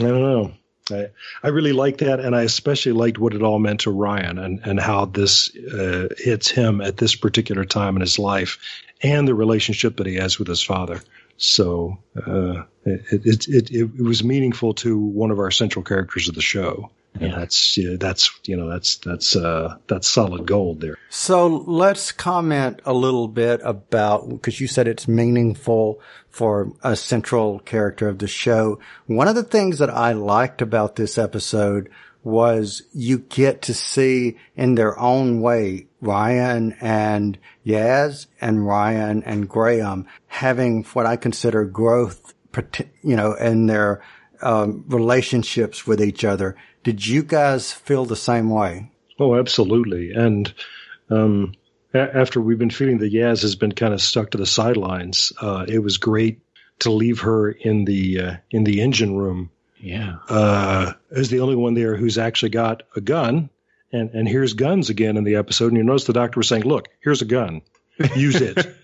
I 0.01 0.05
don't 0.05 0.23
know. 0.23 0.55
I, 0.93 1.09
I 1.43 1.49
really 1.49 1.73
liked 1.73 2.01
that, 2.01 2.21
and 2.21 2.35
I 2.37 2.43
especially 2.43 2.93
liked 2.93 3.19
what 3.19 3.35
it 3.35 3.43
all 3.43 3.59
meant 3.59 3.81
to 3.81 3.91
Ryan 3.91 4.39
and, 4.39 4.61
and 4.65 4.81
how 4.81 5.07
this 5.07 5.55
uh, 5.57 6.09
hits 6.19 6.51
him 6.51 6.81
at 6.81 6.97
this 6.97 7.15
particular 7.15 7.65
time 7.65 7.97
in 7.97 8.01
his 8.01 8.19
life, 8.19 8.59
and 9.03 9.27
the 9.27 9.35
relationship 9.35 9.97
that 9.97 10.07
he 10.07 10.15
has 10.17 10.39
with 10.39 10.49
his 10.49 10.63
father. 10.63 11.03
So 11.37 11.99
uh, 12.17 12.63
it, 12.85 13.27
it, 13.27 13.49
it, 13.49 13.71
it 13.71 14.03
was 14.03 14.23
meaningful 14.23 14.75
to 14.75 14.99
one 14.99 15.31
of 15.31 15.39
our 15.39 15.51
central 15.51 15.85
characters 15.85 16.29
of 16.29 16.35
the 16.35 16.43
show, 16.43 16.91
and 17.15 17.31
Yeah. 17.31 17.39
that's 17.39 17.79
that's 17.99 18.31
you 18.45 18.57
know 18.57 18.69
that's 18.69 18.97
that's 18.97 19.37
uh, 19.37 19.77
that's 19.87 20.09
solid 20.09 20.47
gold 20.47 20.81
there. 20.81 20.97
So 21.11 21.47
let's 21.47 22.11
comment 22.13 22.81
a 22.85 22.93
little 22.93 23.29
bit 23.29 23.61
about, 23.65 24.29
because 24.29 24.61
you 24.61 24.67
said 24.67 24.89
it's 24.89 25.07
meaningful 25.07 26.01
for 26.31 26.73
a 26.83 26.97
central 26.97 27.59
character 27.61 28.09
of 28.09 28.19
the 28.19 28.27
show. 28.27 28.79
One 29.07 29.29
of 29.29 29.35
the 29.35 29.43
things 29.45 29.79
that 29.79 29.91
I 29.91 30.13
liked 30.13 30.63
about 30.63 30.97
this 30.97 31.19
episode 31.19 31.91
was 32.25 32.83
you 32.95 33.19
get 33.19 33.63
to 33.63 33.75
see 33.75 34.37
in 34.57 34.77
their 34.77 34.97
own 34.99 35.41
way 35.41 35.89
Ryan 36.01 36.73
and 36.81 37.37
Yaz 37.67 38.27
and 38.41 38.65
Ryan 38.67 39.23
and 39.25 39.49
Graham 39.49 40.07
having 40.29 40.85
what 40.95 41.05
I 41.05 41.17
consider 41.17 41.65
growth, 41.65 42.33
you 43.03 43.17
know, 43.17 43.35
in 43.35 43.67
their 43.67 44.03
um, 44.41 44.85
relationships 44.89 45.87
with 45.87 46.01
each 46.01 46.25
other. 46.25 46.57
Did 46.83 47.07
you 47.07 47.23
guys 47.23 47.73
feel 47.73 48.05
the 48.05 48.17
same 48.17 48.51
way? 48.51 48.91
Oh, 49.19 49.37
absolutely. 49.37 50.13
And 50.13 50.53
um, 51.11 51.55
a- 51.95 52.17
after 52.17 52.41
we've 52.41 52.59
been 52.59 52.71
feeling 52.71 52.99
that 52.99 53.13
Yaz 53.13 53.43
has 53.43 53.55
been 53.55 53.73
kind 53.73 53.95
of 53.95 54.01
stuck 54.03 54.31
to 54.33 54.39
the 54.39 54.47
sidelines, 54.47 55.33
uh, 55.41 55.65
it 55.69 55.79
was 55.81 55.99
great 55.99 56.41
to 56.81 56.91
leave 56.91 57.21
her 57.21 57.51
in 57.51 57.85
the 57.85 58.21
uh, 58.21 58.37
in 58.51 58.65
the 58.65 58.81
engine 58.81 59.15
room 59.17 59.51
Yeah. 59.79 60.17
uh, 60.29 60.93
as 61.15 61.29
the 61.31 61.41
only 61.41 61.55
one 61.55 61.75
there 61.75 61.95
who's 61.97 62.19
actually 62.19 62.51
got 62.51 62.83
a 62.97 63.01
gun. 63.01 63.51
And 63.93 64.11
and 64.11 64.27
here's 64.29 64.55
guns 64.55 64.89
again 64.91 65.17
in 65.17 65.25
the 65.25 65.37
episode. 65.37 65.69
And 65.69 65.77
you 65.77 65.85
notice 65.85 66.05
the 66.05 66.13
doctor 66.15 66.41
was 66.41 66.49
saying, 66.49 66.63
"Look, 66.65 66.89
here's 67.01 67.23
a 67.23 67.27
gun. 67.27 67.61
Use 68.17 68.41
it." 68.41 68.75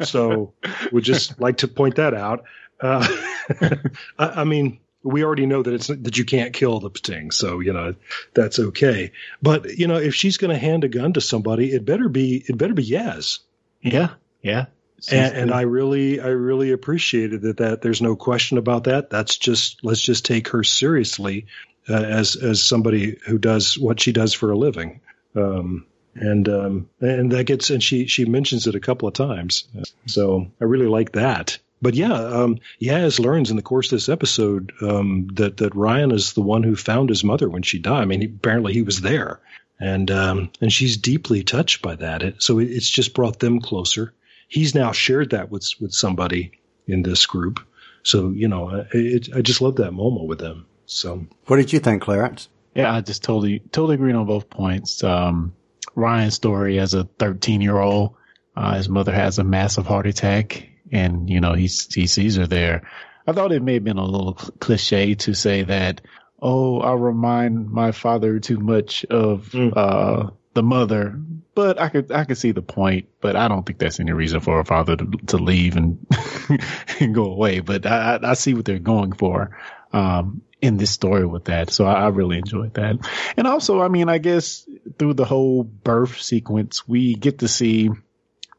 so 0.06 0.52
we 0.92 1.00
just 1.00 1.40
like 1.40 1.58
to 1.58 1.68
point 1.68 1.94
that 1.96 2.12
out. 2.12 2.44
Uh, 2.80 3.06
I, 4.18 4.40
I 4.40 4.44
mean, 4.44 4.80
we 5.08 5.24
already 5.24 5.46
know 5.46 5.62
that 5.62 5.74
it's 5.74 5.86
that 5.88 6.16
you 6.16 6.24
can't 6.24 6.52
kill 6.52 6.80
the 6.80 6.90
Pting, 6.90 7.30
so 7.30 7.60
you 7.60 7.72
know 7.72 7.94
that's 8.34 8.58
okay. 8.58 9.12
But 9.42 9.78
you 9.78 9.86
know, 9.86 9.96
if 9.96 10.14
she's 10.14 10.36
going 10.36 10.52
to 10.52 10.58
hand 10.58 10.84
a 10.84 10.88
gun 10.88 11.14
to 11.14 11.20
somebody, 11.20 11.72
it 11.72 11.84
better 11.84 12.08
be 12.08 12.44
it 12.46 12.56
better 12.56 12.74
be 12.74 12.86
Yaz. 12.86 13.40
Yeah. 13.80 14.10
Yeah. 14.42 14.66
And, 15.12 15.36
and 15.36 15.54
I 15.54 15.60
really, 15.60 16.20
I 16.20 16.28
really 16.28 16.72
appreciated 16.72 17.42
that. 17.42 17.58
That 17.58 17.82
there's 17.82 18.02
no 18.02 18.16
question 18.16 18.58
about 18.58 18.84
that. 18.84 19.10
That's 19.10 19.38
just 19.38 19.84
let's 19.84 20.00
just 20.00 20.24
take 20.24 20.48
her 20.48 20.64
seriously 20.64 21.46
uh, 21.88 21.94
as 21.94 22.34
as 22.36 22.62
somebody 22.62 23.16
who 23.26 23.38
does 23.38 23.78
what 23.78 24.00
she 24.00 24.12
does 24.12 24.34
for 24.34 24.50
a 24.50 24.58
living. 24.58 25.00
Um, 25.36 25.86
and 26.14 26.48
um, 26.48 26.90
and 27.00 27.30
that 27.30 27.44
gets 27.44 27.70
and 27.70 27.82
she 27.82 28.06
she 28.06 28.24
mentions 28.24 28.66
it 28.66 28.74
a 28.74 28.80
couple 28.80 29.06
of 29.06 29.14
times. 29.14 29.68
So 30.06 30.50
I 30.60 30.64
really 30.64 30.88
like 30.88 31.12
that. 31.12 31.58
But 31.80 31.94
yeah, 31.94 32.12
um, 32.12 32.58
Yaz 32.80 33.20
learns 33.20 33.50
in 33.50 33.56
the 33.56 33.62
course 33.62 33.86
of 33.86 33.96
this 33.96 34.08
episode 34.08 34.72
um, 34.82 35.28
that 35.34 35.58
that 35.58 35.74
Ryan 35.74 36.10
is 36.10 36.32
the 36.32 36.40
one 36.40 36.62
who 36.62 36.76
found 36.76 37.08
his 37.08 37.22
mother 37.24 37.48
when 37.48 37.62
she 37.62 37.78
died. 37.78 38.02
I 38.02 38.04
mean, 38.04 38.20
he, 38.20 38.26
apparently 38.26 38.72
he 38.72 38.82
was 38.82 39.00
there, 39.00 39.40
and 39.78 40.10
um, 40.10 40.50
and 40.60 40.72
she's 40.72 40.96
deeply 40.96 41.44
touched 41.44 41.82
by 41.82 41.94
that. 41.96 42.22
It, 42.22 42.42
so 42.42 42.58
it, 42.58 42.66
it's 42.66 42.88
just 42.90 43.14
brought 43.14 43.38
them 43.38 43.60
closer. 43.60 44.12
He's 44.48 44.74
now 44.74 44.92
shared 44.92 45.30
that 45.30 45.50
with 45.50 45.68
with 45.80 45.92
somebody 45.92 46.52
in 46.86 47.02
this 47.02 47.26
group. 47.26 47.60
So 48.02 48.30
you 48.30 48.48
know, 48.48 48.86
it, 48.92 49.28
I 49.34 49.42
just 49.42 49.60
love 49.60 49.76
that 49.76 49.92
moment 49.92 50.26
with 50.26 50.38
them. 50.38 50.66
So 50.86 51.26
What 51.46 51.58
did 51.58 51.72
you 51.72 51.80
think, 51.80 52.02
Clarence? 52.02 52.48
Yeah, 52.74 52.94
I 52.94 53.00
just 53.02 53.22
totally 53.22 53.60
totally 53.72 53.94
agree 53.94 54.12
on 54.12 54.26
both 54.26 54.48
points. 54.50 55.04
Um, 55.04 55.52
Ryan's 55.94 56.34
story 56.34 56.78
as 56.78 56.94
a 56.94 57.04
13 57.18 57.60
year 57.60 57.78
old, 57.78 58.14
uh, 58.56 58.74
his 58.76 58.88
mother 58.88 59.12
has 59.12 59.38
a 59.38 59.44
massive 59.44 59.86
heart 59.86 60.06
attack, 60.06 60.67
and 60.92 61.28
you 61.28 61.40
know 61.40 61.54
he 61.54 61.68
he 61.94 62.06
sees 62.06 62.36
her 62.36 62.46
there. 62.46 62.88
I 63.26 63.32
thought 63.32 63.52
it 63.52 63.62
may 63.62 63.74
have 63.74 63.84
been 63.84 63.98
a 63.98 64.04
little 64.04 64.34
cliche 64.34 65.14
to 65.16 65.34
say 65.34 65.62
that. 65.64 66.00
Oh, 66.40 66.80
I 66.80 66.94
remind 66.94 67.68
my 67.70 67.92
father 67.92 68.38
too 68.40 68.58
much 68.58 69.04
of 69.06 69.50
Mm. 69.52 69.72
uh, 69.76 70.30
the 70.54 70.62
mother, 70.62 71.20
but 71.54 71.80
I 71.80 71.88
could 71.88 72.10
I 72.12 72.24
could 72.24 72.38
see 72.38 72.52
the 72.52 72.62
point. 72.62 73.08
But 73.20 73.36
I 73.36 73.48
don't 73.48 73.66
think 73.66 73.78
that's 73.78 74.00
any 74.00 74.12
reason 74.12 74.40
for 74.40 74.60
a 74.60 74.64
father 74.64 74.96
to, 74.96 75.04
to 75.26 75.36
leave 75.36 75.76
and 75.76 76.06
and 77.00 77.14
go 77.14 77.24
away. 77.26 77.60
But 77.60 77.86
I, 77.86 78.16
I 78.16 78.30
I 78.30 78.34
see 78.34 78.54
what 78.54 78.64
they're 78.64 78.78
going 78.78 79.12
for 79.12 79.58
um, 79.92 80.42
in 80.62 80.76
this 80.76 80.90
story 80.90 81.26
with 81.26 81.44
that. 81.46 81.70
So 81.70 81.84
I, 81.86 82.04
I 82.04 82.08
really 82.08 82.38
enjoyed 82.38 82.74
that. 82.74 82.96
And 83.36 83.46
also, 83.46 83.80
I 83.82 83.88
mean, 83.88 84.08
I 84.08 84.18
guess 84.18 84.66
through 84.98 85.14
the 85.14 85.24
whole 85.24 85.64
birth 85.64 86.20
sequence, 86.20 86.86
we 86.88 87.14
get 87.14 87.40
to 87.40 87.48
see 87.48 87.90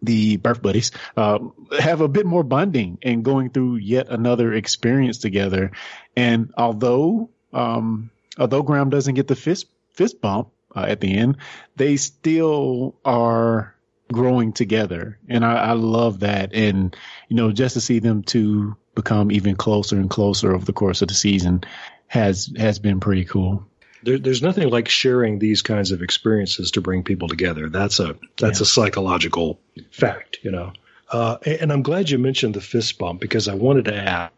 the 0.02 0.38
birth 0.38 0.62
buddies 0.62 0.92
uh, 1.18 1.40
have 1.80 2.02
a 2.02 2.08
bit 2.08 2.26
more 2.26 2.44
bonding 2.44 2.98
and 3.02 3.26
going 3.26 3.50
through 3.50 3.76
yet 3.76 4.08
another 4.10 4.54
experience 4.54 5.18
together. 5.18 5.72
And 6.16 6.54
although 6.58 7.30
um, 7.54 8.12
although 8.38 8.64
Graham 8.64 8.90
doesn't 8.90 9.16
get 9.16 9.28
the 9.28 9.36
fist 9.36 9.68
fist 9.94 10.22
bump 10.22 10.50
uh, 10.76 10.86
at 10.88 11.02
the 11.02 11.16
end, 11.18 11.38
they 11.76 11.98
still 11.98 12.96
are 13.04 13.76
growing 14.12 14.54
together, 14.54 15.20
and 15.28 15.46
I, 15.46 15.56
I 15.56 15.72
love 15.74 16.22
that. 16.22 16.54
And 16.54 16.96
you 17.28 17.36
know, 17.36 17.52
just 17.52 17.74
to 17.74 17.82
see 17.82 18.00
them 18.00 18.24
two 18.24 18.76
become 18.96 19.32
even 19.32 19.56
closer 19.56 19.98
and 19.98 20.10
closer 20.10 20.54
over 20.54 20.66
the 20.66 20.74
course 20.74 21.02
of 21.02 21.08
the 21.08 21.14
season 21.14 21.64
has 22.08 22.52
has 22.58 22.80
been 22.80 23.00
pretty 23.00 23.26
cool. 23.26 23.66
There, 24.04 24.18
there's 24.18 24.42
nothing 24.42 24.70
like 24.70 24.88
sharing 24.90 25.40
these 25.40 25.62
kinds 25.62 25.92
of 25.92 26.02
experiences 26.02 26.72
to 26.72 26.82
bring 26.82 27.04
people 27.04 27.28
together. 27.28 27.70
That's 27.70 28.00
a 28.00 28.16
that's 28.38 28.62
a 28.62 28.66
psychological 28.66 29.60
fact, 29.92 30.40
you 30.44 30.52
know. 30.52 30.74
Uh, 31.12 31.38
and, 31.46 31.62
and 31.62 31.72
I'm 31.74 31.82
glad 31.82 32.10
you 32.10 32.18
mentioned 32.20 32.54
the 32.54 32.62
fist 32.62 32.98
bump 33.00 33.20
because 33.20 33.48
I 33.48 33.56
wanted 33.56 33.86
to 33.86 33.96
ask: 33.96 34.32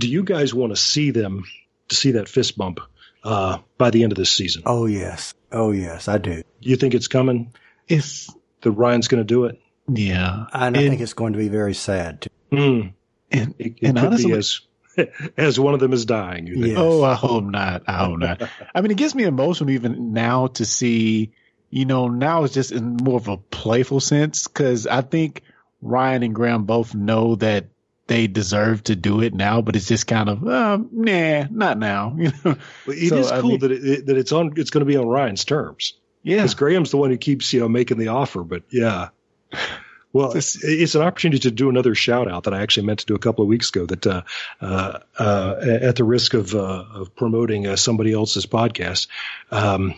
Do 0.00 0.08
you 0.08 0.22
guys 0.24 0.52
want 0.54 0.72
to 0.72 0.76
see 0.76 1.10
them 1.10 1.44
to 1.88 1.94
see 1.96 2.12
that 2.12 2.28
fist 2.28 2.56
bump 2.58 2.80
uh, 3.22 3.58
by 3.78 3.90
the 3.90 4.02
end 4.02 4.12
of 4.12 4.16
this 4.18 4.32
season? 4.32 4.62
Oh 4.66 4.86
yes. 4.86 5.34
Oh 5.52 5.70
yes, 5.70 6.08
I 6.08 6.18
do. 6.18 6.42
You 6.60 6.76
think 6.76 6.94
it's 6.94 7.08
coming? 7.08 7.52
If 7.88 8.28
the 8.62 8.70
Ryan's 8.70 9.08
going 9.08 9.20
to 9.20 9.24
do 9.26 9.44
it? 9.44 9.60
yeah, 9.88 10.46
And 10.52 10.76
I 10.76 10.80
And- 10.80 10.88
think 10.90 11.00
it's 11.00 11.12
going 11.12 11.34
to 11.34 11.38
be 11.38 11.48
very 11.48 11.74
sad 11.74 12.22
too. 12.22 12.30
Mm. 12.50 12.92
and, 13.30 13.54
It, 13.58 13.66
it 13.80 13.86
and 13.88 13.96
could 13.98 14.06
honestly, 14.06 14.32
be 14.32 14.38
as 14.38 14.60
as 15.36 15.58
one 15.60 15.74
of 15.74 15.80
them 15.80 15.92
is 15.92 16.04
dying. 16.06 16.46
You 16.46 16.54
think? 16.54 16.66
Yes. 16.68 16.78
Oh, 16.78 17.02
I 17.04 17.14
hope 17.14 17.44
not. 17.44 17.82
I 17.86 18.04
hope 18.04 18.18
not. 18.18 18.42
I 18.74 18.80
mean, 18.80 18.90
it 18.90 18.96
gets 18.96 19.14
me 19.14 19.24
emotional 19.24 19.70
even 19.70 20.12
now 20.12 20.48
to 20.48 20.64
see, 20.64 21.32
you 21.70 21.84
know, 21.84 22.08
now 22.08 22.44
it's 22.44 22.54
just 22.54 22.72
in 22.72 22.96
more 22.96 23.16
of 23.16 23.28
a 23.28 23.36
playful 23.36 24.00
sense 24.00 24.46
because 24.46 24.86
I 24.86 25.00
think 25.02 25.42
Ryan 25.82 26.22
and 26.22 26.34
Graham 26.34 26.64
both 26.64 26.94
know 26.94 27.34
that 27.36 27.66
they 28.06 28.26
deserve 28.26 28.82
to 28.84 28.96
do 28.96 29.22
it 29.22 29.32
now, 29.32 29.62
but 29.62 29.76
it's 29.76 29.88
just 29.88 30.06
kind 30.06 30.28
of 30.28 30.46
uh, 30.46 30.78
nah, 30.92 31.46
not 31.50 31.78
now. 31.78 32.14
You 32.18 32.32
know, 32.44 32.56
But 32.86 32.96
it 32.96 33.08
So, 33.08 33.16
is 33.18 33.32
I 33.32 33.40
cool 33.40 33.50
mean- 33.50 33.60
that 33.60 33.72
it, 33.72 34.06
that 34.06 34.16
it's 34.18 34.32
on. 34.32 34.52
It's 34.56 34.70
going 34.70 34.80
to 34.82 34.86
be 34.86 34.96
on 34.96 35.06
Ryan's 35.08 35.44
terms 35.44 35.94
yeah, 36.22 36.36
because 36.36 36.54
Graham's 36.54 36.90
the 36.90 36.96
one 36.98 37.10
who 37.10 37.16
keeps 37.16 37.52
you 37.52 37.60
know 37.60 37.68
making 37.68 37.98
the 37.98 38.08
offer. 38.08 38.42
But 38.44 38.62
yeah, 38.70 39.08
well, 40.14 40.32
it's, 40.32 40.62
it's 40.62 40.94
an 40.94 41.02
opportunity 41.02 41.40
to 41.40 41.50
do 41.50 41.68
another 41.68 41.96
shout 41.96 42.30
out 42.30 42.44
that 42.44 42.54
I 42.54 42.62
actually 42.62 42.86
meant 42.86 43.00
to 43.00 43.06
do 43.06 43.16
a 43.16 43.18
couple 43.18 43.42
of 43.42 43.48
weeks 43.48 43.70
ago. 43.70 43.84
That 43.84 44.06
uh, 44.06 44.22
uh, 44.60 45.00
uh, 45.18 45.56
at 45.60 45.96
the 45.96 46.04
risk 46.04 46.34
of 46.34 46.54
uh, 46.54 46.84
of 46.94 47.16
promoting 47.16 47.66
uh, 47.66 47.74
somebody 47.74 48.12
else's 48.12 48.46
podcast. 48.46 49.08
Um, 49.50 49.96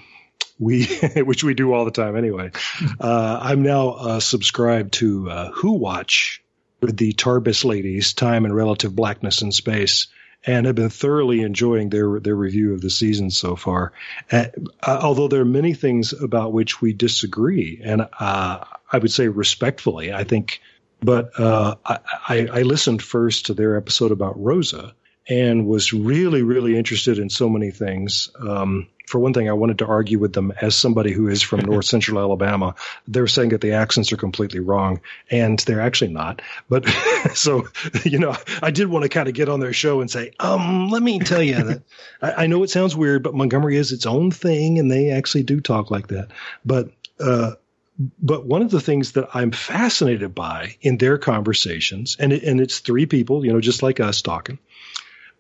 we, 0.59 0.87
which 1.17 1.45
we 1.45 1.53
do 1.53 1.75
all 1.75 1.85
the 1.85 1.91
time 1.91 2.17
anyway. 2.17 2.51
Uh, 2.99 3.39
I'm 3.43 3.62
now 3.62 3.91
uh, 3.91 4.21
subscribed 4.21 4.95
to 4.95 5.29
uh, 5.29 5.51
Who 5.51 5.73
Watch 5.73 6.43
with 6.81 6.97
the 6.97 7.12
Tarbis 7.12 7.67
ladies, 7.67 8.14
Time 8.14 8.47
and 8.47 8.57
Relative 8.57 8.97
Blackness 8.97 9.43
in 9.43 9.53
Space, 9.53 10.07
and 10.47 10.64
have 10.64 10.77
been 10.77 10.89
thoroughly 10.89 11.43
enjoying 11.43 11.91
their 11.91 12.21
their 12.21 12.37
review 12.37 12.73
of 12.73 12.81
the 12.81 12.89
season 12.89 13.31
so 13.31 13.55
far. 13.55 13.93
Uh, 14.33 14.47
although 14.83 15.29
there 15.29 15.43
are 15.43 15.45
many 15.45 15.75
things 15.75 16.14
about 16.14 16.55
which 16.55 16.81
we 16.81 16.95
disagree, 16.95 17.83
and 17.85 18.09
uh, 18.19 18.64
I 18.93 18.99
would 18.99 19.11
say 19.11 19.28
respectfully, 19.28 20.12
I 20.12 20.24
think. 20.24 20.61
But 21.03 21.39
uh, 21.39 21.76
I, 21.84 22.49
I, 22.51 22.62
listened 22.62 23.03
first 23.03 23.47
to 23.47 23.55
their 23.55 23.76
episode 23.76 24.12
about 24.12 24.43
Rosa 24.43 24.95
and 25.28 25.66
was 25.66 25.93
really, 25.93 26.43
really 26.43 26.78
interested 26.78 27.18
in 27.18 27.28
so 27.28 27.49
many 27.49 27.70
things. 27.70 28.30
Um, 28.41 28.89
for 29.07 29.20
one 29.20 29.32
thing, 29.32 29.49
I 29.49 29.53
wanted 29.53 29.78
to 29.78 29.87
argue 29.87 30.18
with 30.18 30.32
them 30.32 30.53
as 30.61 30.74
somebody 30.74 31.12
who 31.12 31.28
is 31.28 31.43
from 31.43 31.61
North 31.64 31.84
Central 31.84 32.18
Alabama. 32.18 32.74
They're 33.07 33.26
saying 33.26 33.51
that 33.51 33.61
the 33.61 33.72
accents 33.72 34.12
are 34.12 34.16
completely 34.16 34.61
wrong, 34.61 35.01
and 35.30 35.59
they're 35.61 35.80
actually 35.80 36.12
not. 36.12 36.43
But 36.68 36.89
so, 37.34 37.68
you 38.05 38.18
know, 38.18 38.37
I 38.62 38.70
did 38.70 38.89
want 38.89 39.05
to 39.05 39.09
kind 39.09 39.28
of 39.28 39.34
get 39.34 39.49
on 39.49 39.61
their 39.61 39.72
show 39.72 40.01
and 40.01 40.11
say, 40.11 40.32
um, 40.41 40.89
let 40.91 41.03
me 41.03 41.18
tell 41.18 41.43
you 41.43 41.62
that 41.62 41.82
I, 42.22 42.45
I 42.45 42.47
know 42.47 42.62
it 42.62 42.70
sounds 42.70 42.97
weird, 42.97 43.22
but 43.22 43.34
Montgomery 43.34 43.76
is 43.76 43.93
its 43.93 44.07
own 44.07 44.30
thing, 44.30 44.78
and 44.78 44.91
they 44.91 45.11
actually 45.11 45.45
do 45.45 45.61
talk 45.61 45.91
like 45.91 46.09
that. 46.09 46.28
But 46.64 46.91
uh, 47.20 47.53
but 47.99 48.44
one 48.44 48.62
of 48.62 48.70
the 48.70 48.80
things 48.80 49.12
that 49.12 49.28
I'm 49.34 49.53
fascinated 49.53 50.34
by 50.34 50.76
in 50.80 50.99
their 50.99 51.18
conversations, 51.18 52.16
and 52.18 52.32
it, 52.32 52.42
and 52.42 52.61
it's 52.61 52.80
three 52.80 53.07
people, 53.07 53.44
you 53.44 53.53
know, 53.53 53.61
just 53.61 53.82
like 53.82 54.01
us 54.01 54.22
talking, 54.22 54.59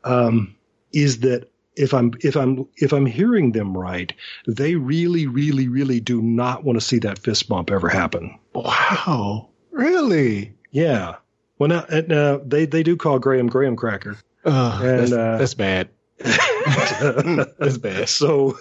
um, 0.04 0.56
is 0.92 1.20
that 1.20 1.50
if 1.74 1.92
I'm 1.92 2.12
if 2.20 2.36
I'm 2.36 2.66
if 2.76 2.92
I'm 2.92 3.06
hearing 3.06 3.52
them 3.52 3.76
right, 3.76 4.12
they 4.46 4.74
really, 4.76 5.26
really, 5.26 5.68
really 5.68 6.00
do 6.00 6.22
not 6.22 6.64
want 6.64 6.80
to 6.80 6.84
see 6.84 7.00
that 7.00 7.18
fist 7.18 7.48
bump 7.48 7.70
ever 7.70 7.88
happen. 7.88 8.38
wow, 8.54 9.50
really? 9.70 10.54
Yeah. 10.70 11.16
Well, 11.58 11.68
now, 11.68 11.80
uh, 11.80 12.38
they 12.44 12.66
they 12.66 12.82
do 12.82 12.96
call 12.96 13.18
Graham 13.18 13.48
Graham 13.48 13.76
Cracker. 13.76 14.16
Uh, 14.44 14.78
And, 14.82 14.98
that's, 15.00 15.12
uh, 15.12 15.36
that's 15.38 15.54
bad. 15.54 15.88
That's 16.18 17.78
bad. 17.78 18.08
So, 18.16 18.58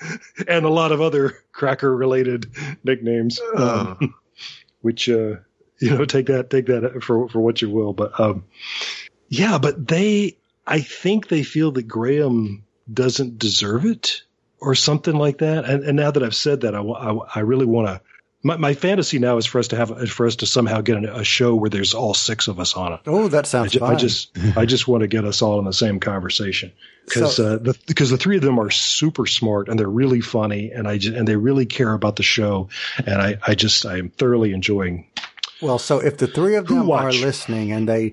and 0.48 0.64
a 0.64 0.70
lot 0.70 0.92
of 0.92 1.00
other 1.00 1.38
cracker 1.52 1.94
related 1.94 2.50
nicknames, 2.84 3.40
um, 3.56 4.14
which, 4.82 5.08
uh, 5.08 5.36
you 5.80 5.90
know, 5.90 6.04
take 6.04 6.26
that, 6.26 6.50
take 6.50 6.66
that 6.66 7.02
for, 7.02 7.28
for 7.28 7.40
what 7.40 7.62
you 7.62 7.70
will. 7.70 7.92
But, 7.92 8.18
um, 8.18 8.44
yeah, 9.28 9.58
but 9.58 9.86
they, 9.86 10.36
I 10.66 10.80
think 10.80 11.28
they 11.28 11.42
feel 11.42 11.70
that 11.72 11.86
Graham 11.88 12.64
doesn't 12.92 13.38
deserve 13.38 13.84
it 13.84 14.22
or 14.60 14.74
something 14.74 15.14
like 15.14 15.38
that. 15.38 15.64
And, 15.64 15.84
and 15.84 15.96
now 15.96 16.10
that 16.10 16.22
I've 16.22 16.34
said 16.34 16.62
that, 16.62 16.74
I, 16.74 16.80
I, 16.80 17.18
I 17.36 17.40
really 17.40 17.66
want 17.66 17.88
to, 17.88 18.00
my, 18.48 18.56
my 18.56 18.74
fantasy 18.74 19.18
now 19.18 19.36
is 19.36 19.46
for 19.46 19.58
us 19.58 19.68
to 19.68 19.76
have, 19.76 20.10
for 20.10 20.26
us 20.26 20.36
to 20.36 20.46
somehow 20.46 20.80
get 20.80 21.04
a, 21.04 21.18
a 21.18 21.24
show 21.24 21.54
where 21.54 21.68
there's 21.70 21.92
all 21.94 22.14
six 22.14 22.48
of 22.48 22.58
us 22.58 22.74
on 22.74 22.94
it. 22.94 23.00
Oh, 23.06 23.28
that 23.28 23.44
I, 23.44 23.48
sounds 23.48 23.72
ju- 23.72 23.78
fine. 23.80 23.92
I 23.94 23.98
just 23.98 24.30
I 24.56 24.64
just 24.66 24.88
want 24.88 25.02
to 25.02 25.06
get 25.06 25.24
us 25.24 25.42
all 25.42 25.58
in 25.58 25.64
the 25.66 25.72
same 25.72 26.00
conversation 26.00 26.72
because 27.04 27.36
So- 27.36 27.54
uh, 27.54 27.58
the 27.58 27.78
because 27.86 28.10
the 28.10 28.16
three 28.16 28.36
of 28.36 28.42
them 28.42 28.58
are 28.58 28.70
super 28.70 29.26
smart 29.26 29.68
and 29.68 29.78
they're 29.78 29.86
really 29.88 30.20
funny 30.22 30.72
and 30.72 30.88
I 30.88 30.98
just, 30.98 31.14
and 31.16 31.28
they 31.28 31.36
really 31.36 31.66
care 31.66 31.92
about 31.92 32.16
the 32.16 32.22
show 32.22 32.68
and 33.06 33.20
I 33.20 33.38
I 33.46 33.54
just 33.54 33.84
I 33.86 33.98
am 33.98 34.08
thoroughly 34.08 34.52
enjoying. 34.52 35.06
Well, 35.60 35.78
so 35.78 35.98
if 35.98 36.18
the 36.18 36.28
three 36.28 36.54
of 36.54 36.68
them 36.68 36.90
are 36.90 37.12
listening 37.12 37.72
and 37.72 37.88
they 37.88 38.12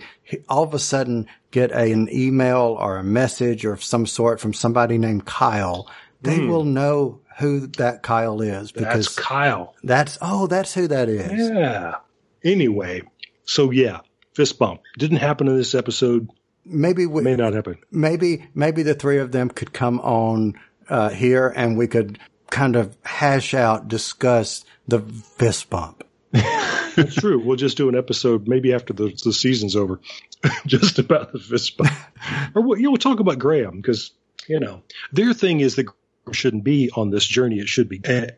all 0.50 0.64
of 0.64 0.74
a 0.74 0.80
sudden 0.80 1.28
get 1.52 1.72
a, 1.72 1.92
an 1.92 2.10
email 2.12 2.76
or 2.80 2.98
a 2.98 3.04
message 3.04 3.64
or 3.66 3.74
of 3.74 3.84
some 3.84 4.06
sort 4.08 4.40
from 4.40 4.52
somebody 4.54 4.98
named 4.98 5.26
Kyle, 5.26 5.88
they 6.26 6.40
will 6.40 6.64
know 6.64 7.22
who 7.38 7.68
that 7.68 8.02
Kyle 8.04 8.42
is 8.42 8.72
Hmm. 8.72 8.84
That's 8.84 9.08
because 9.08 9.10
Kyle. 9.10 9.76
that's, 9.84 10.18
oh, 10.22 10.48
that's 10.48 10.74
who 10.74 10.88
that 10.88 11.10
is. 11.10 11.50
Yeah. 11.50 11.96
Anyway, 12.44 13.02
so 13.46 13.72
yeah, 13.72 14.02
fist 14.34 14.60
bump 14.60 14.82
didn't 14.98 15.18
happen 15.18 15.48
in 15.48 15.58
this 15.58 15.76
episode. 15.76 16.30
Maybe 16.64 17.06
we, 17.06 17.22
May 17.22 17.36
not 17.36 17.54
happen. 17.54 17.78
maybe 17.92 18.48
maybe 18.56 18.82
the 18.84 18.96
three 18.96 19.20
of 19.20 19.32
them 19.32 19.50
could 19.50 19.72
come 19.72 20.00
on 20.00 20.56
uh, 20.90 21.10
here 21.10 21.48
and 21.56 21.78
we 21.78 21.88
could 21.88 22.18
kind 22.50 22.76
of 22.76 22.98
hash 23.04 23.54
out, 23.54 23.88
discuss 23.88 24.66
the 24.88 25.00
fist 25.00 25.70
bump. 25.70 26.04
That's 26.32 27.16
true. 27.16 27.40
We'll 27.44 27.56
just 27.58 27.78
do 27.78 27.90
an 27.90 27.96
episode 27.96 28.48
maybe 28.48 28.74
after 28.74 28.94
the, 28.94 29.18
the 29.24 29.34
season's 29.34 29.76
over, 29.76 30.00
just 30.66 30.98
about 31.00 31.34
the 31.34 31.40
fist 31.40 31.78
bump. 31.78 31.92
or 32.56 32.62
we'll, 32.62 32.78
you 32.78 32.84
know, 32.84 32.92
we'll 32.92 32.98
talk 32.98 33.20
about 33.20 33.38
Graham 33.40 33.78
because 33.78 34.12
you 34.48 34.60
know 34.60 34.82
their 35.12 35.34
thing 35.34 35.60
is 35.60 35.76
that 35.76 35.88
shouldn't 36.34 36.64
be 36.64 36.90
on 36.96 37.10
this 37.10 37.26
journey. 37.26 37.60
It 37.60 37.68
should 37.68 37.90
be, 37.90 38.02
and, 38.04 38.34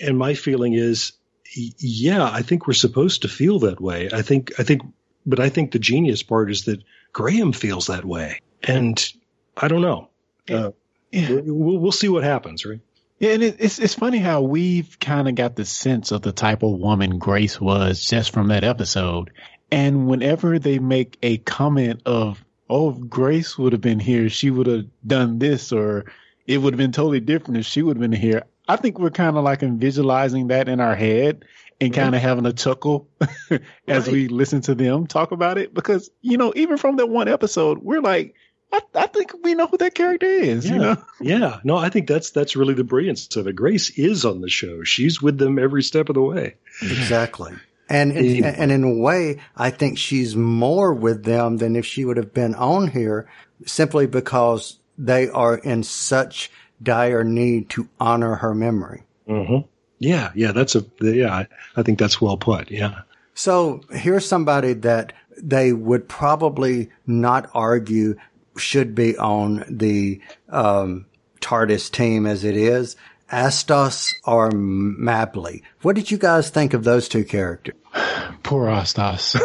and 0.00 0.18
my 0.18 0.34
feeling 0.34 0.74
is, 0.74 1.12
yeah, 1.54 2.24
I 2.24 2.42
think 2.42 2.66
we're 2.66 2.74
supposed 2.74 3.22
to 3.22 3.28
feel 3.28 3.60
that 3.60 3.80
way. 3.80 4.10
I 4.12 4.22
think, 4.22 4.52
I 4.58 4.62
think, 4.62 4.82
but 5.24 5.40
I 5.40 5.48
think 5.48 5.72
the 5.72 5.78
genius 5.78 6.22
part 6.22 6.50
is 6.50 6.64
that 6.64 6.82
Graham 7.12 7.52
feels 7.52 7.86
that 7.86 8.04
way, 8.04 8.40
and 8.62 9.12
I 9.56 9.68
don't 9.68 9.80
know. 9.82 10.08
Uh, 10.50 10.70
Yeah. 11.10 11.40
we'll, 11.44 11.78
we'll 11.78 11.92
see 11.92 12.08
what 12.08 12.22
happens, 12.24 12.64
right? 12.66 12.80
Yeah, 13.18 13.30
and 13.32 13.42
it, 13.42 13.56
it's 13.58 13.78
it's 13.80 13.94
funny 13.94 14.18
how 14.18 14.42
we've 14.42 14.96
kind 15.00 15.28
of 15.28 15.34
got 15.34 15.56
the 15.56 15.64
sense 15.64 16.12
of 16.12 16.22
the 16.22 16.30
type 16.32 16.62
of 16.62 16.78
woman 16.78 17.18
Grace 17.18 17.60
was 17.60 18.00
just 18.06 18.32
from 18.32 18.48
that 18.48 18.62
episode. 18.62 19.32
And 19.72 20.06
whenever 20.06 20.58
they 20.60 20.78
make 20.78 21.18
a 21.22 21.38
comment 21.38 22.02
of, 22.06 22.42
"Oh, 22.70 22.92
Grace 22.92 23.58
would 23.58 23.72
have 23.72 23.80
been 23.80 23.98
here, 23.98 24.28
she 24.28 24.50
would 24.50 24.66
have 24.68 24.84
done 25.04 25.38
this," 25.40 25.72
or 25.72 26.04
"It 26.48 26.58
would 26.58 26.72
have 26.74 26.78
been 26.78 26.90
totally 26.92 27.20
different 27.20 27.58
if 27.58 27.66
she 27.66 27.82
would 27.82 27.96
have 27.96 28.10
been 28.10 28.20
here," 28.20 28.42
I 28.66 28.74
think 28.76 28.98
we're 28.98 29.10
kind 29.10 29.36
of 29.36 29.44
like 29.44 29.62
in 29.62 29.78
visualizing 29.78 30.48
that 30.48 30.68
in 30.68 30.80
our 30.80 30.96
head 30.96 31.44
and 31.80 31.94
kind 31.94 32.14
of 32.16 32.20
having 32.20 32.44
a 32.46 32.52
chuckle 32.52 33.08
as 33.86 34.06
Right. 34.06 34.08
we 34.08 34.28
listen 34.28 34.60
to 34.62 34.74
them 34.74 35.06
talk 35.06 35.30
about 35.30 35.58
it. 35.58 35.72
Because 35.72 36.10
you 36.22 36.36
know, 36.36 36.52
even 36.56 36.76
from 36.76 36.96
that 36.96 37.08
one 37.08 37.28
episode, 37.28 37.78
we're 37.78 38.00
like, 38.00 38.34
I, 38.72 38.80
I 38.94 39.06
think 39.06 39.32
we 39.44 39.54
know 39.54 39.66
who 39.68 39.76
that 39.78 39.94
character 39.94 40.26
is. 40.26 40.68
You 40.68 40.78
know. 40.78 40.96
Yeah, 41.20 41.60
no, 41.64 41.76
I 41.76 41.88
think 41.88 42.08
that's 42.08 42.30
that's 42.32 42.56
really 42.56 42.74
the 42.74 42.84
brilliance 42.84 43.34
of 43.36 43.46
it. 43.46 43.54
Grace 43.56 43.90
is 43.98 44.24
on 44.24 44.40
the 44.40 44.48
show; 44.50 44.82
she's 44.84 45.22
with 45.22 45.38
them 45.38 45.58
every 45.58 45.82
step 45.82 46.08
of 46.08 46.14
the 46.16 46.22
way. 46.22 46.56
Exactly. 46.82 47.52
And, 47.90 48.10
and 48.12 48.18
Anyway. 48.26 48.54
and 48.58 48.70
in 48.70 48.84
a 48.84 48.92
way, 48.92 49.38
I 49.56 49.70
think 49.70 49.96
she's 49.96 50.36
more 50.36 50.92
with 50.92 51.24
them 51.24 51.56
than 51.56 51.74
if 51.74 51.86
she 51.86 52.04
would 52.04 52.18
have 52.18 52.34
been 52.34 52.54
on 52.54 52.88
here, 52.88 53.30
simply 53.64 54.06
because 54.06 54.78
they 54.98 55.28
are 55.28 55.56
in 55.56 55.82
such 55.82 56.50
dire 56.82 57.24
need 57.24 57.70
to 57.70 57.88
honor 58.00 58.34
her 58.36 58.54
memory. 58.54 59.04
Mm-hmm. 59.28 59.66
Yeah, 59.98 60.30
yeah, 60.34 60.52
that's 60.52 60.76
a 60.76 60.84
yeah. 61.00 61.32
I, 61.34 61.46
I 61.76 61.82
think 61.82 61.98
that's 61.98 62.20
well 62.20 62.36
put. 62.36 62.70
Yeah, 62.70 63.02
So 63.34 63.80
here's 63.90 64.26
somebody 64.26 64.74
that 64.74 65.12
they 65.36 65.72
would 65.72 66.08
probably 66.08 66.90
not 67.06 67.50
argue 67.54 68.16
should 68.56 68.94
be 68.94 69.16
on 69.16 69.64
the 69.68 70.20
um, 70.48 71.06
TARDIS 71.40 71.90
team 71.90 72.26
as 72.26 72.44
it 72.44 72.56
is. 72.56 72.96
Astos 73.30 74.14
or 74.24 74.50
Mabli. 74.50 75.62
What 75.82 75.96
did 75.96 76.10
you 76.10 76.16
guys 76.16 76.48
think 76.48 76.72
of 76.72 76.84
those 76.84 77.08
two 77.08 77.24
characters? 77.24 77.74
Poor 78.42 78.66
Astos. 78.68 79.36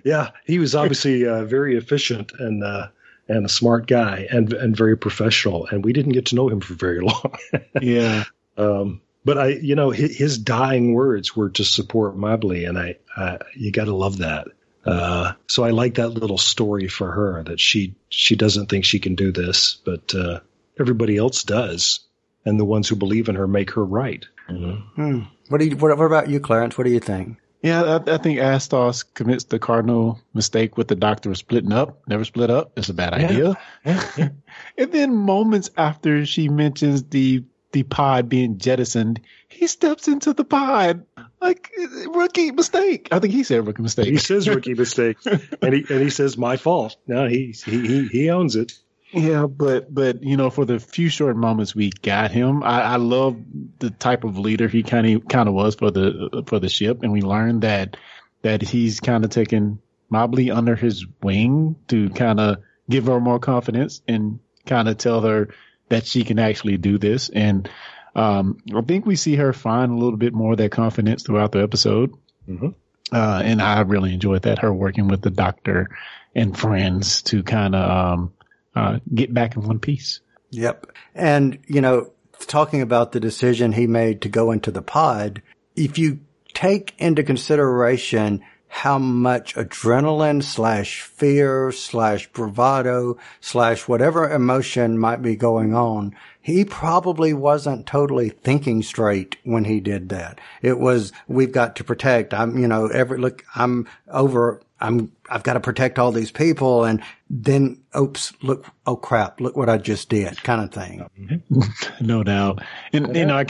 yeah. 0.04 0.30
He 0.44 0.58
was 0.58 0.74
obviously 0.74 1.26
uh, 1.26 1.44
very 1.44 1.76
efficient 1.76 2.32
and 2.38 2.62
uh, 2.62 2.88
and 3.28 3.44
a 3.44 3.48
smart 3.48 3.86
guy 3.86 4.26
and 4.30 4.52
and 4.52 4.76
very 4.76 4.96
professional. 4.96 5.66
And 5.66 5.84
we 5.84 5.92
didn't 5.92 6.12
get 6.12 6.26
to 6.26 6.34
know 6.34 6.48
him 6.48 6.60
for 6.60 6.74
very 6.74 7.00
long. 7.00 7.36
yeah. 7.80 8.24
um, 8.56 9.00
but 9.24 9.38
I, 9.38 9.48
you 9.48 9.74
know, 9.74 9.90
his, 9.90 10.16
his 10.16 10.38
dying 10.38 10.94
words 10.94 11.34
were 11.34 11.50
to 11.50 11.64
support 11.64 12.16
Mabli, 12.16 12.68
and 12.68 12.78
I, 12.78 12.94
uh, 13.16 13.38
you 13.56 13.72
got 13.72 13.86
to 13.86 13.94
love 13.94 14.18
that. 14.18 14.46
Uh, 14.84 15.32
so 15.48 15.64
I 15.64 15.70
like 15.70 15.96
that 15.96 16.10
little 16.10 16.38
story 16.38 16.86
for 16.86 17.10
her 17.10 17.42
that 17.42 17.58
she 17.58 17.96
she 18.08 18.36
doesn't 18.36 18.66
think 18.66 18.84
she 18.84 19.00
can 19.00 19.16
do 19.16 19.32
this, 19.32 19.78
but 19.84 20.14
uh, 20.14 20.40
everybody 20.78 21.16
else 21.16 21.42
does, 21.42 22.00
and 22.44 22.58
the 22.60 22.64
ones 22.64 22.88
who 22.88 22.94
believe 22.94 23.28
in 23.28 23.34
her 23.34 23.48
make 23.48 23.72
her 23.72 23.84
right. 23.84 24.24
Hmm. 24.46 25.22
What 25.48 25.58
do 25.58 25.66
you? 25.66 25.76
What, 25.76 25.98
what 25.98 26.04
about 26.04 26.28
you, 26.28 26.38
Clarence? 26.38 26.78
What 26.78 26.84
do 26.84 26.92
you 26.92 27.00
think? 27.00 27.38
Yeah, 27.62 27.82
I, 28.06 28.14
I 28.14 28.18
think 28.18 28.38
Astos 28.38 29.04
commits 29.14 29.44
the 29.44 29.58
cardinal 29.58 30.20
mistake 30.34 30.76
with 30.76 30.88
the 30.88 30.94
doctor 30.94 31.34
splitting 31.34 31.72
up. 31.72 32.00
Never 32.06 32.24
split 32.24 32.50
up. 32.50 32.72
It's 32.76 32.88
a 32.88 32.94
bad 32.94 33.14
idea. 33.14 33.56
and 33.84 34.92
then 34.92 35.14
moments 35.14 35.70
after 35.76 36.26
she 36.26 36.48
mentions 36.48 37.02
the 37.04 37.44
the 37.72 37.82
pod 37.82 38.28
being 38.28 38.56
jettisoned, 38.56 39.20
he 39.48 39.66
steps 39.66 40.08
into 40.08 40.32
the 40.32 40.44
pod. 40.44 41.04
like 41.40 41.70
rookie 42.08 42.50
mistake. 42.52 43.08
I 43.12 43.18
think 43.18 43.34
he 43.34 43.42
said 43.42 43.66
rookie 43.66 43.82
mistake. 43.82 44.06
He 44.06 44.16
says 44.16 44.48
rookie 44.48 44.74
mistake, 44.84 45.18
and 45.26 45.74
he 45.74 45.84
and 45.90 46.02
he 46.02 46.10
says 46.10 46.38
my 46.38 46.56
fault. 46.56 46.96
No, 47.06 47.26
he 47.26 47.54
he 47.64 47.86
he, 47.86 48.08
he 48.08 48.30
owns 48.30 48.56
it. 48.56 48.72
Yeah, 49.12 49.46
but 49.46 49.92
but 49.92 50.22
you 50.22 50.36
know, 50.36 50.50
for 50.50 50.64
the 50.64 50.78
few 50.78 51.08
short 51.08 51.36
moments 51.36 51.74
we 51.74 51.90
got 51.90 52.30
him, 52.30 52.62
I, 52.62 52.82
I 52.82 52.96
love 52.96 53.36
the 53.78 53.90
type 53.90 54.24
of 54.24 54.38
leader 54.38 54.68
he 54.68 54.82
kind 54.82 55.06
of 55.06 55.28
kind 55.28 55.48
of 55.48 55.54
was 55.54 55.76
for 55.76 55.90
the 55.90 56.42
for 56.46 56.58
the 56.58 56.68
ship, 56.68 57.02
and 57.02 57.12
we 57.12 57.22
learned 57.22 57.62
that 57.62 57.96
that 58.42 58.62
he's 58.62 59.00
kind 59.00 59.24
of 59.24 59.30
taken 59.30 59.80
Mabli 60.12 60.54
under 60.54 60.76
his 60.76 61.06
wing 61.22 61.76
to 61.88 62.10
kind 62.10 62.40
of 62.40 62.58
give 62.88 63.06
her 63.06 63.20
more 63.20 63.38
confidence 63.38 64.02
and 64.06 64.40
kind 64.66 64.88
of 64.88 64.98
tell 64.98 65.20
her 65.20 65.48
that 65.88 66.06
she 66.06 66.24
can 66.24 66.38
actually 66.38 66.76
do 66.76 66.98
this. 66.98 67.28
And 67.28 67.68
um, 68.14 68.58
I 68.74 68.80
think 68.82 69.06
we 69.06 69.16
see 69.16 69.36
her 69.36 69.52
find 69.52 69.92
a 69.92 69.96
little 69.96 70.16
bit 70.16 70.34
more 70.34 70.52
of 70.52 70.58
that 70.58 70.72
confidence 70.72 71.22
throughout 71.22 71.52
the 71.52 71.62
episode. 71.62 72.12
Mhm. 72.48 72.74
Uh, 73.12 73.40
and 73.44 73.62
I 73.62 73.80
really 73.82 74.12
enjoyed 74.12 74.42
that 74.42 74.60
her 74.60 74.72
working 74.72 75.06
with 75.06 75.22
the 75.22 75.30
doctor 75.30 75.90
and 76.34 76.56
friends 76.56 77.22
to 77.22 77.42
kind 77.44 77.74
of 77.74 77.90
um, 78.18 78.32
uh, 78.76 78.98
get 79.12 79.34
back 79.34 79.56
in 79.56 79.66
one 79.66 79.80
piece. 79.80 80.20
Yep. 80.50 80.92
And, 81.14 81.58
you 81.66 81.80
know, 81.80 82.12
talking 82.46 82.82
about 82.82 83.12
the 83.12 83.20
decision 83.20 83.72
he 83.72 83.86
made 83.86 84.22
to 84.22 84.28
go 84.28 84.52
into 84.52 84.70
the 84.70 84.82
pod, 84.82 85.42
if 85.74 85.98
you 85.98 86.20
take 86.54 86.94
into 86.98 87.22
consideration 87.22 88.42
how 88.68 88.98
much 88.98 89.54
adrenaline 89.54 90.42
slash 90.42 91.00
fear 91.00 91.72
slash 91.72 92.30
bravado 92.32 93.16
slash 93.40 93.88
whatever 93.88 94.30
emotion 94.30 94.98
might 94.98 95.22
be 95.22 95.36
going 95.36 95.74
on, 95.74 96.14
he 96.42 96.64
probably 96.64 97.32
wasn't 97.32 97.86
totally 97.86 98.28
thinking 98.28 98.82
straight 98.82 99.36
when 99.44 99.64
he 99.64 99.80
did 99.80 100.10
that. 100.10 100.40
It 100.62 100.78
was, 100.78 101.12
we've 101.26 101.52
got 101.52 101.76
to 101.76 101.84
protect. 101.84 102.34
I'm, 102.34 102.58
you 102.58 102.68
know, 102.68 102.88
every, 102.88 103.18
look, 103.18 103.44
I'm 103.54 103.88
over, 104.08 104.60
I'm, 104.80 105.12
I've 105.28 105.42
got 105.42 105.54
to 105.54 105.60
protect 105.60 105.98
all 105.98 106.12
these 106.12 106.30
people. 106.30 106.84
And 106.84 107.02
then, 107.30 107.82
oops, 107.98 108.32
look, 108.42 108.66
oh 108.86 108.96
crap, 108.96 109.40
look 109.40 109.56
what 109.56 109.68
I 109.68 109.78
just 109.78 110.08
did 110.08 110.42
kind 110.42 110.62
of 110.62 110.72
thing. 110.72 111.42
no 112.00 112.22
doubt. 112.22 112.62
And 112.92 113.16
you 113.16 113.26
know, 113.26 113.36
I 113.36 113.46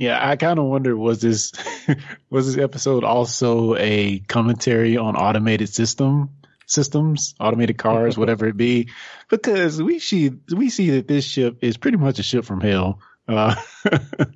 yeah, 0.00 0.18
I 0.26 0.36
kind 0.36 0.58
of 0.58 0.64
wonder 0.64 0.96
was 0.96 1.20
this 1.20 1.52
was 2.30 2.46
this 2.46 2.62
episode 2.62 3.04
also 3.04 3.76
a 3.76 4.20
commentary 4.20 4.96
on 4.96 5.14
automated 5.14 5.68
system 5.68 6.30
systems, 6.66 7.34
automated 7.38 7.76
cars, 7.76 8.16
whatever 8.18 8.46
it 8.46 8.56
be, 8.56 8.88
because 9.28 9.82
we 9.82 9.98
see 9.98 10.30
we 10.56 10.70
see 10.70 10.90
that 10.90 11.06
this 11.06 11.24
ship 11.24 11.58
is 11.60 11.76
pretty 11.76 11.98
much 11.98 12.18
a 12.18 12.22
ship 12.22 12.44
from 12.44 12.60
hell. 12.60 13.00
Uh, 13.30 13.54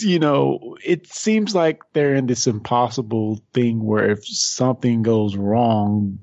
you 0.00 0.18
know, 0.18 0.76
it 0.84 1.12
seems 1.12 1.54
like 1.54 1.82
they're 1.92 2.14
in 2.14 2.26
this 2.26 2.46
impossible 2.46 3.40
thing 3.52 3.84
where 3.84 4.10
if 4.10 4.26
something 4.26 5.02
goes 5.02 5.36
wrong, 5.36 6.20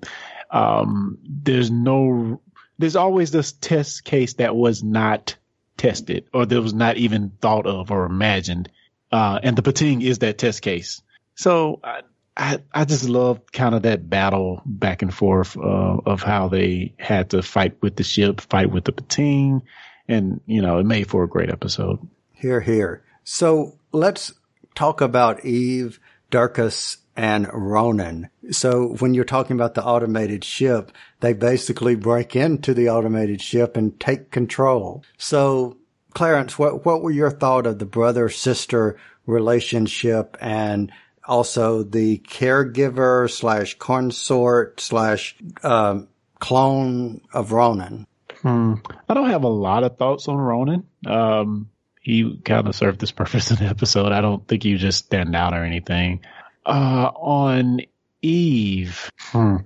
um, 0.50 1.18
there's 1.24 1.70
no, 1.70 2.42
there's 2.78 2.96
always 2.96 3.32
this 3.32 3.52
test 3.52 4.06
case 4.06 4.34
that 4.36 4.56
was 4.56 4.84
not 4.84 5.36
tested 5.78 6.26
or 6.34 6.46
that 6.46 6.62
was 6.62 6.74
not 6.74 6.98
even 6.98 7.32
thought 7.42 7.68
of 7.68 7.92
or 7.92 8.06
imagined. 8.06 8.70
Uh, 9.12 9.40
and 9.44 9.58
the 9.58 9.64
Pting 9.64 10.02
is 10.02 10.20
that 10.20 10.38
test 10.38 10.62
case. 10.62 11.02
So 11.36 11.80
I, 11.84 12.02
I, 12.38 12.60
I 12.74 12.86
just 12.86 13.10
love 13.10 13.52
kind 13.52 13.76
of 13.76 13.82
that 13.82 14.10
battle 14.10 14.62
back 14.66 15.02
and 15.02 15.14
forth, 15.14 15.58
uh, 15.58 15.98
of 16.06 16.22
how 16.22 16.48
they 16.48 16.94
had 16.98 17.32
to 17.32 17.42
fight 17.42 17.82
with 17.82 17.96
the 17.98 18.04
ship, 18.04 18.40
fight 18.40 18.72
with 18.72 18.86
the 18.86 18.94
Pting. 18.94 19.64
And, 20.10 20.42
you 20.46 20.62
know, 20.62 20.80
it 20.80 20.86
made 20.86 21.08
for 21.08 21.24
a 21.24 21.30
great 21.30 21.50
episode. 21.50 22.06
Here, 22.34 22.60
here. 22.60 23.04
So 23.24 23.78
let's 23.94 24.34
talk 24.76 25.00
about 25.00 25.46
Eve, 25.46 26.00
Durkas, 26.32 26.98
and 27.16 27.48
Ronan. 27.54 28.30
So 28.52 28.96
when 29.00 29.14
you're 29.14 29.24
talking 29.24 29.56
about 29.56 29.76
the 29.76 29.84
automated 29.84 30.44
ship, 30.44 30.92
they 31.20 31.34
basically 31.34 31.96
break 31.96 32.36
into 32.36 32.74
the 32.74 32.90
automated 32.90 33.42
ship 33.42 33.78
and 33.78 33.98
take 34.00 34.32
control. 34.32 35.04
So 35.18 35.78
Clarence, 36.14 36.58
what, 36.58 36.86
what 36.86 37.02
were 37.02 37.12
your 37.12 37.32
thought 37.32 37.68
of 37.68 37.80
the 37.80 37.86
brother 37.86 38.30
sister 38.30 38.98
relationship 39.26 40.38
and 40.42 40.92
also 41.24 41.84
the 41.84 42.18
caregiver 42.20 43.30
slash 43.30 43.78
consort 43.78 44.80
slash 44.80 45.36
um, 45.64 46.08
clone 46.40 47.22
of 47.32 47.52
Ronan? 47.52 48.08
Hmm. 48.42 48.76
I 49.08 49.14
don't 49.14 49.30
have 49.30 49.44
a 49.44 49.50
lot 49.50 49.84
of 49.84 49.98
thoughts 49.98 50.28
on 50.28 50.38
Ronan. 50.38 50.86
Um, 51.06 51.70
he 52.02 52.38
kind 52.38 52.68
of 52.68 52.76
served 52.76 53.00
this 53.00 53.12
purpose 53.24 53.52
in 53.52 53.58
the 53.58 53.66
episode. 53.66 54.12
I 54.12 54.22
don't 54.22 54.48
think 54.48 54.64
he 54.64 54.76
just 54.76 55.06
stand 55.06 55.36
out 55.36 55.54
or 55.54 55.64
anything. 55.64 56.22
Uh, 56.66 57.12
on 57.16 57.82
Eve, 58.22 59.10
hmm. 59.32 59.58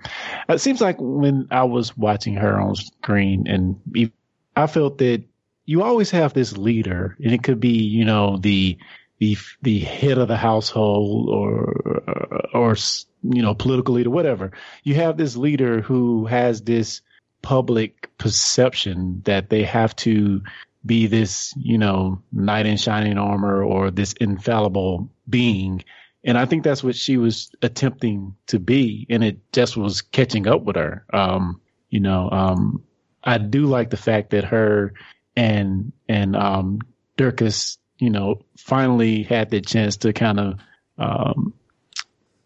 it 0.48 0.62
seems 0.62 0.80
like 0.80 0.98
when 1.00 1.48
I 1.52 1.64
was 1.64 1.98
watching 1.98 2.36
her 2.36 2.60
on 2.60 2.76
screen 2.76 3.48
and 3.48 4.12
I 4.56 4.68
felt 4.68 5.00
that 5.00 5.24
you 5.66 5.82
always 5.82 6.12
have 6.12 6.34
this 6.34 6.56
leader 6.56 7.18
and 7.24 7.34
it 7.34 7.44
could 7.44 7.60
be, 7.60 7.84
you 7.84 8.06
know, 8.06 8.38
the, 8.38 8.78
the, 9.20 9.38
the 9.62 9.80
head 9.80 10.18
of 10.18 10.28
the 10.28 10.38
household 10.38 11.30
or, 11.30 12.04
or, 12.54 12.76
you 13.24 13.42
know, 13.42 13.56
political 13.56 13.96
leader, 13.96 14.10
whatever. 14.10 14.52
You 14.84 14.96
have 14.96 15.18
this 15.18 15.36
leader 15.36 15.82
who 15.82 16.26
has 16.26 16.62
this 16.62 17.02
public 17.44 18.10
perception 18.18 19.22
that 19.26 19.52
they 19.52 19.64
have 19.64 19.96
to 19.98 20.42
be 20.84 21.06
this, 21.06 21.54
you 21.58 21.78
know, 21.78 22.20
knight 22.32 22.66
in 22.66 22.78
shining 22.78 23.20
armor 23.20 23.64
or 23.64 23.92
this 23.92 24.14
infallible 24.14 25.10
being. 25.30 25.84
And 26.24 26.38
I 26.38 26.46
think 26.46 26.64
that's 26.64 26.84
what 26.84 26.96
she 26.96 27.18
was 27.18 27.52
attempting 27.62 28.36
to 28.48 28.60
be. 28.60 29.06
And 29.10 29.24
it 29.24 29.40
just 29.52 29.78
was 29.78 30.02
catching 30.02 30.48
up 30.48 30.64
with 30.64 30.78
her. 30.78 31.06
Um, 31.14 31.62
you 31.90 32.00
know, 32.00 32.30
um, 32.32 32.84
I 33.24 33.38
do 33.38 33.66
like 33.66 33.90
the 33.92 33.98
fact 33.98 34.32
that 34.32 34.46
her 34.46 34.94
and, 35.36 35.92
and, 36.08 36.36
um, 36.36 36.80
you 37.18 38.10
know, 38.10 38.42
finally 38.58 39.24
had 39.24 39.50
the 39.50 39.62
chance 39.62 39.98
to 39.98 40.14
kind 40.14 40.40
of, 40.40 40.60
um, 40.98 41.54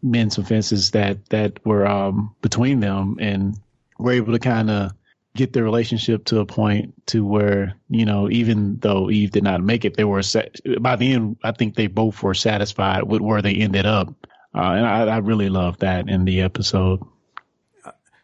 mend 0.02 0.34
some 0.34 0.44
fences 0.44 0.92
that, 0.92 1.30
that 1.30 1.66
were, 1.66 1.86
um, 1.88 2.36
between 2.42 2.80
them 2.80 3.18
and 3.20 3.60
were 4.00 4.12
able 4.12 4.34
to 4.34 4.40
kind 4.40 4.70
of 4.70 4.92
get 5.36 5.54
their 5.54 5.64
relationship 5.64 6.26
to 6.26 6.40
a 6.40 6.46
point 6.46 6.94
to 7.08 7.24
where 7.24 7.76
you 7.90 8.06
know 8.06 8.30
even 8.30 8.78
though 8.80 9.10
Eve 9.10 9.32
did 9.32 9.44
not 9.44 9.62
make 9.62 9.86
it, 9.86 9.96
they 9.96 10.04
were 10.04 10.24
sa- 10.24 10.42
by 10.80 10.96
the 10.96 11.14
end. 11.14 11.38
I 11.44 11.52
think 11.52 11.76
they 11.76 11.88
both 11.88 12.22
were 12.22 12.34
satisfied 12.34 13.04
with 13.04 13.22
where 13.22 13.42
they 13.42 13.54
ended 13.54 13.86
up, 13.86 14.10
uh, 14.56 14.60
and 14.60 14.86
I, 14.86 15.08
I 15.08 15.18
really 15.18 15.50
loved 15.50 15.82
that 15.82 16.10
in 16.10 16.26
the 16.26 16.42
episode. 16.42 17.02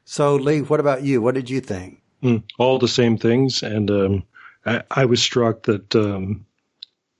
So 0.05 0.35
Lee, 0.35 0.61
what 0.61 0.79
about 0.79 1.03
you? 1.03 1.21
What 1.21 1.35
did 1.35 1.49
you 1.49 1.61
think? 1.61 2.01
Mm, 2.21 2.43
all 2.57 2.79
the 2.79 2.87
same 2.87 3.17
things, 3.17 3.63
and 3.63 3.89
um, 3.89 4.23
I, 4.65 4.83
I, 4.89 5.05
was 5.05 5.21
struck 5.21 5.63
that 5.63 5.95
um, 5.95 6.45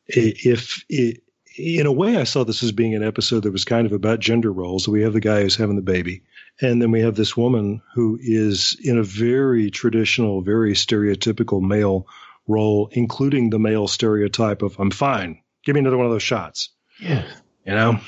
if 0.08 0.84
it, 0.90 1.23
in 1.56 1.86
a 1.86 1.92
way, 1.92 2.18
I 2.18 2.24
saw 2.24 2.44
this 2.44 2.64
as 2.64 2.72
being 2.72 2.96
an 2.96 3.04
episode 3.04 3.44
that 3.44 3.52
was 3.52 3.66
kind 3.66 3.86
of 3.86 3.94
about 3.94 4.20
gender 4.20 4.52
roles. 4.52 4.88
We 4.88 5.04
have 5.04 5.14
the 5.14 5.20
guy 5.20 5.42
who's 5.42 5.56
having 5.56 5.76
the 5.76 5.82
baby, 5.82 6.24
and 6.62 6.82
then 6.82 6.92
we 6.92 7.02
have 7.02 7.16
this 7.16 7.38
woman 7.38 7.82
who 7.94 8.18
is 8.22 8.78
in 8.84 8.98
a 8.98 9.04
very 9.04 9.70
traditional, 9.70 10.42
very 10.42 10.74
stereotypical 10.74 11.62
male 11.62 12.08
role, 12.48 12.90
including 12.92 13.50
the 13.50 13.60
male 13.60 13.88
stereotype 13.88 14.62
of 14.62 14.80
"I'm 14.80 14.92
fine, 14.92 15.42
give 15.64 15.76
me 15.76 15.82
another 15.82 15.98
one 15.98 16.06
of 16.06 16.12
those 16.12 16.24
shots." 16.24 16.70
Yeah, 17.00 17.26
you 17.66 17.74
know, 17.74 18.00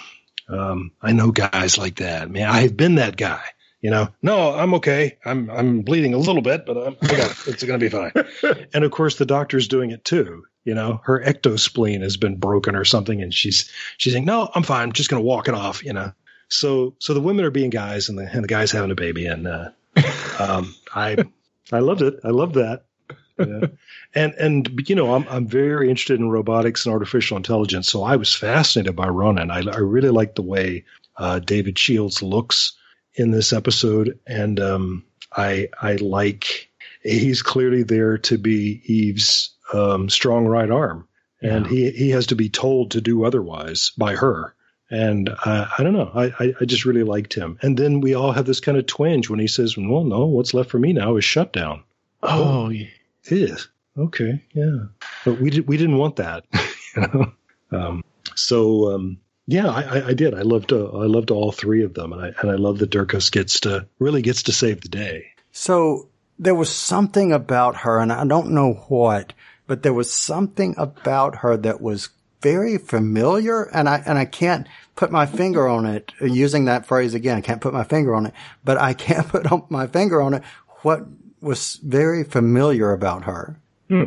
um, 0.49 0.91
I 1.01 1.11
know 1.11 1.31
guys 1.31 1.77
like 1.77 1.97
that. 1.97 2.29
Man, 2.29 2.49
I've 2.49 2.75
been 2.75 2.95
that 2.95 3.15
guy. 3.15 3.43
You 3.81 3.91
know, 3.91 4.07
no, 4.23 4.55
I'm 4.55 4.73
okay. 4.75 5.19
I'm 5.23 5.49
I'm 5.51 5.81
bleeding 5.81 6.15
a 6.15 6.17
little 6.17 6.41
bit, 6.41 6.65
but 6.65 6.77
I'm, 6.77 6.97
I 7.03 7.07
got 7.07 7.31
it. 7.31 7.47
it's 7.47 7.63
going 7.63 7.79
to 7.79 7.85
be 7.85 7.89
fine. 7.89 8.11
and 8.73 8.83
of 8.83 8.89
course, 8.89 9.17
the 9.17 9.27
doctor's 9.27 9.67
doing 9.67 9.91
it 9.91 10.03
too. 10.03 10.45
You 10.65 10.73
know, 10.75 10.99
her 11.03 11.23
ectospleen 11.23 12.01
has 12.01 12.17
been 12.17 12.37
broken 12.37 12.75
or 12.75 12.85
something, 12.85 13.21
and 13.21 13.33
she's 13.33 13.71
she's 13.97 14.13
saying, 14.13 14.25
"No, 14.25 14.49
I'm 14.53 14.63
fine. 14.63 14.83
I'm 14.83 14.91
just 14.91 15.09
going 15.09 15.21
to 15.21 15.25
walk 15.25 15.47
it 15.47 15.53
off." 15.53 15.83
You 15.83 15.93
know, 15.93 16.11
so 16.49 16.95
so 16.99 17.13
the 17.13 17.21
women 17.21 17.45
are 17.45 17.51
being 17.51 17.69
guys, 17.69 18.09
and 18.09 18.17
the 18.17 18.29
and 18.29 18.43
the 18.43 18.47
guys 18.47 18.71
having 18.71 18.91
a 18.91 18.95
baby, 18.95 19.27
and 19.27 19.47
uh, 19.47 19.69
um, 20.39 20.75
I 20.93 21.17
I 21.71 21.79
loved 21.79 22.01
it. 22.01 22.15
I 22.23 22.29
loved 22.29 22.55
that. 22.55 22.85
Yeah. 23.37 23.67
and 24.15 24.33
and 24.33 24.89
you 24.89 24.95
know 24.95 25.13
I'm 25.13 25.27
I'm 25.29 25.47
very 25.47 25.89
interested 25.89 26.19
in 26.19 26.29
robotics 26.29 26.85
and 26.85 26.93
artificial 26.93 27.37
intelligence, 27.37 27.89
so 27.89 28.03
I 28.03 28.15
was 28.15 28.33
fascinated 28.33 28.95
by 28.95 29.07
Ronan. 29.07 29.51
I 29.51 29.59
I 29.59 29.77
really 29.77 30.09
like 30.09 30.35
the 30.35 30.41
way 30.41 30.85
uh, 31.17 31.39
David 31.39 31.77
Shields 31.77 32.21
looks 32.21 32.73
in 33.15 33.31
this 33.31 33.53
episode, 33.53 34.19
and 34.25 34.59
um, 34.59 35.03
I 35.35 35.69
I 35.81 35.95
like 35.95 36.69
he's 37.03 37.41
clearly 37.41 37.83
there 37.83 38.17
to 38.17 38.37
be 38.37 38.81
Eve's 38.85 39.54
um, 39.73 40.09
strong 40.09 40.45
right 40.45 40.69
arm, 40.69 41.07
and 41.41 41.65
yeah. 41.65 41.71
he 41.71 41.91
he 41.91 42.09
has 42.11 42.27
to 42.27 42.35
be 42.35 42.49
told 42.49 42.91
to 42.91 43.01
do 43.01 43.25
otherwise 43.25 43.91
by 43.97 44.15
her. 44.15 44.53
And 44.91 45.29
uh, 45.29 45.67
I 45.75 45.81
don't 45.81 45.93
know, 45.93 46.11
I, 46.13 46.53
I 46.61 46.65
just 46.65 46.85
really 46.85 47.01
liked 47.01 47.33
him. 47.33 47.57
And 47.63 47.75
then 47.75 48.01
we 48.01 48.13
all 48.13 48.31
have 48.31 48.45
this 48.45 48.59
kind 48.59 48.77
of 48.77 48.85
twinge 48.85 49.29
when 49.29 49.39
he 49.39 49.47
says, 49.47 49.75
"Well, 49.75 50.03
no, 50.03 50.25
what's 50.25 50.53
left 50.53 50.69
for 50.69 50.77
me 50.77 50.93
now 50.93 51.17
is 51.17 51.25
shutdown." 51.25 51.83
Oh, 52.21 52.69
yeah. 52.69 52.85
it 53.25 53.31
is 53.31 53.67
okay, 53.97 54.43
yeah. 54.53 54.85
But 55.23 55.39
we 55.39 55.49
did 55.49 55.67
we 55.67 55.77
didn't 55.77 55.97
want 55.97 56.17
that, 56.17 56.45
you 56.95 57.01
know. 57.01 57.33
Um, 57.71 58.03
so 58.35 58.93
um, 58.93 59.17
Yeah, 59.47 59.67
I, 59.67 59.81
I, 59.81 60.07
I 60.07 60.13
did. 60.13 60.33
I 60.33 60.41
loved 60.41 60.71
uh, 60.71 60.85
I 60.85 61.05
loved 61.05 61.31
all 61.31 61.51
three 61.51 61.83
of 61.83 61.93
them, 61.93 62.13
and 62.13 62.21
I 62.21 62.33
and 62.41 62.51
I 62.51 62.55
love 62.55 62.79
that 62.79 62.91
Durkas 62.91 63.31
gets 63.31 63.61
to 63.61 63.87
really 63.99 64.21
gets 64.21 64.43
to 64.43 64.51
save 64.51 64.81
the 64.81 64.89
day. 64.89 65.27
So 65.51 66.09
there 66.37 66.55
was 66.55 66.69
something 66.69 67.31
about 67.31 67.77
her, 67.77 67.99
and 67.99 68.11
I 68.11 68.25
don't 68.25 68.51
know 68.51 68.73
what, 68.87 69.33
but 69.67 69.83
there 69.83 69.93
was 69.93 70.11
something 70.11 70.75
about 70.77 71.37
her 71.37 71.57
that 71.57 71.81
was 71.81 72.09
very 72.41 72.77
familiar, 72.77 73.63
and 73.63 73.89
I 73.89 74.03
and 74.05 74.17
I 74.17 74.25
can't 74.25 74.67
put 74.95 75.11
my 75.11 75.25
finger 75.25 75.67
on 75.67 75.85
it. 75.85 76.11
Using 76.21 76.65
that 76.65 76.85
phrase 76.85 77.13
again, 77.13 77.37
I 77.37 77.41
can't 77.41 77.61
put 77.61 77.73
my 77.73 77.83
finger 77.83 78.13
on 78.13 78.27
it, 78.27 78.33
but 78.63 78.77
I 78.77 78.93
can't 78.93 79.27
put 79.29 79.49
my 79.71 79.87
finger 79.87 80.21
on 80.21 80.35
it. 80.35 80.43
What 80.81 81.05
was 81.41 81.75
very 81.83 82.23
familiar 82.23 82.91
about 82.91 83.23
her? 83.23 83.59
Hmm. 83.89 84.03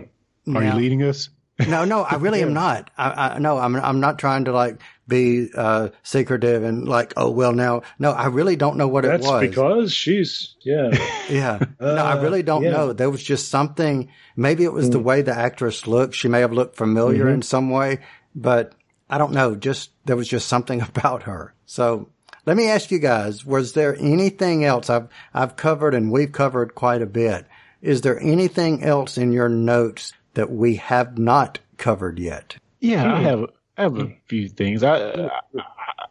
Are 0.47 0.63
now, 0.63 0.75
you 0.75 0.81
leading 0.81 1.03
us? 1.03 1.29
no, 1.67 1.85
no, 1.85 2.03
I 2.03 2.17
really 2.17 2.43
am 2.43 2.53
not. 2.53 2.91
I, 2.97 3.35
I 3.35 3.39
no, 3.41 3.59
I'm 3.59 3.75
I'm 3.75 3.99
not 3.99 4.19
trying 4.19 4.45
to 4.45 4.53
like 4.53 4.81
be 5.09 5.49
uh, 5.57 5.89
secretive 6.05 6.63
and 6.63 6.89
like, 6.89 7.15
oh 7.17 7.31
well, 7.31 7.53
now 7.53 7.83
no, 7.99 8.13
I 8.13 8.27
really 8.27 8.55
don't 8.55 8.77
know 8.77 8.87
what 8.87 9.03
That's 9.03 9.27
it 9.27 9.29
was. 9.29 9.41
because 9.41 9.93
she's 9.93 10.55
yeah, 10.61 10.91
yeah. 11.31 11.59
Uh, 11.81 11.95
no, 11.95 12.05
I 12.05 12.23
really 12.23 12.45
don't 12.45 12.63
yeah. 12.63 12.71
know. 12.71 12.93
There 12.93 13.11
was 13.11 13.25
just 13.25 13.49
something. 13.49 14.09
Maybe 14.37 14.63
it 14.63 14.73
was 14.73 14.89
mm. 14.89 14.93
the 14.93 14.99
way 15.01 15.23
the 15.23 15.35
actress 15.35 15.89
looked. 15.89 16.15
She 16.15 16.29
may 16.29 16.41
have 16.41 16.53
looked 16.53 16.77
familiar 16.77 17.25
mm-hmm. 17.25 17.35
in 17.35 17.43
some 17.43 17.71
way, 17.71 18.01
but 18.37 18.75
I 19.11 19.19
don't 19.19 19.33
know. 19.33 19.57
Just 19.57 19.91
there 20.05 20.17
was 20.17 20.29
just 20.29 20.47
something 20.47 20.81
about 20.97 21.25
her. 21.25 21.55
So 21.67 22.09
let 22.47 22.57
me 22.57 22.69
ask 22.69 22.93
you 22.93 23.01
guys: 23.01 23.45
Was 23.45 23.73
there 23.73 23.97
anything 23.97 24.65
else 24.65 24.89
I've 24.89 25.09
I've 25.35 25.57
covered 25.57 25.95
and 25.95 26.13
we've 26.13 26.31
covered 26.31 26.77
quite 26.77 27.03
a 27.03 27.07
bit? 27.07 27.47
Is 27.83 28.03
there 28.03 28.21
anything 28.21 28.85
else 28.85 29.19
in 29.19 29.33
your 29.33 29.49
notes 29.49 30.13
that 30.39 30.53
we 30.53 30.77
have 30.77 31.19
not 31.19 31.59
covered 31.79 32.17
yet? 32.21 32.57
Yeah, 32.79 33.13
I 33.13 33.21
have. 33.23 33.47
I 33.77 33.83
have 33.83 33.99
a 33.99 34.17
few 34.27 34.49
things. 34.49 34.85
I, 34.85 34.97
I, 34.97 35.31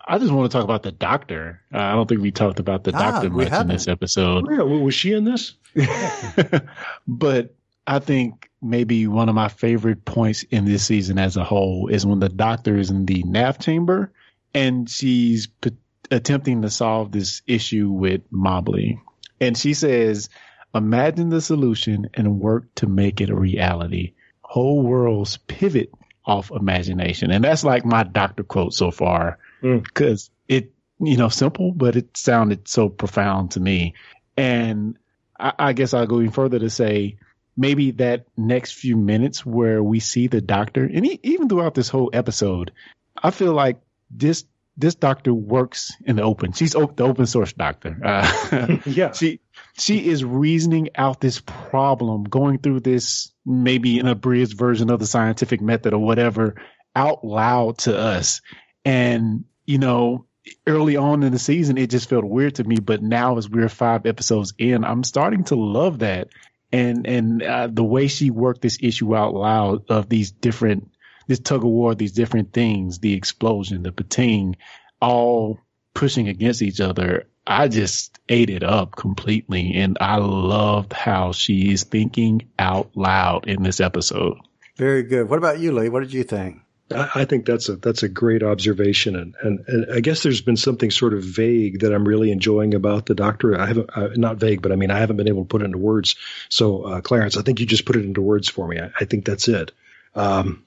I 0.06 0.20
just 0.20 0.34
want 0.34 0.52
to 0.52 0.58
talk 0.58 0.66
about 0.66 0.84
the 0.84 0.92
doctor. 0.92 1.62
Uh, 1.74 1.80
I 1.80 1.94
don't 1.94 2.08
think 2.08 2.22
we 2.22 2.32
talked 2.32 2.60
about 2.60 2.84
the 2.84 2.94
ah, 2.94 3.12
doctor 3.12 3.30
much 3.30 3.48
haven't. 3.48 3.72
in 3.72 3.76
this 3.76 3.88
episode. 3.88 4.46
Yeah, 4.50 4.64
was 4.64 4.94
she 4.94 5.14
in 5.14 5.24
this? 5.24 5.54
but 7.08 7.56
I 7.86 8.00
think 8.00 8.50
maybe 8.62 9.08
one 9.08 9.30
of 9.30 9.36
my 9.36 9.48
favorite 9.48 10.04
points 10.04 10.44
in 10.44 10.66
this 10.66 10.86
season 10.86 11.18
as 11.18 11.38
a 11.38 11.46
whole 11.46 11.88
is 11.88 12.06
when 12.06 12.20
the 12.20 12.30
doctor 12.30 12.78
is 12.78 12.90
in 12.90 13.06
the 13.06 13.24
nav 13.24 13.60
chamber 13.60 14.12
and 14.54 14.90
she's 14.90 15.48
p- 15.48 15.78
attempting 16.12 16.64
to 16.64 16.70
solve 16.70 17.14
this 17.14 17.44
issue 17.48 17.90
with 17.90 18.30
Mabli. 18.30 19.00
And 19.40 19.58
she 19.58 19.74
says, 19.74 20.30
Imagine 20.76 21.30
the 21.30 21.42
solution 21.42 22.10
and 22.14 22.40
work 22.40 22.76
to 22.76 22.88
make 22.88 23.22
it 23.22 23.30
a 23.30 23.36
reality. 23.36 24.14
Whole 24.50 24.82
worlds 24.82 25.36
pivot 25.38 25.92
off 26.26 26.52
imagination. 26.52 27.32
And 27.32 27.44
that's 27.44 27.64
like 27.64 27.86
my 27.86 28.04
doctor 28.04 28.44
quote 28.44 28.74
so 28.74 28.92
far 28.92 29.40
because 29.62 30.26
mm. 30.26 30.30
it, 30.48 30.74
you 31.00 31.18
know, 31.18 31.30
simple, 31.30 31.72
but 31.72 31.96
it 31.96 32.16
sounded 32.16 32.68
so 32.68 32.90
profound 32.90 33.52
to 33.52 33.60
me. 33.60 33.94
And 34.38 34.98
I, 35.38 35.54
I 35.60 35.74
guess 35.74 35.94
I'll 35.94 36.08
go 36.08 36.20
even 36.20 36.32
further 36.32 36.60
to 36.60 36.70
say 36.70 37.18
maybe 37.56 37.92
that 37.92 38.26
next 38.38 38.74
few 38.74 38.96
minutes 38.96 39.46
where 39.46 39.84
we 39.84 40.00
see 40.00 40.28
the 40.28 40.42
doctor 40.42 40.84
and 40.84 41.06
he, 41.06 41.20
even 41.24 41.50
throughout 41.50 41.74
this 41.74 41.90
whole 41.90 42.10
episode, 42.14 42.72
I 43.16 43.32
feel 43.32 43.54
like 43.54 43.80
this, 44.12 44.46
this 44.78 44.96
doctor 44.96 45.34
works 45.34 45.92
in 46.06 46.18
the 46.18 46.24
open. 46.24 46.54
She's 46.54 46.74
the 46.74 46.80
open 47.00 47.26
source 47.26 47.52
doctor. 47.54 47.98
Uh, 48.04 48.78
yeah. 48.86 49.12
She, 49.14 49.40
she 49.78 50.08
is 50.08 50.24
reasoning 50.24 50.90
out 50.96 51.20
this 51.20 51.40
problem, 51.40 52.26
going 52.26 52.60
through 52.60 52.82
this 52.82 53.32
maybe 53.48 54.00
an 54.00 54.08
abridged 54.08 54.58
version 54.58 54.92
of 54.92 55.00
the 55.00 55.06
scientific 55.06 55.62
method 55.62 55.94
or 55.94 56.00
whatever 56.00 56.56
out 56.96 57.24
loud 57.24 57.78
to 57.78 57.98
us. 57.98 58.42
And, 58.84 59.46
you 59.66 59.78
know, 59.78 60.26
early 60.66 60.98
on 60.98 61.24
in 61.24 61.32
the 61.32 61.40
season, 61.40 61.78
it 61.78 61.90
just 61.90 62.10
felt 62.10 62.26
weird 62.26 62.56
to 62.56 62.64
me. 62.64 62.78
But 62.80 63.02
now, 63.02 63.38
as 63.38 63.50
we're 63.50 63.70
five 63.70 64.06
episodes 64.06 64.54
in, 64.58 64.84
I'm 64.84 65.04
starting 65.04 65.46
to 65.46 65.56
love 65.56 66.00
that. 66.00 66.30
And, 66.72 67.08
and 67.08 67.42
uh, 67.42 67.68
the 67.72 67.84
way 67.84 68.08
she 68.08 68.30
worked 68.30 68.62
this 68.62 68.78
issue 68.82 69.16
out 69.16 69.34
loud 69.34 69.90
of 69.90 70.10
these 70.10 70.32
different, 70.32 70.92
this 71.28 71.40
tug 71.40 71.64
of 71.64 71.70
war, 71.70 71.96
these 71.96 72.12
different 72.12 72.52
things, 72.52 73.00
the 73.00 73.14
explosion, 73.14 73.84
the 73.84 73.92
Pting, 73.94 74.58
all 75.02 75.60
pushing 75.94 76.28
against 76.28 76.62
each 76.62 76.82
other. 76.82 77.28
I 77.48 77.70
just 77.70 78.20
ate 78.28 78.50
it 78.50 78.64
up 78.64 78.96
completely. 78.96 79.74
And 79.76 79.98
I 80.02 80.18
loved 80.18 80.94
how 80.94 81.32
she 81.32 81.72
is 81.72 81.84
thinking 81.84 82.50
out 82.60 82.92
loud 82.96 83.48
in 83.48 83.64
this 83.64 83.80
episode. 83.80 84.38
Very 84.76 85.04
good. 85.04 85.30
What 85.30 85.40
about 85.40 85.60
you, 85.60 85.72
Lee? 85.72 85.90
What 85.90 86.02
did 86.02 86.14
you 86.14 86.24
think? 86.24 86.62
I 86.90 87.26
think 87.26 87.46
that's 87.46 87.68
a 87.68 87.76
that's 87.76 88.04
a 88.04 88.08
great 88.08 88.44
observation, 88.44 89.18
and, 89.18 89.36
and, 89.42 89.60
and 89.68 89.94
I 89.94 90.00
guess 90.00 90.24
there's 90.24 90.40
been 90.40 90.56
something 90.56 90.90
sort 90.90 91.14
of 91.14 91.22
vague 91.22 91.82
that 91.82 91.94
I'm 91.94 92.08
really 92.08 92.32
enjoying 92.32 92.74
about 92.74 93.08
the 93.08 93.16
Doctor. 93.16 93.60
I 93.60 93.66
haven't 93.66 93.90
uh, 93.94 94.10
not 94.16 94.38
vague, 94.38 94.62
but 94.62 94.72
I 94.72 94.78
mean 94.78 94.90
I 94.90 94.98
haven't 94.98 95.18
been 95.18 95.28
able 95.28 95.44
to 95.44 95.50
put 95.50 95.62
it 95.62 95.66
into 95.66 95.80
words. 95.80 96.16
So 96.48 96.84
uh, 96.84 97.02
Clarence, 97.02 97.36
I 97.36 97.42
think 97.42 97.60
you 97.60 97.66
just 97.66 97.84
put 97.84 97.98
it 97.98 98.06
into 98.06 98.22
words 98.22 98.48
for 98.48 98.70
me. 98.70 98.80
I, 98.80 98.90
I 99.02 99.04
think 99.04 99.26
that's 99.26 99.50
it. 99.50 99.74
Um, 100.16 100.64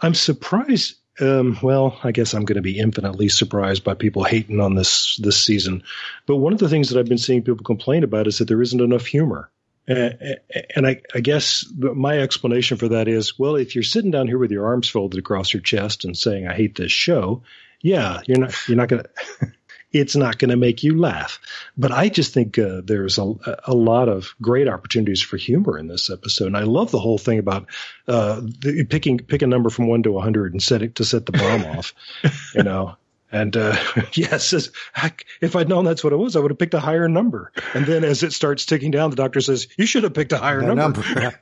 I'm 0.00 0.14
surprised 0.14 0.94
um, 1.20 1.58
well, 1.62 1.98
I 2.02 2.12
guess 2.12 2.34
I'm 2.34 2.44
going 2.44 2.56
to 2.56 2.62
be 2.62 2.78
infinitely 2.78 3.28
surprised 3.28 3.84
by 3.84 3.94
people 3.94 4.24
hating 4.24 4.60
on 4.60 4.74
this 4.74 5.16
this 5.16 5.40
season. 5.40 5.82
But 6.26 6.36
one 6.36 6.52
of 6.52 6.58
the 6.58 6.68
things 6.68 6.88
that 6.88 6.98
I've 6.98 7.08
been 7.08 7.18
seeing 7.18 7.42
people 7.42 7.64
complain 7.64 8.04
about 8.04 8.26
is 8.26 8.38
that 8.38 8.48
there 8.48 8.62
isn't 8.62 8.80
enough 8.80 9.06
humor. 9.06 9.50
And, 9.86 10.86
I, 10.86 11.02
I, 11.14 11.20
guess 11.20 11.66
my 11.76 12.18
explanation 12.18 12.78
for 12.78 12.88
that 12.88 13.06
is, 13.06 13.38
well, 13.38 13.56
if 13.56 13.74
you're 13.74 13.84
sitting 13.84 14.10
down 14.10 14.28
here 14.28 14.38
with 14.38 14.50
your 14.50 14.64
arms 14.64 14.88
folded 14.88 15.18
across 15.18 15.52
your 15.52 15.60
chest 15.60 16.06
and 16.06 16.16
saying, 16.16 16.48
"I 16.48 16.54
hate 16.54 16.74
this 16.74 16.90
show," 16.90 17.42
yeah, 17.82 18.22
you're 18.26 18.38
not 18.38 18.54
you're 18.66 18.78
not 18.78 18.88
going 18.88 19.02
to 19.40 19.52
it's 19.94 20.16
not 20.16 20.38
going 20.38 20.50
to 20.50 20.56
make 20.56 20.82
you 20.82 20.98
laugh. 20.98 21.40
But 21.76 21.92
I 21.92 22.08
just 22.08 22.34
think 22.34 22.58
uh, 22.58 22.82
there's 22.84 23.18
a, 23.18 23.32
a 23.64 23.74
lot 23.74 24.08
of 24.08 24.34
great 24.42 24.68
opportunities 24.68 25.22
for 25.22 25.36
humor 25.36 25.78
in 25.78 25.86
this 25.86 26.10
episode, 26.10 26.48
and 26.48 26.56
I 26.56 26.64
love 26.64 26.90
the 26.90 26.98
whole 26.98 27.18
thing 27.18 27.38
about 27.38 27.66
uh, 28.08 28.40
the, 28.40 28.84
picking 28.84 29.18
pick 29.18 29.42
a 29.42 29.46
number 29.46 29.70
from 29.70 29.86
one 29.86 30.02
to 30.02 30.12
100 30.12 30.52
and 30.52 30.62
set 30.62 30.82
it 30.82 30.96
to 30.96 31.04
set 31.04 31.24
the 31.26 31.32
bomb 31.32 31.64
off. 31.78 31.94
You 32.54 32.64
know. 32.64 32.96
And 33.34 33.56
uh, 33.56 33.76
yes, 34.12 34.54
if 35.40 35.56
I'd 35.56 35.68
known 35.68 35.84
that's 35.84 36.04
what 36.04 36.12
it 36.12 36.16
was, 36.16 36.36
I 36.36 36.38
would 36.38 36.52
have 36.52 36.58
picked 36.58 36.74
a 36.74 36.80
higher 36.80 37.08
number. 37.08 37.50
And 37.74 37.84
then 37.84 38.04
as 38.04 38.22
it 38.22 38.32
starts 38.32 38.64
ticking 38.64 38.92
down, 38.92 39.10
the 39.10 39.16
doctor 39.16 39.40
says, 39.40 39.66
"You 39.76 39.86
should 39.86 40.04
have 40.04 40.14
picked 40.14 40.32
a 40.32 40.38
higher 40.38 40.62
number." 40.62 41.02
number. 41.02 41.34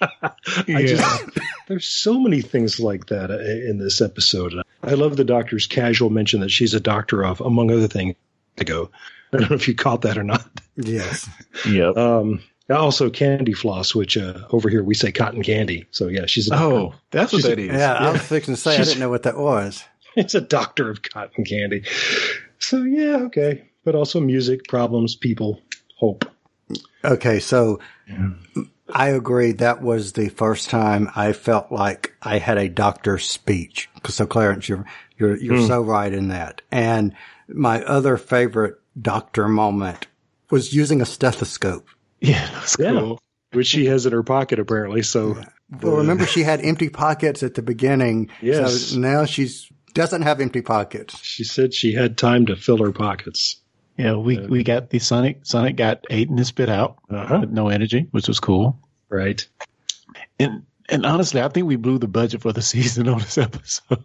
I 0.00 0.84
just 0.86 1.28
there's 1.68 1.86
so 1.86 2.18
many 2.18 2.40
things 2.40 2.80
like 2.80 3.06
that 3.06 3.30
uh, 3.30 3.38
in 3.38 3.78
this 3.78 4.00
episode. 4.00 4.54
I 4.82 4.94
love 4.94 5.16
the 5.16 5.24
doctor's 5.24 5.66
casual 5.66 6.08
mention 6.08 6.40
that 6.40 6.50
she's 6.50 6.72
a 6.72 6.80
doctor 6.80 7.24
of, 7.24 7.40
among 7.42 7.70
other 7.70 7.88
things. 7.88 8.16
To 8.56 8.64
go, 8.64 8.90
I 9.34 9.36
don't 9.36 9.50
know 9.50 9.56
if 9.56 9.68
you 9.68 9.74
caught 9.74 10.00
that 10.02 10.16
or 10.16 10.22
not. 10.22 10.48
Yes. 10.76 11.28
yeah. 11.68 11.90
Um, 11.90 12.40
also 12.70 13.10
candy 13.10 13.52
floss, 13.52 13.94
which 13.94 14.16
uh, 14.16 14.40
over 14.50 14.70
here 14.70 14.82
we 14.82 14.94
say 14.94 15.12
cotton 15.12 15.42
candy. 15.42 15.84
So 15.90 16.08
yeah, 16.08 16.24
she's 16.24 16.46
a 16.46 16.50
doctor. 16.50 16.64
oh, 16.64 16.94
that's 17.10 17.34
what 17.34 17.42
that 17.42 17.58
is. 17.58 17.68
Yeah, 17.68 18.00
yeah, 18.00 18.08
I 18.08 18.12
was 18.12 18.22
fixing 18.22 18.54
to 18.54 18.60
say 18.60 18.76
she's, 18.76 18.88
I 18.88 18.90
didn't 18.90 19.00
know 19.00 19.10
what 19.10 19.24
that 19.24 19.36
was. 19.36 19.84
It's 20.20 20.34
a 20.34 20.40
doctor 20.40 20.88
of 20.88 21.02
cotton 21.02 21.44
candy. 21.44 21.84
So 22.58 22.84
yeah, 22.84 23.16
okay, 23.26 23.68
but 23.84 23.94
also 23.94 24.18
music, 24.18 24.66
problems, 24.66 25.14
people, 25.14 25.60
hope. 25.96 26.24
Okay, 27.04 27.38
so 27.38 27.80
yeah. 28.08 28.30
I 28.88 29.08
agree. 29.08 29.52
That 29.52 29.82
was 29.82 30.12
the 30.12 30.28
first 30.30 30.70
time 30.70 31.10
I 31.14 31.32
felt 31.32 31.70
like 31.70 32.14
I 32.22 32.38
had 32.38 32.56
a 32.56 32.68
doctor's 32.68 33.28
speech. 33.28 33.90
So 34.08 34.26
Clarence, 34.26 34.68
you're, 34.68 34.86
you're, 35.18 35.36
you're 35.36 35.58
mm. 35.58 35.66
so 35.66 35.82
right 35.82 36.12
in 36.12 36.28
that. 36.28 36.62
And 36.70 37.14
my 37.48 37.82
other 37.82 38.16
favorite 38.16 38.80
doctor 39.00 39.48
moment 39.48 40.06
was 40.50 40.72
using 40.72 41.02
a 41.02 41.06
stethoscope. 41.06 41.88
Yeah, 42.20 42.48
that's 42.54 42.76
yeah. 42.78 43.14
Which 43.52 43.66
she 43.66 43.86
has 43.86 44.06
in 44.06 44.12
her 44.12 44.22
pocket 44.22 44.58
apparently. 44.58 45.02
So, 45.02 45.36
yeah. 45.36 45.44
well, 45.82 45.96
remember 45.96 46.26
she 46.26 46.42
had 46.42 46.60
empty 46.60 46.88
pockets 46.88 47.42
at 47.42 47.54
the 47.54 47.62
beginning. 47.62 48.30
Yes. 48.40 48.86
So 48.86 48.98
now 48.98 49.24
she's 49.24 49.70
doesn't 49.96 50.22
have 50.22 50.40
empty 50.40 50.60
pockets. 50.60 51.18
She 51.22 51.42
said 51.42 51.74
she 51.74 51.94
had 51.94 52.16
time 52.18 52.46
to 52.46 52.56
fill 52.56 52.78
her 52.84 52.92
pockets. 52.92 53.56
Yeah, 53.96 54.16
we, 54.16 54.38
uh, 54.38 54.46
we 54.46 54.62
got 54.62 54.90
the 54.90 54.98
Sonic. 54.98 55.46
Sonic 55.46 55.76
got 55.76 56.06
eight 56.10 56.28
and 56.28 56.46
spit 56.46 56.68
out 56.68 56.98
uh-huh. 57.10 57.38
with 57.40 57.50
no 57.50 57.68
energy, 57.68 58.06
which 58.10 58.28
was 58.28 58.38
cool. 58.38 58.78
Right. 59.08 59.46
And 60.38 60.64
and 60.88 61.06
honestly, 61.06 61.40
I 61.40 61.48
think 61.48 61.66
we 61.66 61.76
blew 61.76 61.98
the 61.98 62.06
budget 62.06 62.42
for 62.42 62.52
the 62.52 62.62
season 62.74 63.08
on 63.08 63.18
this 63.20 63.38
episode. 63.38 64.04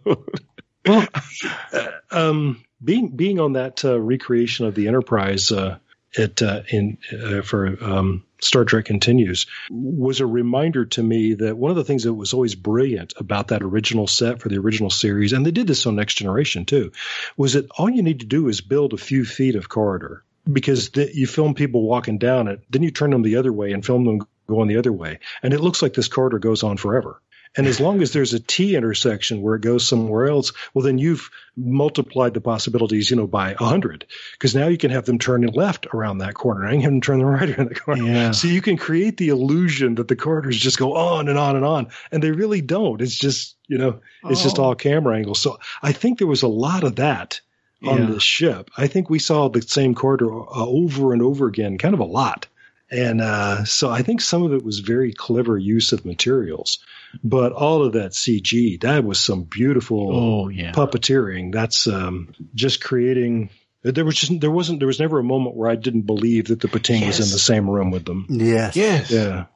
well, 0.86 1.06
uh, 1.72 1.86
um, 2.10 2.64
being 2.82 3.14
being 3.14 3.38
on 3.38 3.52
that 3.52 3.84
uh, 3.84 4.00
recreation 4.00 4.66
of 4.66 4.74
the 4.74 4.88
Enterprise 4.88 5.52
uh, 5.52 5.76
it 6.14 6.42
uh, 6.42 6.62
in 6.68 6.98
uh, 7.12 7.42
for 7.42 7.76
um, 7.82 8.24
Star 8.40 8.64
Trek 8.64 8.84
continues 8.84 9.46
was 9.70 10.20
a 10.20 10.26
reminder 10.26 10.84
to 10.84 11.02
me 11.02 11.34
that 11.34 11.56
one 11.56 11.70
of 11.70 11.76
the 11.76 11.84
things 11.84 12.04
that 12.04 12.12
was 12.12 12.34
always 12.34 12.54
brilliant 12.54 13.14
about 13.16 13.48
that 13.48 13.62
original 13.62 14.06
set 14.06 14.40
for 14.40 14.48
the 14.48 14.58
original 14.58 14.90
series, 14.90 15.32
and 15.32 15.46
they 15.46 15.50
did 15.50 15.66
this 15.66 15.86
on 15.86 15.96
Next 15.96 16.14
Generation 16.14 16.64
too, 16.64 16.92
was 17.36 17.54
that 17.54 17.70
all 17.72 17.88
you 17.88 18.02
need 18.02 18.20
to 18.20 18.26
do 18.26 18.48
is 18.48 18.60
build 18.60 18.92
a 18.92 18.98
few 18.98 19.24
feet 19.24 19.54
of 19.54 19.68
corridor 19.68 20.24
because 20.50 20.90
the, 20.90 21.10
you 21.14 21.26
film 21.26 21.54
people 21.54 21.82
walking 21.82 22.18
down 22.18 22.48
it, 22.48 22.60
then 22.68 22.82
you 22.82 22.90
turn 22.90 23.10
them 23.10 23.22
the 23.22 23.36
other 23.36 23.52
way 23.52 23.72
and 23.72 23.86
film 23.86 24.04
them 24.04 24.26
going 24.48 24.68
the 24.68 24.78
other 24.78 24.92
way, 24.92 25.20
and 25.42 25.54
it 25.54 25.60
looks 25.60 25.82
like 25.82 25.94
this 25.94 26.08
corridor 26.08 26.38
goes 26.38 26.62
on 26.62 26.76
forever. 26.76 27.21
And 27.56 27.66
as 27.66 27.80
long 27.80 28.00
as 28.00 28.12
there's 28.12 28.32
a 28.32 28.40
T 28.40 28.74
intersection 28.76 29.42
where 29.42 29.54
it 29.56 29.62
goes 29.62 29.86
somewhere 29.86 30.26
else, 30.28 30.52
well, 30.72 30.84
then 30.84 30.96
you've 30.98 31.28
multiplied 31.56 32.32
the 32.34 32.40
possibilities, 32.40 33.10
you 33.10 33.16
know, 33.16 33.26
by 33.26 33.52
a 33.52 33.56
hundred. 33.64 34.06
Because 34.32 34.54
now 34.54 34.68
you 34.68 34.78
can 34.78 34.90
have 34.90 35.04
them 35.04 35.18
turn 35.18 35.42
left 35.42 35.86
around 35.92 36.18
that 36.18 36.34
corner. 36.34 36.64
and 36.64 36.72
can 36.76 36.80
have 36.82 36.90
them 36.92 37.00
turn 37.02 37.18
the 37.18 37.26
right 37.26 37.50
around 37.50 37.68
the 37.68 37.74
corner. 37.74 38.04
Yeah. 38.04 38.30
So 38.30 38.48
you 38.48 38.62
can 38.62 38.76
create 38.78 39.18
the 39.18 39.28
illusion 39.28 39.96
that 39.96 40.08
the 40.08 40.16
corridors 40.16 40.56
just 40.58 40.78
go 40.78 40.96
on 40.96 41.28
and 41.28 41.38
on 41.38 41.56
and 41.56 41.64
on. 41.64 41.88
And 42.10 42.22
they 42.22 42.30
really 42.30 42.62
don't. 42.62 43.00
It's 43.02 43.18
just, 43.18 43.56
you 43.68 43.76
know, 43.78 44.00
it's 44.24 44.42
just 44.42 44.58
Oh. 44.58 44.64
all 44.64 44.74
camera 44.74 45.16
angles. 45.16 45.40
So 45.40 45.58
I 45.82 45.92
think 45.92 46.18
there 46.18 46.26
was 46.26 46.42
a 46.42 46.48
lot 46.48 46.84
of 46.84 46.96
that 46.96 47.40
on 47.84 47.98
Yeah. 47.98 48.10
the 48.12 48.20
ship. 48.20 48.70
I 48.78 48.86
think 48.86 49.10
we 49.10 49.18
saw 49.18 49.48
the 49.48 49.60
same 49.60 49.94
corridor 49.94 50.32
uh, 50.32 50.46
over 50.66 51.12
and 51.12 51.20
over 51.20 51.48
again, 51.48 51.76
kind 51.78 51.92
of 51.94 52.00
a 52.00 52.04
lot. 52.04 52.46
And 52.92 53.20
uh, 53.22 53.64
so 53.64 53.88
I 53.90 54.02
think 54.02 54.20
some 54.20 54.42
of 54.42 54.52
it 54.52 54.62
was 54.62 54.80
very 54.80 55.12
clever 55.14 55.56
use 55.56 55.92
of 55.92 56.04
materials, 56.04 56.78
but 57.24 57.52
all 57.52 57.82
of 57.84 57.94
that 57.94 58.10
CG, 58.12 58.80
that 58.82 59.02
was 59.02 59.18
some 59.18 59.44
beautiful 59.44 60.10
Oh 60.14 60.48
yeah. 60.48 60.72
puppeteering. 60.72 61.52
That's 61.52 61.86
um, 61.86 62.34
just 62.54 62.82
creating. 62.84 63.48
There 63.82 64.04
was 64.04 64.16
just 64.16 64.40
there 64.40 64.50
wasn't 64.50 64.78
there 64.80 64.86
was 64.86 65.00
never 65.00 65.18
a 65.18 65.24
moment 65.24 65.56
where 65.56 65.70
I 65.70 65.74
didn't 65.76 66.02
believe 66.02 66.48
that 66.48 66.60
the 66.60 66.68
Pting 66.68 67.06
was 67.06 67.18
in 67.18 67.32
the 67.32 67.38
same 67.38 67.68
room 67.68 67.90
with 67.90 68.04
them. 68.04 68.26
Yes. 68.28 68.76
Yes. 68.76 69.10
Yeah, 69.10 69.46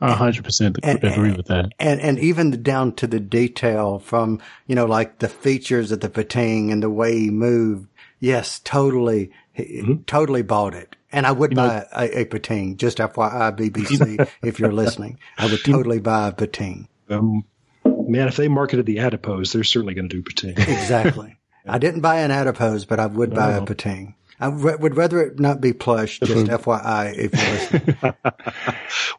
A 0.00 0.14
hundred 0.14 0.44
percent 0.44 0.78
And- 0.82 1.02
agree 1.04 1.32
with 1.32 1.46
that. 1.46 1.66
And 1.78 2.00
and 2.00 2.18
even 2.18 2.62
down 2.62 2.92
to 2.96 3.06
the 3.06 3.20
detail 3.20 3.98
from 3.98 4.40
you 4.66 4.74
know 4.74 4.86
like 4.86 5.18
the 5.18 5.28
features 5.28 5.92
of 5.92 6.00
the 6.00 6.08
Pting 6.08 6.70
and 6.72 6.82
the 6.82 6.88
way 6.90 7.18
he 7.18 7.30
moved. 7.30 7.88
Yes, 8.20 8.60
totally, 8.64 9.32
he- 9.54 9.98
totally 10.06 10.42
bought 10.42 10.74
it. 10.74 10.96
And 11.12 11.26
I 11.26 11.32
would 11.32 11.54
buy 11.54 11.86
a, 11.92 12.20
a 12.22 12.24
Pting. 12.26 12.76
Just 12.76 12.98
FYI, 12.98 13.56
BBC, 13.56 14.28
if 14.42 14.58
you're 14.58 14.72
listening, 14.72 15.18
I 15.38 15.46
would 15.46 15.60
totally 15.64 16.00
buy 16.00 16.28
a 16.28 16.32
Pting. 16.32 16.88
um, 17.08 17.44
man, 17.84 18.28
if 18.28 18.36
they 18.36 18.48
marketed 18.48 18.84
the 18.86 18.98
adipose, 18.98 19.52
they're 19.52 19.62
certainly 19.64 19.94
going 19.94 20.08
to 20.08 20.16
do 20.16 20.22
Pting. 20.22 20.54
Exactly. 20.58 21.36
I 21.66 21.78
didn't 21.78 22.00
buy 22.02 22.18
an 22.20 22.30
adipose, 22.30 22.84
but 22.84 23.00
I 23.00 23.06
would 23.06 23.32
buy 23.34 23.52
a 23.52 23.60
No. 23.60 23.66
Pting. 23.66 24.16
I 24.40 24.48
re- 24.48 24.76
would 24.76 24.96
rather 24.96 25.22
it 25.22 25.38
not 25.40 25.60
be 25.60 25.72
plush. 25.72 26.18
Just 26.20 26.46
FYI, 26.48 27.14
if 27.16 27.32
you're 27.32 27.82
listening. 28.02 28.14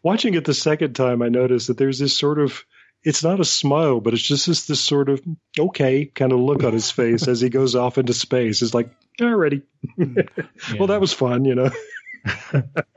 Watching 0.03 0.33
it 0.35 0.45
the 0.45 0.53
second 0.53 0.93
time, 0.95 1.21
I 1.21 1.29
noticed 1.29 1.67
that 1.67 1.77
there's 1.77 1.97
this 1.99 2.15
sort 2.17 2.37
of 2.39 2.63
it's 3.05 3.23
not 3.23 3.39
a 3.39 3.45
smile, 3.45 4.01
but 4.01 4.13
it's 4.13 4.23
just 4.23 4.47
this, 4.47 4.65
this 4.65 4.81
sort 4.81 5.09
of 5.09 5.21
okay 5.57 6.05
kind 6.05 6.31
of 6.31 6.39
look 6.39 6.63
on 6.63 6.73
his 6.73 6.89
face 6.89 7.27
as 7.27 7.39
he 7.39 7.49
goes 7.49 7.75
off 7.75 7.99
into 7.99 8.13
space. 8.13 8.63
It's 8.63 8.73
like, 8.73 8.89
already. 9.21 9.61
well, 10.77 10.87
that 10.87 10.99
was 10.99 11.13
fun, 11.13 11.45
you 11.45 11.55
know. 11.55 11.69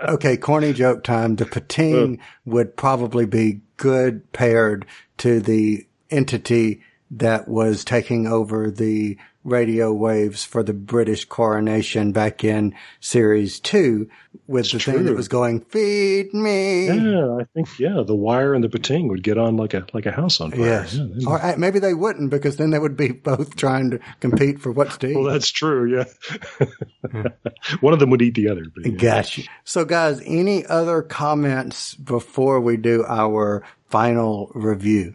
Okay, 0.01 0.39
corny 0.39 0.73
joke 0.73 1.05
time. 1.05 1.37
The 1.37 1.45
Pting 1.45 2.19
oh. 2.19 2.25
would 2.47 2.79
probably 2.79 3.27
be 3.27 3.61
good 3.77 4.33
paired 4.33 4.87
to 5.19 5.41
the 5.41 5.87
entity 6.09 6.83
that 7.11 7.47
was 7.47 7.85
taking 7.85 8.27
over 8.27 8.71
the 8.71 9.19
radio 9.49 9.93
waves 9.93 10.45
for 10.45 10.63
the 10.63 10.73
British 10.73 11.25
coronation 11.25 12.13
back 12.13 12.45
in 12.45 12.75
series 13.01 13.61
two 13.61 14.09
with 14.47 14.71
the 14.71 14.79
thing 14.79 15.05
that 15.05 15.15
was 15.15 15.29
going, 15.29 15.61
feed 15.61 16.33
me. 16.33 16.87
Yeah, 16.87 17.37
I 17.41 17.45
think 17.55 17.79
yeah, 17.79 18.03
the 18.07 18.15
wire 18.15 18.55
and 18.55 18.65
the 18.65 18.69
Pting 18.69 19.09
would 19.09 19.23
get 19.23 19.39
on 19.39 19.57
like 19.57 19.75
a 19.75 19.87
like 19.93 20.07
a 20.07 20.13
house 20.13 20.41
on 20.41 20.51
fire. 20.51 20.61
Yes. 20.61 20.95
Yeah, 20.95 21.29
or 21.29 21.41
uh, 21.41 21.55
maybe 21.59 21.79
they 21.79 21.95
wouldn't 21.95 22.31
because 22.31 22.57
then 22.57 22.71
they 22.71 22.79
would 22.79 22.97
be 22.97 23.09
both 23.13 23.57
trying 23.57 23.91
to 23.91 24.01
compete 24.21 24.61
for 24.61 24.73
what's 24.73 24.97
to 24.99 25.09
eat. 25.09 25.15
well, 25.17 25.25
that's 25.25 25.51
true. 25.51 25.97
Yeah, 25.97 26.69
one 27.81 27.93
of 27.93 27.99
them 27.99 28.11
would 28.11 28.23
eat 28.23 28.35
the 28.35 28.49
other. 28.49 28.65
But, 28.75 28.87
yeah. 28.87 28.99
Gotcha. 28.99 29.43
So 29.65 29.85
guys, 29.85 30.23
any 30.25 30.65
other 30.67 31.03
comments 31.03 31.95
before 31.95 32.61
we 32.61 32.77
do 32.77 33.05
our 33.07 33.65
final 33.89 34.51
review? 34.55 35.15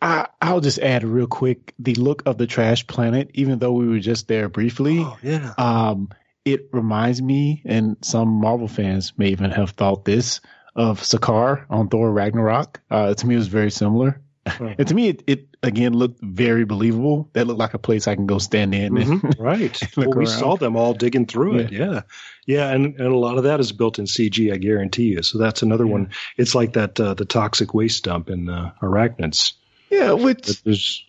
I, 0.00 0.28
I'll 0.40 0.60
just 0.60 0.78
add 0.78 1.02
real 1.04 1.26
quick 1.26 1.74
the 1.78 1.94
look 1.96 2.22
of 2.26 2.38
the 2.38 2.46
trash 2.46 2.86
planet, 2.86 3.30
even 3.34 3.58
though 3.58 3.72
we 3.72 3.88
were 3.88 3.98
just 3.98 4.28
there 4.28 4.48
briefly. 4.48 5.00
Oh 5.00 5.16
yeah. 5.22 5.54
Um, 5.58 6.10
it 6.44 6.68
reminds 6.72 7.20
me, 7.20 7.62
and 7.66 7.96
some 8.02 8.28
Marvel 8.28 8.68
fans 8.68 9.12
may 9.18 9.28
even 9.30 9.50
have 9.50 9.70
thought 9.70 10.04
this 10.04 10.40
of 10.76 11.00
Sakaar 11.00 11.66
on 11.68 11.88
Thor 11.88 12.12
Ragnarok. 12.12 12.80
Uh, 12.90 13.12
to 13.12 13.26
me, 13.26 13.34
it 13.34 13.38
was 13.38 13.48
very 13.48 13.70
similar. 13.70 14.20
and 14.60 14.86
to 14.88 14.94
me, 14.94 15.08
it, 15.08 15.24
it 15.26 15.56
again 15.62 15.92
looked 15.92 16.20
very 16.22 16.64
believable. 16.64 17.28
That 17.32 17.46
looked 17.48 17.58
like 17.58 17.74
a 17.74 17.78
place 17.78 18.06
I 18.06 18.14
can 18.14 18.26
go 18.26 18.38
stand 18.38 18.74
in. 18.74 18.96
And, 18.96 19.20
Mhm, 19.20 19.34
right. 19.40 19.96
Look 19.96 20.10
well, 20.10 20.18
we 20.18 20.24
around. 20.26 20.38
saw 20.38 20.56
them 20.56 20.76
all 20.76 20.94
digging 20.94 21.26
through 21.26 21.58
it. 21.58 21.72
Yeah. 21.72 22.02
Yeah. 22.46 22.70
And, 22.70 22.94
and 22.98 23.08
a 23.12 23.16
lot 23.16 23.36
of 23.36 23.44
that 23.44 23.58
is 23.60 23.72
built 23.72 23.98
in 23.98 24.04
CG, 24.06 24.50
I 24.52 24.56
guarantee 24.56 25.08
you. 25.08 25.22
So 25.22 25.36
that's 25.38 25.62
another 25.62 25.86
one. 25.86 26.10
It's 26.38 26.54
like 26.54 26.74
that, 26.74 26.98
uh, 27.00 27.14
the 27.14 27.24
toxic 27.26 27.74
waste 27.74 28.04
dump 28.04 28.30
in 28.30 28.48
uh, 28.48 28.70
Arachnids. 28.80 29.54
Yeah, 29.90 30.12
which 30.12 30.60
is 30.64 31.04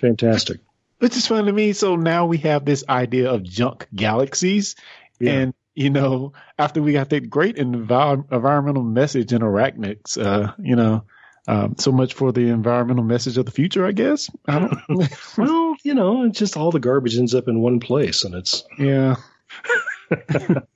fantastic. 0.00 0.60
which 0.98 1.16
is 1.16 1.26
fun 1.26 1.46
to 1.46 1.52
me. 1.52 1.72
So 1.72 1.96
now 1.96 2.26
we 2.26 2.38
have 2.38 2.64
this 2.64 2.84
idea 2.88 3.30
of 3.30 3.42
junk 3.42 3.88
galaxies, 3.94 4.76
Yeah. 5.18 5.32
and 5.32 5.54
you 5.74 5.90
know, 5.90 6.34
after 6.58 6.82
we 6.82 6.92
got 6.92 7.08
that 7.10 7.30
great 7.30 7.56
envir- 7.56 8.30
environmental 8.30 8.82
message 8.82 9.32
in 9.32 9.40
Arachnids, 9.40 10.18
uh, 10.22 10.52
you 10.58 10.76
know, 10.76 11.04
um, 11.48 11.76
so 11.78 11.90
much 11.90 12.14
for 12.14 12.30
the 12.30 12.48
environmental 12.48 13.04
message 13.04 13.38
of 13.38 13.46
the 13.46 13.52
future, 13.52 13.84
I 13.86 13.92
guess. 13.92 14.30
I 14.46 14.58
don't. 14.58 14.78
well, 15.38 15.74
you 15.82 15.94
know, 15.94 16.24
it's 16.24 16.38
just 16.38 16.56
all 16.56 16.70
the 16.70 16.78
garbage 16.78 17.16
ends 17.16 17.34
up 17.34 17.48
in 17.48 17.60
one 17.60 17.80
place 17.80 18.24
and 18.24 18.34
it's, 18.34 18.64
yeah. 18.78 19.16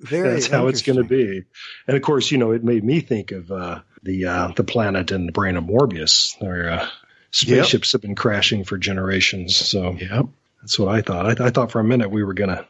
That's 0.01 0.47
how 0.47 0.69
it's 0.69 0.83
going 0.83 0.97
to 0.97 1.05
be. 1.05 1.45
And 1.87 1.97
of 1.97 2.03
course, 2.03 2.31
you 2.31 2.39
know, 2.39 2.53
it 2.53 2.65
made 2.65 2.83
me 2.83 3.01
think 3.01 3.33
of, 3.33 3.51
uh, 3.53 3.81
the, 4.03 4.25
uh, 4.27 4.49
the 4.57 4.65
planet 4.65 5.13
in 5.13 5.27
the 5.27 5.33
brain 5.33 5.57
of 5.57 5.65
Morbius. 5.65 6.39
Their, 6.41 6.71
uh, 6.71 6.89
spaceships 7.37 7.93
have 7.93 8.03
been 8.03 8.15
crashing 8.15 8.65
for 8.65 8.79
generations. 8.79 9.57
So 9.57 9.93
Yep. 9.93 10.27
That's 10.61 10.79
what 10.79 10.89
I 10.89 11.01
thought. 11.01 11.27
I, 11.27 11.35
th- 11.35 11.47
I 11.47 11.51
thought 11.51 11.71
for 11.71 11.81
a 11.81 11.85
minute 11.85 12.11
we 12.11 12.25
were 12.25 12.35
gonna 12.35 12.67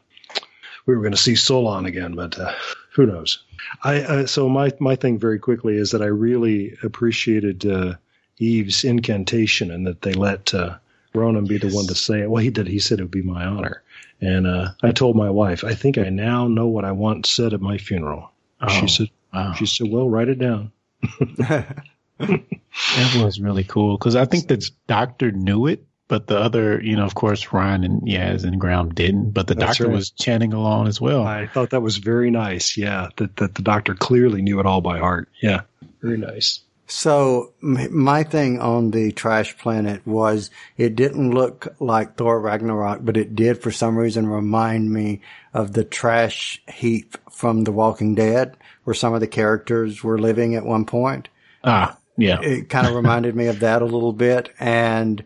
we 0.85 0.95
were 0.95 1.01
gonna 1.01 1.17
see 1.17 1.35
Solon 1.35 1.85
again, 1.85 2.13
but 2.13 2.37
uh, 2.37 2.53
who 2.93 3.07
knows? 3.07 3.43
I 3.83 4.01
uh, 4.01 4.27
so 4.27 4.47
my 4.47 4.71
my 4.79 4.95
thing 4.95 5.17
very 5.17 5.39
quickly 5.39 5.77
is 5.77 5.91
that 5.91 6.03
I 6.03 6.07
really 6.07 6.77
appreciated 6.83 7.65
uh, 7.65 7.95
Eve's 8.37 8.83
incantation 8.83 9.71
and 9.71 9.87
that 9.87 10.03
they 10.03 10.13
let 10.13 10.53
uh, 10.53 10.77
Ronan 11.15 11.45
be 11.45 11.57
the 11.57 11.69
one 11.69 11.87
to 11.87 11.95
say 11.95 12.21
it. 12.21 12.29
Well, 12.29 12.43
he 12.43 12.51
did. 12.51 12.67
He 12.67 12.77
said 12.77 12.99
it 12.99 13.03
would 13.03 13.11
be 13.11 13.23
my 13.23 13.45
honor, 13.45 13.81
and 14.21 14.45
uh, 14.45 14.69
I 14.83 14.91
told 14.91 15.15
my 15.15 15.31
wife, 15.31 15.63
I 15.63 15.73
think 15.73 15.97
I 15.97 16.09
now 16.09 16.47
know 16.47 16.67
what 16.67 16.85
I 16.85 16.91
want 16.91 17.25
said 17.25 17.53
at 17.53 17.61
my 17.61 17.79
funeral. 17.79 18.31
Oh, 18.61 18.67
she 18.67 18.87
said, 18.87 19.09
wow. 19.33 19.53
she 19.53 19.65
said, 19.65 19.87
well, 19.89 20.09
write 20.09 20.29
it 20.29 20.39
down. 20.39 20.71
That 22.19 23.21
was 23.23 23.39
really 23.39 23.63
cool 23.63 23.97
because 23.97 24.15
I 24.15 24.25
think 24.25 24.47
the 24.47 24.67
doctor 24.87 25.31
knew 25.31 25.67
it, 25.67 25.85
but 26.07 26.27
the 26.27 26.37
other, 26.37 26.81
you 26.81 26.95
know, 26.95 27.05
of 27.05 27.15
course, 27.15 27.51
Ryan 27.51 27.83
and 27.83 28.01
Yaz 28.03 28.43
and 28.43 28.59
Graham 28.59 28.93
didn't, 28.93 29.31
but 29.31 29.47
the 29.47 29.55
That's 29.55 29.77
doctor 29.77 29.87
right. 29.87 29.95
was 29.95 30.11
chanting 30.11 30.53
along 30.53 30.87
as 30.87 31.01
well. 31.01 31.23
I 31.25 31.47
thought 31.47 31.71
that 31.71 31.81
was 31.81 31.97
very 31.97 32.31
nice. 32.31 32.77
Yeah, 32.77 33.09
that 33.17 33.35
that 33.37 33.55
the 33.55 33.61
doctor 33.61 33.93
clearly 33.95 34.41
knew 34.41 34.59
it 34.59 34.65
all 34.65 34.81
by 34.81 34.99
heart. 34.99 35.29
Yeah, 35.41 35.61
very 36.01 36.17
nice. 36.17 36.61
So 36.89 37.51
my 37.59 38.23
thing 38.23 38.61
on 38.61 38.91
the 38.91 39.11
trash 39.11 39.57
planet 39.57 40.07
was 40.07 40.49
it 40.77 40.95
didn't 40.95 41.31
look 41.31 41.67
like 41.81 42.15
Thor 42.15 42.39
Ragnarok, 42.39 42.99
but 43.03 43.17
it 43.17 43.35
did 43.35 43.61
for 43.61 43.71
some 43.71 43.97
reason 43.97 44.25
remind 44.27 44.89
me 44.93 45.19
of 45.53 45.73
the 45.73 45.83
trash 45.83 46.61
heap 46.71 47.17
from 47.29 47.65
The 47.65 47.73
Walking 47.73 48.15
Dead, 48.15 48.55
where 48.85 48.93
some 48.93 49.13
of 49.13 49.19
the 49.19 49.27
characters 49.27 50.01
were 50.01 50.17
living 50.17 50.55
at 50.55 50.65
one 50.65 50.85
point. 50.85 51.27
ah, 51.65 51.97
yeah. 52.17 52.41
It 52.41 52.69
kind 52.69 52.87
of 52.87 52.95
reminded 52.95 53.35
me 53.35 53.47
of 53.47 53.59
that 53.61 53.81
a 53.81 53.85
little 53.85 54.13
bit. 54.13 54.49
And 54.59 55.23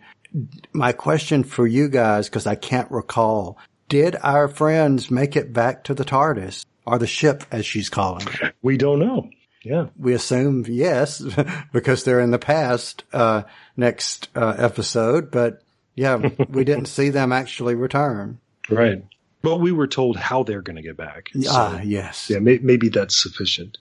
my 0.73 0.91
question 0.91 1.43
for 1.43 1.65
you 1.65 1.89
guys, 1.89 2.29
because 2.29 2.45
I 2.47 2.55
can't 2.55 2.89
recall, 2.91 3.57
did 3.89 4.15
our 4.21 4.47
friends 4.47 5.09
make 5.11 5.35
it 5.35 5.53
back 5.53 5.83
to 5.85 5.93
the 5.93 6.05
TARDIS 6.05 6.65
or 6.85 6.97
the 6.99 7.07
ship, 7.07 7.43
as 7.51 7.65
she's 7.65 7.89
calling 7.89 8.27
it? 8.41 8.53
We 8.61 8.77
don't 8.77 8.99
know. 8.99 9.29
Yeah. 9.63 9.87
we 9.95 10.13
assume 10.13 10.65
yes 10.67 11.21
because 11.71 12.03
they're 12.03 12.19
in 12.19 12.31
the 12.31 12.39
past 12.39 13.03
uh 13.13 13.43
next 13.77 14.29
uh, 14.35 14.55
episode 14.57 15.29
but 15.29 15.61
yeah 15.93 16.15
we 16.49 16.63
didn't 16.63 16.87
see 16.87 17.09
them 17.09 17.31
actually 17.31 17.75
return 17.75 18.39
Right. 18.71 19.03
But 19.43 19.57
we 19.57 19.71
were 19.71 19.85
told 19.85 20.17
how 20.17 20.41
they're 20.41 20.63
going 20.63 20.77
to 20.77 20.81
get 20.81 20.97
back. 20.97 21.29
So, 21.39 21.47
ah 21.51 21.79
yes 21.83 22.27
yeah, 22.27 22.39
may, 22.39 22.57
maybe 22.57 22.89
that's 22.89 23.15
sufficient. 23.21 23.77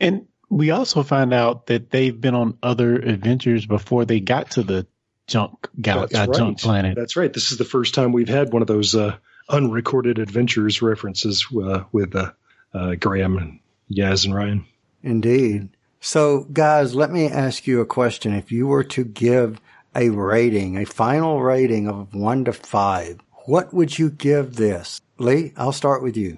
And 0.00 0.28
we 0.48 0.70
also 0.70 1.02
find 1.02 1.32
out 1.34 1.66
that 1.66 1.90
they've 1.90 2.18
been 2.18 2.34
on 2.34 2.58
other 2.62 2.94
adventures 2.96 3.66
before 3.66 4.04
they 4.04 4.20
got 4.20 4.52
to 4.52 4.62
the 4.62 4.86
junk 5.26 5.68
gal- 5.80 6.08
uh, 6.14 6.26
junk 6.26 6.60
planet. 6.60 6.96
That's 6.96 7.16
right. 7.16 7.32
This 7.32 7.50
is 7.52 7.58
the 7.58 7.64
first 7.64 7.94
time 7.94 8.12
we've 8.12 8.28
had 8.28 8.52
one 8.52 8.62
of 8.62 8.68
those 8.68 8.94
uh, 8.94 9.16
unrecorded 9.48 10.18
adventures 10.18 10.82
references 10.82 11.46
uh, 11.56 11.84
with 11.92 12.14
uh, 12.14 12.32
uh, 12.74 12.94
Graham 12.94 13.38
and 13.38 13.60
Yaz 13.90 14.24
and 14.24 14.34
Ryan. 14.34 14.64
indeed 15.02 15.68
so 16.00 16.40
guys 16.52 16.94
let 16.94 17.10
me 17.12 17.26
ask 17.26 17.66
you 17.66 17.80
a 17.80 17.86
question 17.86 18.34
if 18.34 18.50
you 18.50 18.66
were 18.66 18.82
to 18.84 19.04
give 19.04 19.60
a 19.94 20.08
rating 20.10 20.76
a 20.76 20.84
final 20.84 21.40
rating 21.40 21.86
of 21.88 22.12
one 22.14 22.44
to 22.44 22.52
five 22.52 23.18
what 23.44 23.72
would 23.72 23.96
you 23.96 24.10
give 24.10 24.56
this 24.56 25.00
lee 25.18 25.52
i'll 25.56 25.70
start 25.72 26.02
with 26.02 26.16
you 26.16 26.36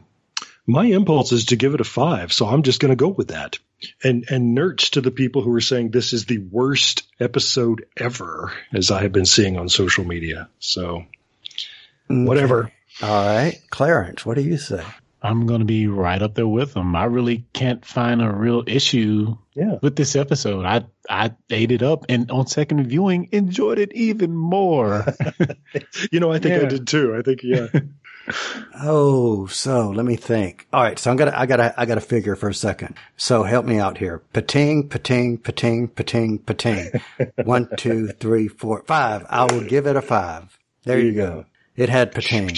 My 0.67 0.85
impulse 0.85 1.33
is 1.33 1.47
to 1.47 1.57
give 1.57 1.73
it 1.75 1.81
a 1.81 1.85
five, 1.85 2.31
so 2.33 2.47
I'm 2.47 2.63
just 2.63 2.79
going 2.81 2.91
to 2.93 2.97
go 2.97 3.09
with 3.09 3.29
that. 3.29 3.59
And 4.03 4.25
and 4.31 4.57
nerds 4.59 4.91
to 4.91 5.01
the 5.01 5.11
people 5.13 5.43
who 5.43 5.55
are 5.55 5.61
saying 5.61 5.91
this 5.91 6.13
is 6.13 6.25
the 6.27 6.39
worst 6.39 7.05
episode 7.21 7.85
ever, 7.97 8.53
as 8.73 8.91
I 8.91 9.03
have 9.03 9.13
been 9.13 9.27
seeing 9.27 9.57
on 9.57 9.69
social 9.69 10.05
media. 10.05 10.49
So 10.59 11.05
whatever. 12.09 12.73
All 13.03 13.09
right. 13.27 13.59
Clarence, 13.71 14.27
what 14.27 14.35
do 14.37 14.43
you 14.43 14.57
say? 14.59 14.83
I'm 15.21 15.47
going 15.47 15.61
to 15.61 15.65
be 15.67 15.89
right 15.89 16.23
up 16.23 16.35
there 16.37 16.47
with 16.47 16.75
them. 16.75 16.95
I 16.95 17.05
really 17.07 17.45
can't 17.53 17.85
find 17.85 18.23
a 18.23 18.31
real 18.33 18.63
issue 18.69 19.37
Yeah. 19.55 19.79
with 19.83 19.97
this 19.97 20.15
episode. 20.15 20.65
I 20.65 20.85
I 21.11 21.33
ate 21.51 21.73
it 21.73 21.83
up 21.83 22.07
and 22.09 22.31
on 22.31 22.47
second 22.47 22.85
viewing 22.87 23.29
enjoyed 23.33 23.79
it 23.79 23.93
even 23.95 24.35
more. 24.37 25.07
You 26.13 26.21
know, 26.21 26.33
I 26.33 26.39
think 26.39 26.63
I 26.63 26.67
did 26.67 26.87
too. 26.87 27.15
I 27.17 27.23
think 27.23 27.41
yeah. 27.43 27.67
Oh, 28.81 29.47
so 29.47 29.91
let 29.91 30.05
me 30.07 30.17
think. 30.17 30.67
All 30.73 30.83
right. 30.83 30.99
So 30.99 31.11
I'm 31.11 31.17
going 31.17 31.31
to, 31.31 31.39
I 31.39 31.47
got 31.47 31.57
to, 31.57 31.75
I 31.81 31.87
got 31.87 31.97
to 31.97 32.01
figure 32.01 32.37
for 32.37 32.49
a 32.49 32.55
second. 32.55 32.95
So 33.17 33.43
help 33.43 33.65
me 33.67 33.79
out 33.79 33.99
here. 33.99 34.21
Pting, 34.33 34.89
Pting, 34.89 35.39
Pting, 35.39 35.89
Pting, 35.89 36.39
Pting. 36.39 36.91
One, 37.45 37.69
two, 37.77 38.09
three, 38.09 38.49
four, 38.49 38.83
five. 38.87 39.27
I 39.29 39.45
will 39.45 39.63
give 39.65 39.87
it 39.87 39.97
a 39.97 40.03
five. 40.03 40.59
There 40.85 40.99
you 40.99 41.13
go. 41.13 41.47
It 41.77 41.89
had 41.89 42.13
Pting. 42.13 42.57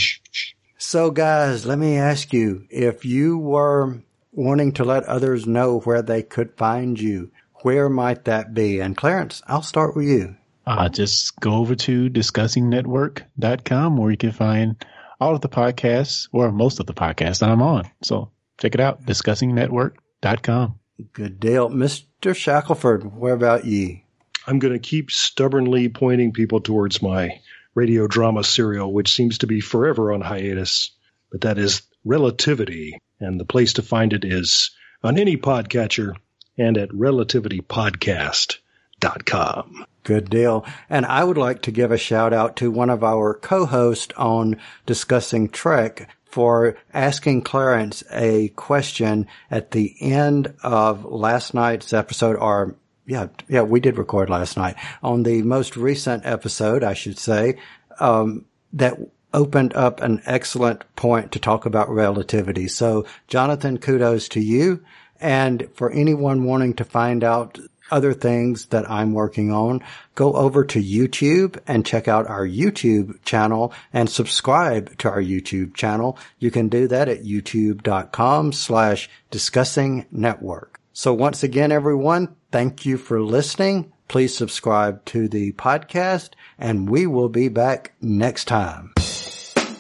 So 0.78 1.10
guys, 1.10 1.66
let 1.66 1.78
me 1.78 1.96
ask 1.96 2.32
you, 2.32 2.66
if 2.70 3.04
you 3.04 3.38
were 3.38 4.02
wanting 4.32 4.72
to 4.72 4.84
let 4.84 5.04
others 5.04 5.46
know 5.46 5.80
where 5.80 6.02
they 6.02 6.22
could 6.22 6.56
find 6.56 6.98
you, 7.00 7.30
where 7.62 7.88
might 7.90 8.24
that 8.24 8.54
be? 8.54 8.80
And 8.80 8.96
Clarence, 8.96 9.42
I'll 9.46 9.62
start 9.62 9.94
with 9.94 10.06
you. 10.06 10.36
uh, 10.66 10.88
just 10.88 11.38
go 11.40 11.54
over 11.54 11.74
to 11.74 12.08
discussingnetwork.com 12.08 13.96
where 13.96 14.10
you 14.10 14.16
can 14.16 14.32
find 14.32 14.76
all 15.20 15.34
of 15.34 15.40
the 15.40 15.48
podcasts 15.48 16.28
or 16.32 16.50
most 16.50 16.80
of 16.80 16.86
the 16.86 16.94
podcasts 16.94 17.40
that 17.40 17.50
I'm 17.50 17.62
on. 17.62 17.90
So 18.02 18.30
check 18.58 18.74
it 18.74 18.80
out, 18.80 19.04
discussingnetwork.com. 19.04 20.78
Good 21.12 21.40
deal. 21.40 21.70
Mr. 21.70 22.34
Shackelford, 22.34 23.16
where 23.16 23.34
about 23.34 23.64
ye? 23.64 24.04
I'm 24.46 24.58
going 24.58 24.74
to 24.74 24.78
keep 24.78 25.10
stubbornly 25.10 25.88
pointing 25.88 26.32
people 26.32 26.60
towards 26.60 27.02
my 27.02 27.40
radio 27.74 28.06
drama 28.06 28.44
serial, 28.44 28.92
which 28.92 29.12
seems 29.12 29.38
to 29.38 29.46
be 29.46 29.60
forever 29.60 30.12
on 30.12 30.20
hiatus. 30.20 30.90
But 31.30 31.42
that 31.42 31.58
is 31.58 31.82
Relativity, 32.04 32.98
and 33.18 33.38
the 33.38 33.44
place 33.44 33.74
to 33.74 33.82
find 33.82 34.14
it 34.14 34.24
is 34.24 34.70
on 35.02 35.18
any 35.18 35.36
podcatcher 35.36 36.14
and 36.56 36.78
at 36.78 36.88
relativitypodcast.com. 36.88 39.86
Good 40.02 40.30
deal. 40.30 40.64
And 40.88 41.04
I 41.04 41.24
would 41.24 41.38
like 41.38 41.62
to 41.62 41.70
give 41.70 41.92
a 41.92 41.98
shout 41.98 42.32
out 42.32 42.56
to 42.56 42.70
one 42.70 42.90
of 42.90 43.04
our 43.04 43.34
co-hosts 43.34 44.14
on 44.16 44.56
discussing 44.86 45.48
Trek 45.48 46.08
for 46.24 46.76
asking 46.94 47.42
Clarence 47.42 48.02
a 48.12 48.48
question 48.50 49.26
at 49.50 49.72
the 49.72 49.94
end 50.00 50.54
of 50.62 51.04
last 51.04 51.54
night's 51.54 51.92
episode 51.92 52.36
or 52.36 52.76
yeah, 53.06 53.26
yeah, 53.48 53.62
we 53.62 53.80
did 53.80 53.98
record 53.98 54.30
last 54.30 54.56
night 54.56 54.76
on 55.02 55.24
the 55.24 55.42
most 55.42 55.76
recent 55.76 56.24
episode, 56.24 56.84
I 56.84 56.94
should 56.94 57.18
say, 57.18 57.58
um, 57.98 58.44
that 58.72 58.96
opened 59.34 59.74
up 59.74 60.00
an 60.00 60.22
excellent 60.26 60.84
point 60.94 61.32
to 61.32 61.40
talk 61.40 61.66
about 61.66 61.90
relativity. 61.90 62.68
So 62.68 63.06
Jonathan, 63.26 63.78
kudos 63.78 64.28
to 64.30 64.40
you. 64.40 64.84
And 65.20 65.68
for 65.74 65.90
anyone 65.90 66.44
wanting 66.44 66.74
to 66.74 66.84
find 66.84 67.22
out 67.22 67.58
other 67.90 68.12
things 68.12 68.66
that 68.66 68.90
I'm 68.90 69.12
working 69.12 69.52
on, 69.52 69.82
go 70.14 70.32
over 70.32 70.64
to 70.64 70.82
YouTube 70.82 71.58
and 71.66 71.86
check 71.86 72.08
out 72.08 72.28
our 72.28 72.46
YouTube 72.46 73.22
channel 73.24 73.72
and 73.92 74.08
subscribe 74.08 74.96
to 74.98 75.10
our 75.10 75.22
YouTube 75.22 75.74
channel. 75.74 76.18
You 76.38 76.50
can 76.50 76.68
do 76.68 76.88
that 76.88 77.08
at 77.08 77.24
youtube.com 77.24 78.52
slash 78.52 79.08
discussing 79.30 80.06
network. 80.10 80.80
So 80.92 81.14
once 81.14 81.42
again, 81.42 81.72
everyone, 81.72 82.36
thank 82.50 82.84
you 82.84 82.98
for 82.98 83.22
listening. 83.22 83.92
Please 84.08 84.36
subscribe 84.36 85.04
to 85.06 85.28
the 85.28 85.52
podcast 85.52 86.30
and 86.58 86.90
we 86.90 87.06
will 87.06 87.28
be 87.28 87.48
back 87.48 87.92
next 88.00 88.46
time. 88.46 88.92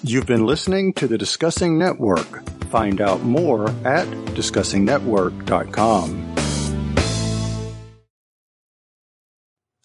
You've 0.02 0.26
been 0.26 0.46
listening 0.46 0.94
to 0.94 1.06
the 1.06 1.18
Discussing 1.18 1.78
Network. 1.78 2.48
Find 2.70 3.02
out 3.02 3.22
more 3.22 3.68
at 3.84 4.06
discussingnetwork.com. 4.34 6.39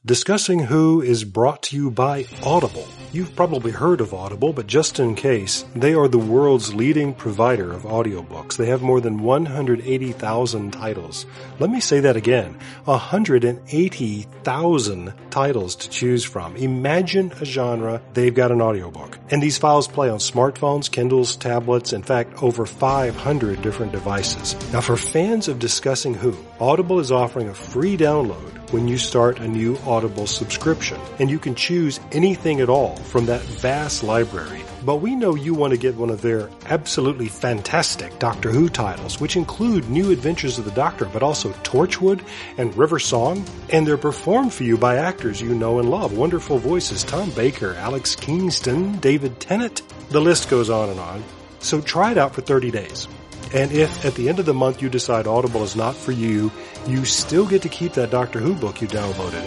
Discussing 0.06 0.60
Who 0.60 1.02
is 1.02 1.24
brought 1.24 1.64
to 1.64 1.76
you 1.76 1.90
by 1.90 2.28
Audible. 2.44 2.88
You've 3.12 3.36
probably 3.36 3.72
heard 3.72 4.02
of 4.02 4.14
Audible, 4.14 4.54
but 4.54 4.68
just 4.68 5.00
in 5.00 5.16
case, 5.16 5.66
they 5.76 5.96
are 5.96 6.08
the 6.08 6.20
world's 6.20 6.76
leading 6.76 7.16
provider 7.16 7.74
of 7.74 7.86
audiobooks. 7.86 8.56
They 8.56 8.68
have 8.68 8.84
more 8.84 9.02
than 9.02 9.24
180,000 9.24 10.72
titles. 10.72 11.26
Let 11.58 11.72
me 11.72 11.80
say 11.80 12.02
that 12.02 12.16
again. 12.16 12.56
180,000 12.84 15.14
titles 15.32 15.76
to 15.76 15.90
choose 15.90 16.24
from. 16.24 16.56
Imagine 16.56 17.32
a 17.42 17.46
genre, 17.46 18.00
they've 18.14 18.36
got 18.36 18.52
an 18.52 18.62
audiobook. 18.62 19.18
And 19.32 19.42
these 19.42 19.58
files 19.58 19.88
play 19.88 20.10
on 20.10 20.20
smartphones, 20.20 20.92
Kindles, 20.92 21.36
tablets, 21.36 21.94
in 21.94 22.04
fact, 22.04 22.44
over 22.44 22.68
500 22.68 23.64
different 23.64 23.92
devices. 23.92 24.56
Now 24.72 24.82
for 24.82 24.98
fans 24.98 25.48
of 25.48 25.58
Discussing 25.58 26.14
Who, 26.14 26.38
Audible 26.60 27.00
is 27.00 27.12
offering 27.12 27.50
a 27.50 27.56
free 27.56 27.98
download 27.98 28.52
when 28.76 28.90
you 28.90 28.98
start 28.98 29.40
a 29.40 29.48
new 29.48 29.78
Audible 29.86 30.28
subscription. 30.28 31.00
And 31.20 31.32
you 31.32 31.40
can 31.40 31.56
choose 31.56 32.02
anything 32.12 32.60
at 32.60 32.68
all 32.68 32.98
from 32.98 33.26
that 33.28 33.40
vast 33.40 34.04
library. 34.04 34.64
But 34.84 34.98
we 34.98 35.16
know 35.16 35.34
you 35.34 35.54
want 35.54 35.72
to 35.72 35.78
get 35.78 35.96
one 35.96 36.10
of 36.10 36.22
their 36.22 36.50
absolutely 36.66 37.30
fantastic 37.30 38.20
Doctor 38.20 38.52
Who 38.52 38.68
titles, 38.68 39.22
which 39.22 39.38
include 39.38 39.90
New 39.90 40.12
Adventures 40.12 40.60
of 40.60 40.66
the 40.66 40.72
Doctor, 40.72 41.06
but 41.06 41.24
also 41.24 41.54
Torchwood 41.64 42.20
and 42.58 42.76
River 42.76 43.00
Song. 43.00 43.46
And 43.70 43.88
they're 43.88 43.96
performed 43.96 44.54
for 44.54 44.66
you 44.66 44.78
by 44.78 44.98
actors 44.98 45.42
you 45.42 45.56
know 45.56 45.80
and 45.80 45.90
love. 45.90 46.12
Wonderful 46.12 46.58
voices 46.58 47.06
Tom 47.06 47.30
Baker, 47.30 47.76
Alex 47.76 48.14
Kingston, 48.14 48.98
David 48.98 49.40
Tennant. 49.40 49.84
The 50.10 50.20
list 50.20 50.50
goes 50.50 50.70
on 50.70 50.90
and 50.90 51.00
on. 51.00 51.24
So 51.60 51.80
try 51.80 52.12
it 52.12 52.18
out 52.18 52.36
for 52.36 52.42
30 52.42 52.72
days. 52.72 53.08
And 53.56 53.72
if 53.72 54.04
at 54.04 54.16
the 54.16 54.28
end 54.28 54.40
of 54.40 54.46
the 54.46 54.54
month 54.54 54.82
you 54.82 54.90
decide 54.90 55.28
Audible 55.28 55.64
is 55.64 55.78
not 55.78 55.96
for 55.96 56.12
you, 56.12 56.52
you 56.88 57.06
still 57.06 57.48
get 57.48 57.62
to 57.62 57.70
keep 57.70 57.94
that 57.94 58.12
Doctor 58.12 58.40
Who 58.40 58.54
book 58.54 58.82
you 58.82 58.88
downloaded. 58.90 59.46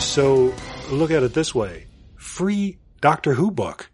So 0.00 0.54
look 0.90 1.10
at 1.10 1.22
it 1.22 1.34
this 1.34 1.54
way. 1.54 1.84
Free 2.16 2.78
Doctor 3.02 3.34
Who 3.34 3.50
book. 3.50 3.90